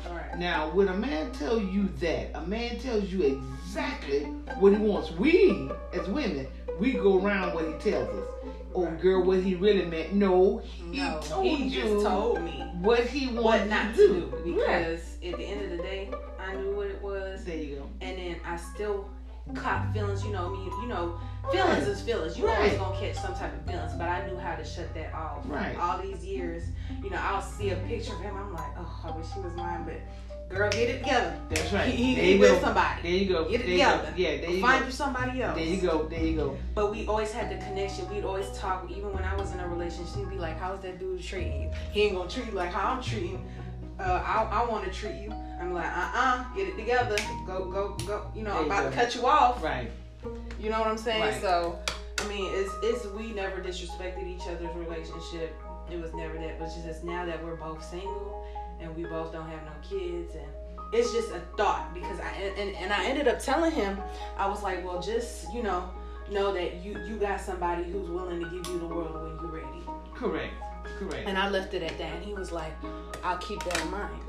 Right. 0.10 0.38
Now, 0.38 0.70
when 0.72 0.88
a 0.90 0.98
man 0.98 1.32
tells 1.32 1.64
you 1.64 1.88
that, 2.00 2.32
a 2.36 2.42
man 2.46 2.80
tells 2.80 3.06
you 3.06 3.24
exactly 3.24 4.22
what 4.60 4.74
he 4.74 4.78
wants. 4.80 5.12
We, 5.12 5.70
as 5.94 6.08
women, 6.08 6.48
we 6.80 6.94
go 6.94 7.24
around 7.24 7.54
what 7.56 7.66
he 7.66 7.74
tells 7.92 8.10
us. 8.10 8.28
Oh, 8.76 8.84
Right. 8.84 9.02
girl, 9.02 9.24
what 9.24 9.40
he 9.42 9.56
really 9.56 9.86
meant. 9.86 10.14
No, 10.14 10.60
he 10.92 11.00
No, 11.00 11.20
told 11.24 11.46
he 11.46 11.64
you 11.64 11.82
just 11.82 12.06
told 12.06 12.42
me 12.44 12.62
what 12.82 13.00
he 13.08 13.28
what 13.28 13.44
wanted 13.44 13.70
not 13.70 13.96
to 13.96 14.08
do. 14.08 14.34
do 14.46 14.60
Right. 14.62 14.80
because 14.86 15.16
at 15.26 15.38
the 15.38 15.44
end 15.46 15.62
of 15.72 15.78
the 15.78 15.84
day, 15.84 16.12
I 16.40 16.54
knew 16.56 16.76
what 16.76 16.88
it 16.88 17.02
was, 17.02 17.44
There 17.46 17.58
you 17.58 17.78
go. 17.78 17.90
and 18.02 18.18
then 18.20 18.36
I 18.46 18.56
still 18.58 19.10
caught 19.56 19.94
feelings. 19.94 20.24
You 20.24 20.32
know 20.32 20.50
me. 20.50 20.66
You 20.82 20.88
know, 20.88 21.20
feelings 21.52 21.88
is 21.88 22.02
feelings. 22.02 22.38
You 22.38 22.48
always 22.48 22.74
gonna 22.74 23.00
catch 23.00 23.16
some 23.16 23.34
type 23.36 23.54
of 23.54 23.66
feelings, 23.72 23.94
but 23.94 24.08
I 24.10 24.28
knew 24.28 24.38
how 24.38 24.56
to 24.56 24.64
shut 24.64 24.94
that 24.94 25.14
off. 25.14 25.44
Right. 25.46 25.78
All 25.78 26.00
these 26.00 26.24
years, 26.26 26.64
you 27.04 27.10
know, 27.10 27.20
I'll 27.22 27.42
see 27.42 27.70
a 27.72 27.76
picture 27.88 28.14
of 28.14 28.22
him. 28.22 28.36
I'm 28.36 28.54
like, 28.54 28.72
oh, 28.78 29.06
I 29.06 29.18
wish 29.18 29.28
he 29.34 29.40
was 29.40 29.54
mine, 29.54 29.86
but 29.86 30.56
girl, 30.56 30.70
get 30.72 30.90
it 30.90 31.00
together. 31.00 31.38
That's 31.50 31.74
right. 31.74 31.94
He, 31.94 32.16
he, 32.16 32.34
he 32.34 32.38
with 32.38 32.52
go. 32.52 32.60
somebody. 32.62 33.02
There 33.02 33.12
you 33.12 33.30
go. 33.30 33.50
Get 33.50 33.62
it 33.62 33.66
there 33.66 33.76
you 33.76 33.78
go. 33.78 33.92
together. 33.98 34.14
Yeah, 34.18 34.38
there 34.42 34.50
you 34.52 34.62
Find 34.62 34.80
go. 34.82 34.86
you 34.86 34.92
somebody 34.92 35.42
else. 35.42 35.58
There 35.58 35.66
you 35.66 35.82
go. 35.82 36.04
There 36.08 36.24
you 36.24 36.36
go. 36.36 36.58
But 36.76 36.92
we 36.92 37.08
always 37.08 37.32
had 37.32 37.50
the 37.50 37.64
connection. 37.66 38.10
We'd 38.10 38.24
always 38.24 38.50
talk. 38.58 38.90
Even 38.90 39.14
when 39.14 39.24
I 39.24 39.36
was 39.36 39.52
in 39.52 39.60
a 39.60 39.68
relationship, 39.68 40.16
he'd 40.16 40.30
be 40.30 40.38
like, 40.38 40.60
"How's 40.60 40.82
that 40.82 41.00
dude 41.00 41.24
treating 41.24 41.64
you? 41.64 41.72
He 41.92 42.04
ain't 42.04 42.16
gonna 42.16 42.30
treat 42.30 42.46
you 42.48 42.54
like 42.54 42.72
how 42.72 42.94
I'm 42.94 43.02
treating. 43.04 43.46
Uh, 44.00 44.22
I, 44.26 44.62
I 44.62 44.70
want 44.70 44.86
to 44.86 44.92
treat 44.92 45.16
you." 45.16 45.32
I'm 45.60 45.74
like, 45.74 45.88
"Uh, 45.88 46.12
uh 46.14 46.44
get 46.56 46.68
it 46.68 46.78
together. 46.78 47.16
Go, 47.46 47.66
go, 47.70 47.96
go. 48.06 48.32
You 48.36 48.44
know, 48.44 48.52
There 48.52 48.60
I'm 48.60 48.66
about 48.66 48.84
go. 48.86 48.90
to 48.90 48.96
cut 48.96 49.16
you 49.16 49.26
off. 49.26 49.64
Right. 49.64 49.90
You 50.60 50.70
know 50.70 50.80
what 50.80 50.88
I'm 50.88 50.98
saying? 50.98 51.22
Right. 51.22 51.42
So, 51.42 51.80
I 52.20 52.24
I 52.24 52.28
mean, 52.28 52.52
it's 52.54 52.74
it's 52.84 53.06
we 53.14 53.32
never 53.32 53.62
disrespected 53.62 54.28
each 54.28 54.48
other's 54.48 54.76
relationship. 54.76 55.56
It 55.92 56.02
was 56.02 56.14
never 56.14 56.34
that. 56.38 56.60
But 56.60 56.70
just 56.86 57.04
now 57.04 57.26
that 57.26 57.44
we're 57.44 57.56
both 57.56 57.84
single 57.84 58.46
and 58.80 58.96
we 58.96 59.04
both 59.04 59.32
don't 59.32 59.48
have 59.50 59.64
no 59.64 59.72
kids 59.88 60.36
and 60.36 60.46
it's 60.94 61.12
just 61.12 61.32
a 61.32 61.40
thought 61.58 61.94
because 61.94 62.20
I 62.20 62.30
and, 62.30 62.76
and 62.76 62.94
I 62.94 63.06
ended 63.06 63.28
up 63.28 63.40
telling 63.40 63.72
him 63.72 64.00
I 64.38 64.48
was 64.48 64.64
like, 64.64 64.86
well, 64.86 65.02
just 65.02 65.52
you 65.54 65.64
know, 65.64 65.90
know 66.32 66.54
that 66.54 66.84
you 66.84 66.98
you 67.06 67.18
got 67.18 67.42
somebody 67.42 67.84
who's 67.84 68.10
willing 68.10 68.40
to 68.44 68.50
give 68.50 68.68
you 68.68 68.80
the 68.80 68.88
world 68.88 69.14
when 69.14 69.38
you're 69.42 69.62
ready. 69.64 69.84
Correct. 70.14 70.54
Correct. 71.00 71.28
And 71.28 71.38
I 71.38 71.50
left 71.50 71.74
it 71.74 71.84
at 71.84 71.98
that. 71.98 72.14
And 72.14 72.24
he 72.24 72.34
was 72.34 72.52
like, 72.52 72.74
I'll 73.24 73.38
keep 73.38 73.64
that 73.64 73.82
in 73.82 73.92
mind. 73.92 74.22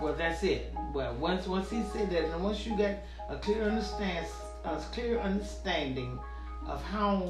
Well, 0.00 0.14
that's 0.14 0.42
it. 0.42 0.74
Well, 0.92 1.14
once 1.14 1.46
once 1.46 1.70
he 1.70 1.82
said 1.92 2.10
that, 2.10 2.24
and 2.24 2.42
once 2.42 2.66
you 2.66 2.76
got 2.76 2.96
a 3.28 3.36
clear 3.36 3.62
understand, 3.62 4.26
a 4.64 4.76
clear 4.92 5.18
understanding 5.20 6.18
of 6.66 6.82
how, 6.84 7.22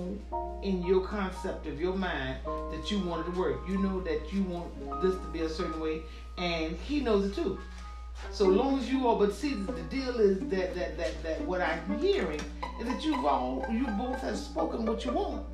in 0.63 0.83
your 0.85 1.07
concept 1.07 1.67
of 1.67 1.81
your 1.81 1.95
mind, 1.95 2.39
that 2.45 2.91
you 2.91 2.99
wanted 3.01 3.33
to 3.33 3.39
work, 3.39 3.61
you 3.69 3.79
know 3.79 4.01
that 4.01 4.33
you 4.33 4.43
want 4.45 5.03
this 5.03 5.15
to 5.15 5.27
be 5.33 5.41
a 5.41 5.49
certain 5.49 5.81
way, 5.81 6.03
and 6.39 6.77
he 6.79 7.01
knows 7.01 7.27
it 7.27 7.35
too. 7.35 7.59
So 8.31 8.47
long 8.47 8.79
as 8.79 8.91
you 8.91 9.07
all, 9.07 9.17
but 9.17 9.35
see, 9.35 9.55
the 9.55 9.83
deal 9.91 10.19
is 10.21 10.41
that 10.51 10.75
that 10.75 10.97
that 10.97 11.23
that 11.23 11.41
what 11.43 11.61
I'm 11.61 11.99
hearing 11.99 12.41
is 12.81 12.87
that 12.87 13.05
you've 13.05 13.25
all, 13.25 13.67
you 13.71 13.87
both 13.87 14.21
have 14.21 14.37
spoken 14.37 14.87
what 14.87 15.05
you 15.05 15.13
want, 15.13 15.47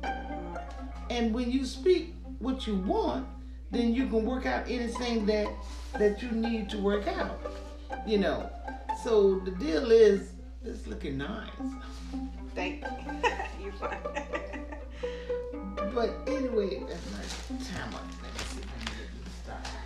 and 1.09 1.33
when 1.33 1.51
you 1.51 1.65
speak 1.65 2.15
what 2.39 2.65
you 2.65 2.75
want, 2.75 3.27
then 3.71 3.93
you 3.93 4.07
can 4.07 4.25
work 4.25 4.45
out 4.45 4.69
anything 4.69 5.25
that 5.27 5.47
that 5.93 6.21
you 6.21 6.31
need 6.31 6.69
to 6.69 6.77
work 6.77 7.07
out. 7.07 7.39
You 8.05 8.17
know. 8.17 8.49
So 9.03 9.39
the 9.39 9.51
deal 9.51 9.91
is, 9.91 10.31
it's 10.65 10.87
looking 10.87 11.17
nice. 11.17 11.49
Thank 12.53 12.83
you. 13.61 13.65
you 13.65 13.71
fine. 13.73 13.97
but 15.93 16.09
anyway, 16.27 16.83
that's 16.87 17.11
my 17.11 17.57
time 17.65 17.93
up. 17.95 18.03
Let 18.21 18.33
me 18.33 18.41
see. 18.49 18.61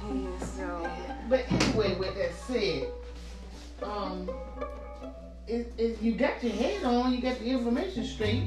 Let 0.03 0.15
me 0.15 0.23
Yeah, 0.23 0.45
so. 0.45 0.89
But 1.29 1.51
anyway, 1.51 1.95
with 1.95 2.15
that 2.15 2.33
said, 2.33 2.87
um, 3.83 4.29
it, 5.47 5.71
it, 5.77 6.01
you 6.01 6.13
got 6.13 6.43
your 6.43 6.53
head 6.53 6.83
on, 6.83 7.13
you 7.13 7.21
got 7.21 7.37
the 7.39 7.49
information 7.49 8.03
straight. 8.05 8.43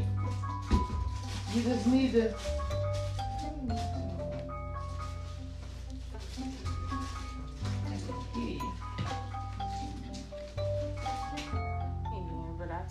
You 1.55 1.63
just 1.63 1.87
need 1.87 2.13
to. 2.13 2.35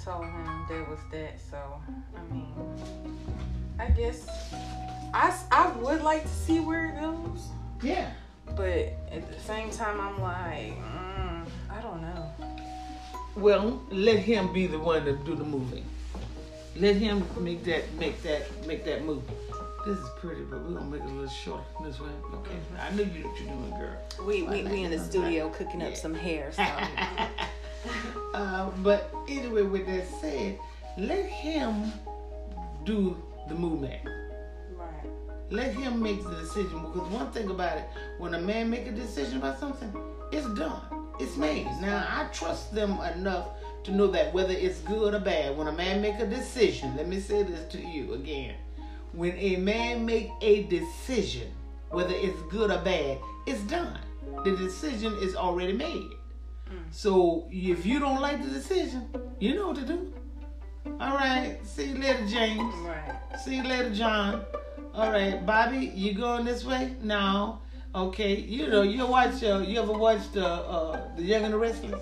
Told 0.06 0.24
him 0.26 0.66
there 0.70 0.84
was 0.84 1.00
that, 1.12 1.40
so 1.50 1.58
I 2.16 2.34
mean, 2.34 2.54
I 3.80 3.88
guess 3.90 4.28
I, 5.14 5.36
I 5.52 5.72
would 5.78 6.02
like 6.04 6.22
to 6.22 6.30
see 6.30 6.60
where 6.60 6.90
it 6.90 7.02
goes, 7.02 7.48
Yeah. 7.82 8.12
but 8.56 8.70
at 9.12 9.28
the 9.32 9.40
same 9.40 9.72
time, 9.72 10.00
I'm 10.00 10.22
like, 10.22 10.78
mm, 10.78 11.46
I 11.72 11.82
don't 11.82 12.02
know. 12.02 12.32
Well, 13.36 13.82
let 13.90 14.20
him 14.20 14.54
be 14.54 14.68
the 14.68 14.80
one 14.80 15.04
to 15.06 15.14
do 15.14 15.36
the 15.36 15.44
moving. 15.44 15.84
Let 16.78 16.96
him 16.98 17.26
make 17.40 17.64
that 17.66 17.92
make 17.96 18.22
that 18.24 18.44
make 18.68 18.86
that 18.86 19.04
move. 19.06 19.24
This 19.86 19.98
is 19.98 20.10
pretty, 20.20 20.42
but 20.44 20.62
we're 20.64 20.74
gonna 20.78 20.86
make 20.90 21.02
it 21.02 21.06
a 21.06 21.10
little 21.10 21.28
short 21.30 21.62
this 21.84 22.00
way. 22.00 22.10
Okay. 22.34 22.56
I 22.80 22.92
knew 22.96 23.04
you 23.04 23.28
what 23.28 23.40
you're 23.40 23.50
doing, 23.50 23.70
girl. 23.80 24.26
We 24.26 24.44
we, 24.44 24.64
we 24.64 24.84
in 24.84 24.92
the 24.92 25.00
studio 25.00 25.50
cooking 25.50 25.82
up 25.82 25.90
Yeah. 25.92 25.96
some 25.96 26.14
hair, 26.14 26.52
so 26.52 26.64
uh, 28.34 28.70
but 28.84 29.14
anyway, 29.28 29.64
with 29.64 29.86
that 29.88 30.08
said, 30.22 30.60
let 30.98 31.26
him 31.26 31.92
do 32.84 33.18
the 33.50 33.56
movement. 33.56 34.02
right. 34.76 35.10
Let 35.50 35.74
him 35.74 36.02
make 36.02 36.24
the 36.24 36.36
decision 36.36 36.80
because 36.82 37.08
one 37.10 37.32
thing 37.32 37.50
about 37.50 37.78
it, 37.78 37.86
when 38.18 38.34
a 38.34 38.42
man 38.42 38.70
make 38.70 38.88
a 38.88 38.92
decision 38.92 39.38
about 39.38 39.60
something, 39.60 39.94
it's 40.32 40.48
done. 40.56 40.82
It's 41.20 41.38
made. 41.38 41.66
Now 41.82 42.06
I 42.10 42.28
trust 42.34 42.74
them 42.74 43.00
enough 43.16 43.48
to 43.84 43.92
know 43.92 44.08
that 44.08 44.34
whether 44.34 44.54
it's 44.54 44.80
good 44.80 45.14
or 45.14 45.20
bad, 45.20 45.56
when 45.58 45.68
a 45.68 45.72
man 45.72 46.02
make 46.02 46.20
a 46.20 46.26
decision, 46.26 46.96
let 46.98 47.08
me 47.08 47.20
say 47.20 47.44
this 47.44 47.72
to 47.72 47.80
you 47.80 48.14
again. 48.14 48.56
When 49.14 49.32
a 49.38 49.56
man 49.58 50.06
make 50.06 50.30
a 50.42 50.64
decision, 50.64 51.52
whether 51.90 52.14
it's 52.14 52.42
good 52.50 52.72
or 52.72 52.80
bad, 52.80 53.18
it's 53.46 53.62
done. 53.62 54.00
The 54.44 54.56
decision 54.58 55.14
is 55.22 55.36
already 55.36 55.74
made. 55.74 56.10
So 56.92 57.48
if 57.52 57.86
you 57.86 58.00
don't 58.00 58.22
like 58.22 58.44
the 58.44 58.50
decision, 58.50 59.08
you 59.40 59.56
know 59.56 59.68
what 59.68 59.78
to 59.78 59.86
do. 59.86 60.14
All 61.00 61.16
right. 61.16 61.58
See 61.64 61.90
you 61.90 61.96
later, 61.96 62.26
James. 62.28 62.74
Right. 62.86 63.40
See 63.44 63.58
you 63.58 63.64
later, 63.64 63.94
John. 63.94 64.46
All 64.94 65.12
right, 65.12 65.46
Bobby, 65.46 65.92
you 65.94 66.14
going 66.14 66.46
this 66.46 66.64
way? 66.64 66.96
No. 67.02 67.60
Okay. 67.94 68.36
You 68.36 68.68
know, 68.68 68.82
you 68.82 69.06
watch. 69.06 69.44
Uh, 69.44 69.60
you 69.60 69.82
ever 69.82 69.92
watched 69.92 70.38
uh, 70.38 70.46
uh, 70.46 71.02
the 71.18 71.24
Young 71.24 71.44
and 71.44 71.54
the 71.54 71.58
Restless? 71.58 72.02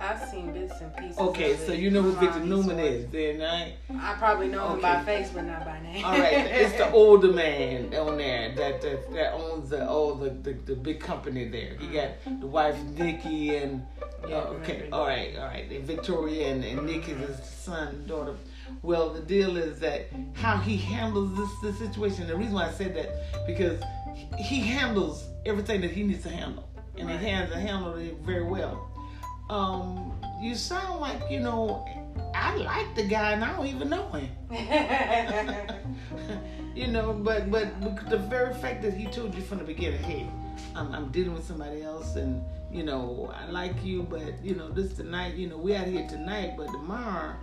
I've 0.00 0.28
seen 0.28 0.52
bits 0.52 0.80
and 0.80 0.94
pieces. 0.96 1.18
Okay, 1.18 1.56
so 1.56 1.72
you 1.72 1.90
know 1.90 2.02
who 2.02 2.12
Victor 2.12 2.40
Newman 2.40 2.78
is, 2.78 3.08
then, 3.10 3.40
right? 3.40 3.74
I 4.00 4.14
probably 4.14 4.48
know 4.48 4.74
him 4.74 4.80
by 4.80 5.02
face, 5.04 5.30
but 5.30 5.44
not 5.44 5.64
by 5.64 5.80
name. 5.80 6.04
All 6.04 6.18
right, 6.18 6.32
it's 6.46 6.76
the 6.76 6.90
older 6.92 7.32
man 7.32 7.94
on 7.94 8.18
there 8.18 8.54
that 8.54 8.80
that, 8.82 9.12
that 9.12 9.32
owns 9.32 9.70
the 9.70 9.88
all 9.88 10.14
the, 10.14 10.30
the 10.30 10.52
the 10.52 10.74
big 10.74 11.00
company 11.00 11.48
there. 11.48 11.76
He 11.78 11.88
got 11.88 12.08
mm-hmm. 12.24 12.40
the 12.40 12.46
wife 12.46 12.76
Nikki 12.82 13.56
and 13.56 13.86
Yeah, 14.28 14.36
uh, 14.36 14.40
I 14.40 14.46
okay, 14.56 14.88
all 14.92 15.06
right, 15.06 15.36
all 15.36 15.46
right, 15.46 15.70
and 15.70 15.84
Victoria 15.84 16.48
and, 16.48 16.64
and 16.64 16.86
Nick 16.86 17.08
is 17.08 17.18
his 17.18 17.46
son 17.46 18.04
daughter. 18.06 18.34
Well, 18.82 19.10
the 19.10 19.20
deal 19.20 19.56
is 19.56 19.78
that 19.80 20.08
how 20.34 20.58
he 20.58 20.76
handles 20.76 21.36
this 21.36 21.50
this 21.62 21.78
situation. 21.78 22.26
The 22.26 22.36
reason 22.36 22.54
why 22.54 22.68
I 22.68 22.72
said 22.72 22.94
that 22.96 23.46
because 23.46 23.82
he 24.38 24.60
handles 24.60 25.26
everything 25.44 25.80
that 25.82 25.90
he 25.90 26.02
needs 26.02 26.22
to 26.24 26.30
handle, 26.30 26.68
and 26.98 27.08
Right. 27.08 27.20
he 27.20 27.28
has 27.28 27.50
to 27.50 27.58
handle 27.58 27.94
it 27.96 28.16
very 28.24 28.44
well. 28.44 28.85
Um, 29.48 30.12
you 30.40 30.54
sound 30.54 31.00
like 31.00 31.20
you 31.30 31.40
know. 31.40 31.86
I 32.34 32.54
like 32.56 32.94
the 32.94 33.04
guy, 33.04 33.32
and 33.32 33.44
I 33.44 33.56
don't 33.56 33.66
even 33.66 33.88
know 33.88 34.08
him. 34.10 34.28
you 36.74 36.86
know, 36.86 37.12
but 37.12 37.50
but 37.50 38.10
the 38.10 38.18
very 38.18 38.54
fact 38.54 38.82
that 38.82 38.94
he 38.94 39.06
told 39.06 39.34
you 39.34 39.42
from 39.42 39.58
the 39.58 39.64
beginning, 39.64 40.02
hey, 40.02 40.28
I'm, 40.74 40.92
I'm 40.92 41.08
dealing 41.10 41.34
with 41.34 41.46
somebody 41.46 41.82
else, 41.82 42.16
and 42.16 42.42
you 42.70 42.82
know, 42.82 43.32
I 43.34 43.50
like 43.50 43.84
you, 43.84 44.02
but 44.02 44.42
you 44.42 44.54
know, 44.54 44.70
this 44.70 44.94
tonight, 44.94 45.34
you 45.34 45.48
know, 45.48 45.56
we 45.56 45.74
out 45.74 45.86
here 45.86 46.06
tonight, 46.08 46.54
but 46.56 46.66
tomorrow, 46.66 47.34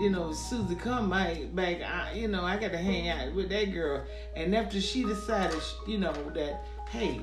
you 0.00 0.10
know, 0.10 0.32
Susie 0.32 0.74
come 0.74 1.10
back, 1.10 1.36
back, 1.54 1.82
I, 1.82 2.12
you 2.14 2.28
know, 2.28 2.42
I 2.42 2.56
got 2.56 2.72
to 2.72 2.78
hang 2.78 3.08
out 3.08 3.34
with 3.34 3.48
that 3.50 3.72
girl, 3.72 4.04
and 4.34 4.54
after 4.54 4.80
she 4.80 5.04
decided, 5.04 5.60
you 5.86 5.98
know, 5.98 6.12
that 6.34 6.64
hey, 6.88 7.20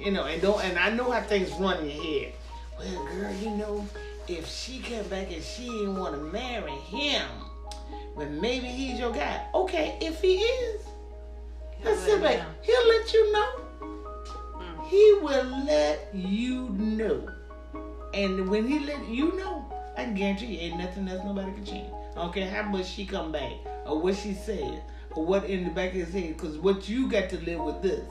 you 0.00 0.10
know, 0.10 0.24
and 0.24 0.42
don't, 0.42 0.62
and 0.64 0.78
I 0.78 0.90
know 0.90 1.10
how 1.10 1.22
things 1.22 1.50
run 1.52 1.78
in 1.78 1.90
your 1.90 2.02
head. 2.02 2.32
Well, 2.78 3.06
girl, 3.06 3.34
you 3.34 3.50
know, 3.50 3.86
if 4.28 4.48
she 4.48 4.80
come 4.80 5.06
back 5.08 5.32
and 5.32 5.42
she 5.42 5.64
didn't 5.64 5.96
want 5.96 6.14
to 6.14 6.20
marry 6.20 6.72
him, 6.72 7.28
but 8.16 8.30
maybe 8.30 8.66
he's 8.66 8.98
your 8.98 9.12
guy. 9.12 9.46
Okay, 9.54 9.96
if 10.00 10.20
he 10.20 10.36
is, 10.36 10.82
let's 11.84 12.00
sit 12.00 12.20
back. 12.20 12.40
He'll 12.62 12.88
let 12.88 13.12
you 13.12 13.32
know. 13.32 13.60
Mm. 13.80 14.88
He 14.88 15.18
will 15.22 15.64
let 15.64 16.08
you 16.14 16.68
know. 16.70 17.28
And 18.14 18.48
when 18.48 18.66
he 18.68 18.80
let 18.80 19.08
you 19.08 19.36
know, 19.36 19.64
I 19.96 20.04
guarantee 20.04 20.46
you 20.46 20.58
ain't 20.58 20.78
nothing 20.78 21.08
else 21.08 21.24
nobody 21.24 21.52
can 21.52 21.64
change. 21.64 21.92
I 22.12 22.14
don't 22.16 22.34
care 22.34 22.48
how 22.48 22.62
much 22.62 22.86
she 22.86 23.06
come 23.06 23.32
back 23.32 23.52
or 23.86 24.00
what 24.00 24.16
she 24.16 24.34
said 24.34 24.82
or 25.12 25.24
what 25.24 25.44
in 25.44 25.64
the 25.64 25.70
back 25.70 25.90
of 25.90 25.96
his 25.96 26.12
head. 26.12 26.36
Because 26.36 26.58
what 26.58 26.88
you 26.88 27.08
got 27.08 27.30
to 27.30 27.38
live 27.38 27.60
with 27.60 27.82
this. 27.82 28.08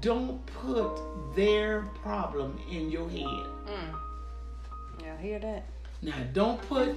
Don't 0.00 0.44
put 0.46 1.36
their 1.36 1.82
problem 2.02 2.58
in 2.70 2.90
your 2.90 3.08
head. 3.10 3.59
Mm. 3.70 5.04
Y'all 5.04 5.16
hear 5.16 5.38
that? 5.38 5.66
Now, 6.02 6.16
don't 6.32 6.60
put 6.62 6.96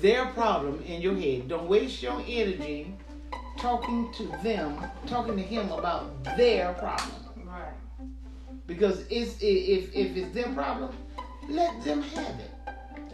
their 0.00 0.26
problem 0.26 0.82
in 0.82 1.00
your 1.00 1.14
head. 1.14 1.48
Don't 1.48 1.68
waste 1.68 2.02
your 2.02 2.22
energy 2.26 2.94
talking 3.58 4.12
to 4.12 4.24
them, 4.42 4.78
talking 5.06 5.36
to 5.36 5.42
him 5.42 5.70
about 5.72 6.22
their 6.36 6.74
problem. 6.74 7.10
Right. 7.44 7.72
Because 8.66 9.06
it's 9.10 9.36
if 9.40 9.94
if 9.94 10.16
it's 10.16 10.34
their 10.34 10.52
problem, 10.52 10.94
let 11.48 11.82
them 11.82 12.02
have 12.02 12.40
it. 12.40 12.50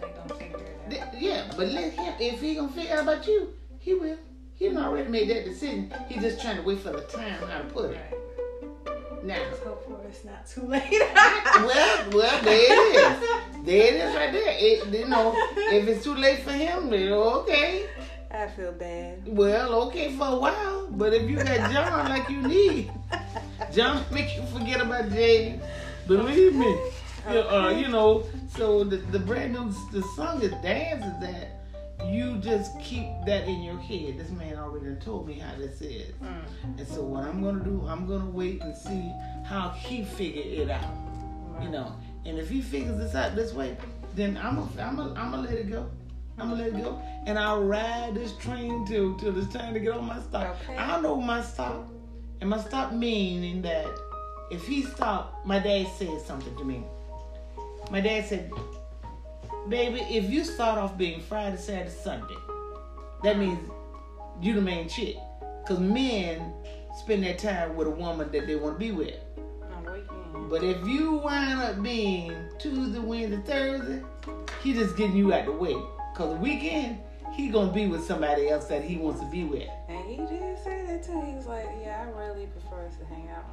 They 0.00 0.08
gonna 0.08 0.34
figure 0.34 0.58
it 0.90 1.00
out. 1.00 1.20
Yeah, 1.20 1.44
but 1.56 1.68
let 1.68 1.92
him. 1.92 2.14
If 2.18 2.40
he 2.40 2.54
gonna 2.54 2.72
figure 2.72 2.96
out 2.96 3.02
about 3.02 3.26
you, 3.26 3.54
he 3.78 3.94
will. 3.94 4.18
He 4.54 4.76
already 4.76 5.08
made 5.08 5.28
that 5.30 5.44
decision. 5.44 5.92
He 6.08 6.20
just 6.20 6.40
trying 6.40 6.56
to 6.56 6.62
wait 6.62 6.80
for 6.80 6.92
the 6.92 7.00
time 7.02 7.32
how 7.48 7.58
to 7.58 7.64
put 7.64 7.90
it. 7.90 7.96
Right. 7.96 8.21
Now, 9.22 9.38
Let's 9.38 9.62
hope 9.62 9.86
for 9.86 10.00
it's 10.08 10.24
not 10.24 10.46
too 10.46 10.62
late. 10.66 10.90
well, 10.90 12.10
well, 12.10 12.42
there 12.42 12.66
it 12.66 12.96
is. 12.96 13.64
There 13.64 13.86
it 13.86 13.94
is 13.94 14.14
right 14.16 14.32
there. 14.32 14.56
It, 14.58 14.88
you 14.88 15.06
know, 15.06 15.32
if 15.56 15.86
it's 15.86 16.02
too 16.02 16.14
late 16.14 16.40
for 16.40 16.50
him, 16.50 16.90
then 16.90 17.12
okay. 17.12 17.86
I 18.32 18.48
feel 18.48 18.72
bad. 18.72 19.22
Well, 19.26 19.74
okay 19.86 20.16
for 20.16 20.26
a 20.26 20.36
while, 20.36 20.88
but 20.90 21.12
if 21.14 21.30
you 21.30 21.36
got 21.36 21.70
John 21.70 22.08
like 22.08 22.28
you 22.28 22.42
need, 22.42 22.90
John 23.72 24.04
make 24.10 24.34
you 24.34 24.42
forget 24.46 24.80
about 24.80 25.10
James. 25.10 25.62
Believe 26.08 26.54
me. 26.54 26.76
You, 27.30 27.38
uh, 27.38 27.70
you 27.70 27.86
know, 27.86 28.24
so 28.56 28.82
the, 28.82 28.96
the 28.96 29.18
brand 29.20 29.52
new 29.52 29.72
the 29.92 30.02
song 30.16 30.42
is 30.42 30.50
dance 30.62 31.04
is 31.04 31.20
that 31.20 31.61
you 32.06 32.38
just 32.38 32.78
keep 32.80 33.06
that 33.26 33.46
in 33.46 33.62
your 33.62 33.78
head. 33.78 34.18
This 34.18 34.30
man 34.30 34.56
already 34.56 34.94
told 34.96 35.26
me 35.26 35.34
how 35.34 35.54
this 35.56 35.80
is. 35.80 36.12
Mm. 36.22 36.78
And 36.78 36.88
so 36.88 37.02
what 37.02 37.24
I'm 37.24 37.42
gonna 37.42 37.64
do, 37.64 37.84
I'm 37.88 38.06
gonna 38.06 38.30
wait 38.30 38.62
and 38.62 38.76
see 38.76 39.12
how 39.44 39.70
he 39.70 40.04
figure 40.04 40.42
it 40.44 40.70
out. 40.70 40.94
You 41.60 41.68
know. 41.68 41.94
And 42.24 42.38
if 42.38 42.48
he 42.48 42.60
figures 42.60 42.98
this 42.98 43.14
out 43.14 43.34
this 43.34 43.52
way, 43.52 43.76
then 44.14 44.36
I'm 44.36 44.56
gonna 44.56 44.82
I'm 44.82 44.96
gonna 44.96 45.20
I'm 45.20 45.30
gonna 45.30 45.48
let 45.48 45.54
it 45.54 45.70
go. 45.70 45.90
I'm 46.38 46.50
gonna 46.50 46.62
let 46.62 46.72
it 46.72 46.82
go. 46.82 47.00
And 47.26 47.38
I'll 47.38 47.62
ride 47.62 48.14
this 48.14 48.36
train 48.38 48.86
till 48.86 49.16
till 49.18 49.36
it's 49.36 49.52
time 49.52 49.74
to 49.74 49.80
get 49.80 49.92
on 49.92 50.04
my 50.06 50.20
stop. 50.20 50.56
Okay. 50.62 50.76
I 50.76 51.00
know 51.00 51.16
my 51.20 51.42
stop. 51.42 51.88
And 52.40 52.50
my 52.50 52.60
stop 52.60 52.92
meaning 52.92 53.62
that 53.62 53.86
if 54.50 54.66
he 54.66 54.82
stopped, 54.82 55.46
my 55.46 55.58
dad 55.58 55.86
said 55.96 56.20
something 56.20 56.54
to 56.56 56.64
me. 56.64 56.84
My 57.90 58.00
dad 58.00 58.26
said, 58.26 58.50
Baby, 59.68 60.00
if 60.10 60.28
you 60.28 60.44
start 60.44 60.76
off 60.76 60.98
being 60.98 61.20
Friday, 61.20 61.56
Saturday, 61.56 61.90
Sunday, 61.90 62.34
that 63.22 63.38
means 63.38 63.60
you 64.40 64.54
the 64.54 64.60
main 64.60 64.88
chick. 64.88 65.16
Cause 65.66 65.78
men 65.78 66.52
spend 66.98 67.22
their 67.22 67.36
time 67.36 67.76
with 67.76 67.86
a 67.86 67.90
woman 67.90 68.32
that 68.32 68.48
they 68.48 68.56
want 68.56 68.74
to 68.74 68.78
be 68.78 68.90
with. 68.90 69.14
But 70.50 70.64
if 70.64 70.84
you 70.86 71.12
wind 71.12 71.60
up 71.60 71.80
being 71.80 72.34
Tuesday, 72.58 72.98
Wednesday, 72.98 73.40
Thursday, 73.46 74.02
he 74.62 74.72
just 74.72 74.96
getting 74.96 75.16
you 75.16 75.32
out 75.32 75.44
the 75.44 75.52
way. 75.52 75.76
Cause 76.16 76.34
the 76.34 76.40
weekend, 76.40 76.98
he 77.32 77.48
gonna 77.48 77.72
be 77.72 77.86
with 77.86 78.04
somebody 78.04 78.48
else 78.48 78.66
that 78.66 78.82
he 78.82 78.96
wants 78.96 79.20
to 79.20 79.30
be 79.30 79.44
with. 79.44 79.68
And 79.88 80.04
he 80.10 80.16
did 80.16 80.58
say 80.58 80.84
that 80.86 81.04
too. 81.04 81.22
He 81.22 81.34
was 81.34 81.46
like, 81.46 81.68
"Yeah, 81.80 82.04
I 82.04 82.10
really 82.18 82.46
prefer 82.46 82.88
to 82.88 83.14
hang 83.14 83.28
out 83.30 83.44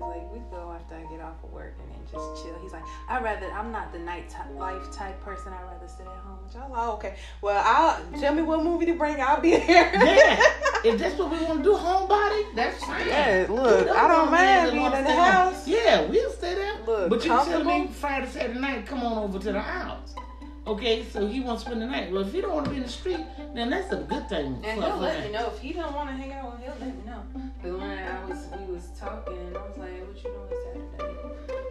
Like 0.00 0.32
we 0.32 0.38
go 0.50 0.72
after 0.74 0.94
I 0.96 1.02
get 1.10 1.20
off 1.20 1.42
of 1.44 1.52
work 1.52 1.74
and 1.80 1.90
then 1.90 2.00
just 2.10 2.42
chill." 2.42 2.56
He's 2.62 2.72
like, 2.72 2.82
"I 3.08 3.20
rather 3.20 3.50
I'm 3.52 3.70
not 3.72 3.92
the 3.92 3.98
night 3.98 4.28
ty- 4.28 4.50
life 4.52 4.90
type 4.92 5.20
person. 5.22 5.52
I 5.52 5.62
rather 5.62 5.88
sit 5.88 6.06
at 6.06 6.12
home." 6.24 6.38
Which 6.46 6.56
I 6.56 6.60
was 6.66 6.70
like, 6.70 6.80
oh, 6.80 6.92
"Okay, 6.94 7.14
well, 7.40 7.62
I'll 7.64 8.20
tell 8.20 8.34
me 8.34 8.42
what 8.42 8.62
movie 8.62 8.86
to 8.86 8.94
bring. 8.94 9.20
I'll 9.20 9.40
be 9.40 9.50
there." 9.56 9.92
Yeah, 9.94 10.40
if 10.84 10.98
that's 10.98 11.18
what 11.18 11.30
we 11.30 11.44
want 11.44 11.58
to 11.58 11.64
do, 11.64 11.74
homebody, 11.76 12.54
that's 12.54 12.84
fine. 12.84 13.06
Yeah, 13.06 13.46
look, 13.48 13.88
I 13.88 14.08
don't 14.08 14.30
mind 14.30 14.72
being 14.72 14.84
in 14.84 14.90
the 14.92 15.02
stay 15.04 15.14
home. 15.16 15.24
house. 15.32 15.68
Yeah, 15.68 16.00
we'll 16.02 16.30
stay 16.32 16.54
there. 16.54 16.72
Look, 16.86 17.10
but 17.10 17.24
you 17.24 17.30
tell 17.30 17.64
me. 17.64 17.86
Friday, 17.88 18.26
Saturday 18.28 18.58
night, 18.60 18.86
come 18.86 19.02
on 19.02 19.18
over 19.18 19.38
to 19.38 19.52
the 19.52 19.60
house. 19.60 20.14
Okay, 20.64 21.04
so 21.04 21.26
he 21.26 21.40
wants 21.40 21.64
to 21.64 21.70
spend 21.70 21.82
the 21.82 21.86
night. 21.86 22.12
Well, 22.12 22.22
if 22.22 22.32
he 22.32 22.40
don't 22.40 22.54
want 22.54 22.66
to 22.66 22.70
be 22.70 22.76
in 22.76 22.84
the 22.84 22.88
street, 22.88 23.18
then 23.52 23.70
that's 23.70 23.90
a 23.92 23.96
good 23.96 24.28
thing. 24.28 24.60
And 24.64 24.80
for- 24.80 24.86
he'll 24.86 24.96
let 24.98 25.24
me 25.24 25.32
know 25.32 25.48
if 25.48 25.58
he 25.58 25.72
don't 25.72 25.92
want 25.92 26.10
to 26.10 26.14
hang 26.14 26.32
out. 26.32 26.44
Well, 26.44 26.56
he'll 26.62 26.86
let 26.86 26.96
me 26.96 27.02
know. 27.04 27.22
But 27.62 27.78
when 27.80 27.98
I 27.98 28.24
was 28.24 28.46
we 28.56 28.72
was 28.72 28.88
talking, 28.98 29.36
and 29.38 29.56
I 29.56 29.60
was 29.60 29.76
like, 29.76 30.06
"What 30.06 30.16
you 30.16 30.30
doing 30.30 30.86
Saturday?" 30.96 31.16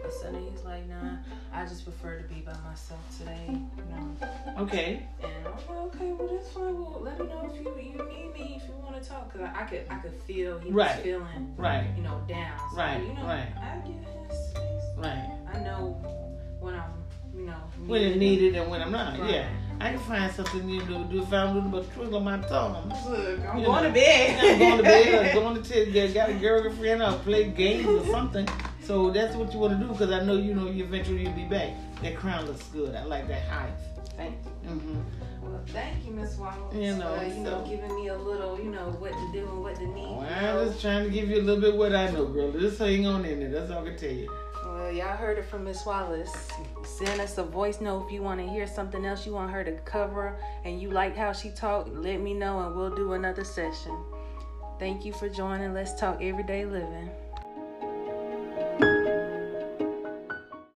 Or 0.04 0.10
Sunday, 0.10 0.50
he's 0.50 0.62
like, 0.64 0.86
"Nah, 0.88 1.16
I 1.54 1.64
just 1.64 1.84
prefer 1.84 2.18
to 2.18 2.24
be 2.34 2.40
by 2.42 2.52
myself 2.68 3.00
today." 3.18 3.46
You 3.48 3.84
know. 3.90 4.62
Okay. 4.64 5.06
And 5.22 5.32
I'm 5.46 5.52
like, 5.54 5.94
"Okay, 5.94 6.12
well 6.12 6.28
that's 6.34 6.50
fine. 6.50 6.74
Well, 6.78 7.00
let 7.02 7.18
me 7.18 7.26
know 7.28 7.50
if 7.50 7.60
you 7.64 7.74
you 7.80 7.96
need 8.08 8.34
me 8.34 8.60
if 8.62 8.68
you 8.68 8.74
want 8.82 9.02
to 9.02 9.08
talk, 9.08 9.32
cause 9.32 9.40
I, 9.40 9.62
I 9.62 9.64
could 9.64 9.84
I 9.88 9.96
could 10.00 10.14
feel 10.26 10.58
he 10.58 10.70
Right. 10.70 10.96
was 10.96 11.02
feeling 11.02 11.54
Right. 11.56 11.86
you 11.96 12.02
know 12.02 12.20
down. 12.28 12.58
So, 12.72 12.76
Right, 12.76 13.02
You 13.02 13.14
know, 13.14 13.24
right. 13.24 13.48
I 13.56 13.76
give 13.86 13.94
him 13.96 14.24
his 14.28 14.38
space. 14.50 14.82
Right. 14.98 15.30
I 15.54 15.58
know 15.60 15.96
when 16.60 16.74
I'm 16.74 17.01
you 17.34 17.46
know 17.46 17.54
When 17.86 18.02
it 18.02 18.16
needed 18.16 18.56
and 18.56 18.70
when 18.70 18.82
I'm 18.82 18.92
not. 18.92 19.18
Right. 19.18 19.30
Yeah. 19.30 19.48
I 19.80 19.90
can 19.90 19.98
find 20.00 20.32
something 20.32 20.64
new 20.64 20.80
to 20.80 21.04
do 21.10 21.22
if 21.22 21.32
I'm 21.32 21.54
doing 21.54 21.70
but 21.70 21.92
twiddle 21.92 22.20
my 22.20 22.40
thumb. 22.42 22.88
Look, 23.08 23.40
I'm 23.40 23.58
You 23.58 23.64
going 23.66 23.82
know, 23.82 23.88
to 23.88 23.94
bed. 23.94 24.44
I'm 24.44 24.58
going 24.58 24.76
to 24.76 24.82
bed 24.84 25.36
or 25.36 25.40
going 25.40 25.62
to 25.62 25.68
tell 25.68 25.84
you 25.84 26.14
got 26.14 26.30
a 26.30 26.34
girlfriend 26.34 27.02
or 27.02 27.12
play 27.20 27.48
games 27.48 27.86
or 27.86 28.06
something. 28.06 28.48
So 28.84 29.10
that's 29.10 29.34
what 29.34 29.52
you 29.52 29.58
want 29.58 29.78
to 29.80 29.84
do 29.84 29.92
because 29.92 30.12
I 30.12 30.22
know 30.24 30.36
you 30.36 30.54
know 30.54 30.68
you 30.70 30.84
eventually 30.84 31.22
you'll 31.22 31.32
be 31.32 31.44
back. 31.44 31.70
That 32.02 32.16
crown 32.16 32.46
looks 32.46 32.62
good. 32.68 32.94
I 32.94 33.04
like 33.04 33.26
that 33.28 33.42
height. 33.48 33.72
Thank 34.16 34.36
you. 34.64 34.70
hmm 34.70 35.00
Well, 35.40 35.60
thank 35.68 36.04
you, 36.04 36.12
Miss 36.12 36.36
Wallace. 36.36 36.74
You 36.74 36.94
know, 36.96 37.16
for, 37.18 37.24
you 37.26 37.40
know, 37.40 37.64
giving 37.68 37.94
me 37.96 38.08
a 38.08 38.16
little, 38.18 38.58
you 38.60 38.70
know, 38.70 38.90
what 39.00 39.12
to 39.12 39.30
do 39.32 39.48
and 39.48 39.62
what 39.62 39.74
to 39.76 39.86
need. 39.86 40.02
Well, 40.06 40.20
I'm 40.60 40.68
just 40.68 40.80
trying 40.80 41.04
to 41.04 41.10
give 41.10 41.28
you 41.28 41.40
a 41.40 41.42
little 41.42 41.60
bit 41.60 41.74
what 41.76 41.94
I 41.94 42.10
know, 42.10 42.26
girl. 42.26 42.52
Just 42.52 42.78
hang 42.78 43.06
on 43.06 43.24
in 43.24 43.40
there. 43.40 43.50
That's 43.60 43.72
all 43.72 43.82
I 43.82 43.88
can 43.88 43.96
tell 43.96 44.10
you. 44.12 44.30
Well, 44.72 44.90
y'all 44.90 45.18
heard 45.18 45.36
it 45.36 45.44
from 45.44 45.64
Miss 45.64 45.84
Wallace. 45.84 46.48
Send 46.82 47.20
us 47.20 47.36
a 47.36 47.42
voice 47.42 47.82
note 47.82 48.06
if 48.06 48.12
you 48.12 48.22
want 48.22 48.40
to 48.40 48.48
hear 48.48 48.66
something 48.66 49.04
else 49.04 49.26
you 49.26 49.34
want 49.34 49.50
her 49.50 49.62
to 49.62 49.72
cover 49.84 50.38
and 50.64 50.80
you 50.80 50.90
like 50.90 51.14
how 51.14 51.34
she 51.34 51.50
talked. 51.50 51.90
Let 51.90 52.22
me 52.22 52.32
know 52.32 52.58
and 52.60 52.74
we'll 52.74 52.94
do 52.94 53.12
another 53.12 53.44
session. 53.44 53.94
Thank 54.78 55.04
you 55.04 55.12
for 55.12 55.28
joining. 55.28 55.74
Let's 55.74 56.00
talk 56.00 56.22
everyday 56.22 56.64
living. 56.64 57.10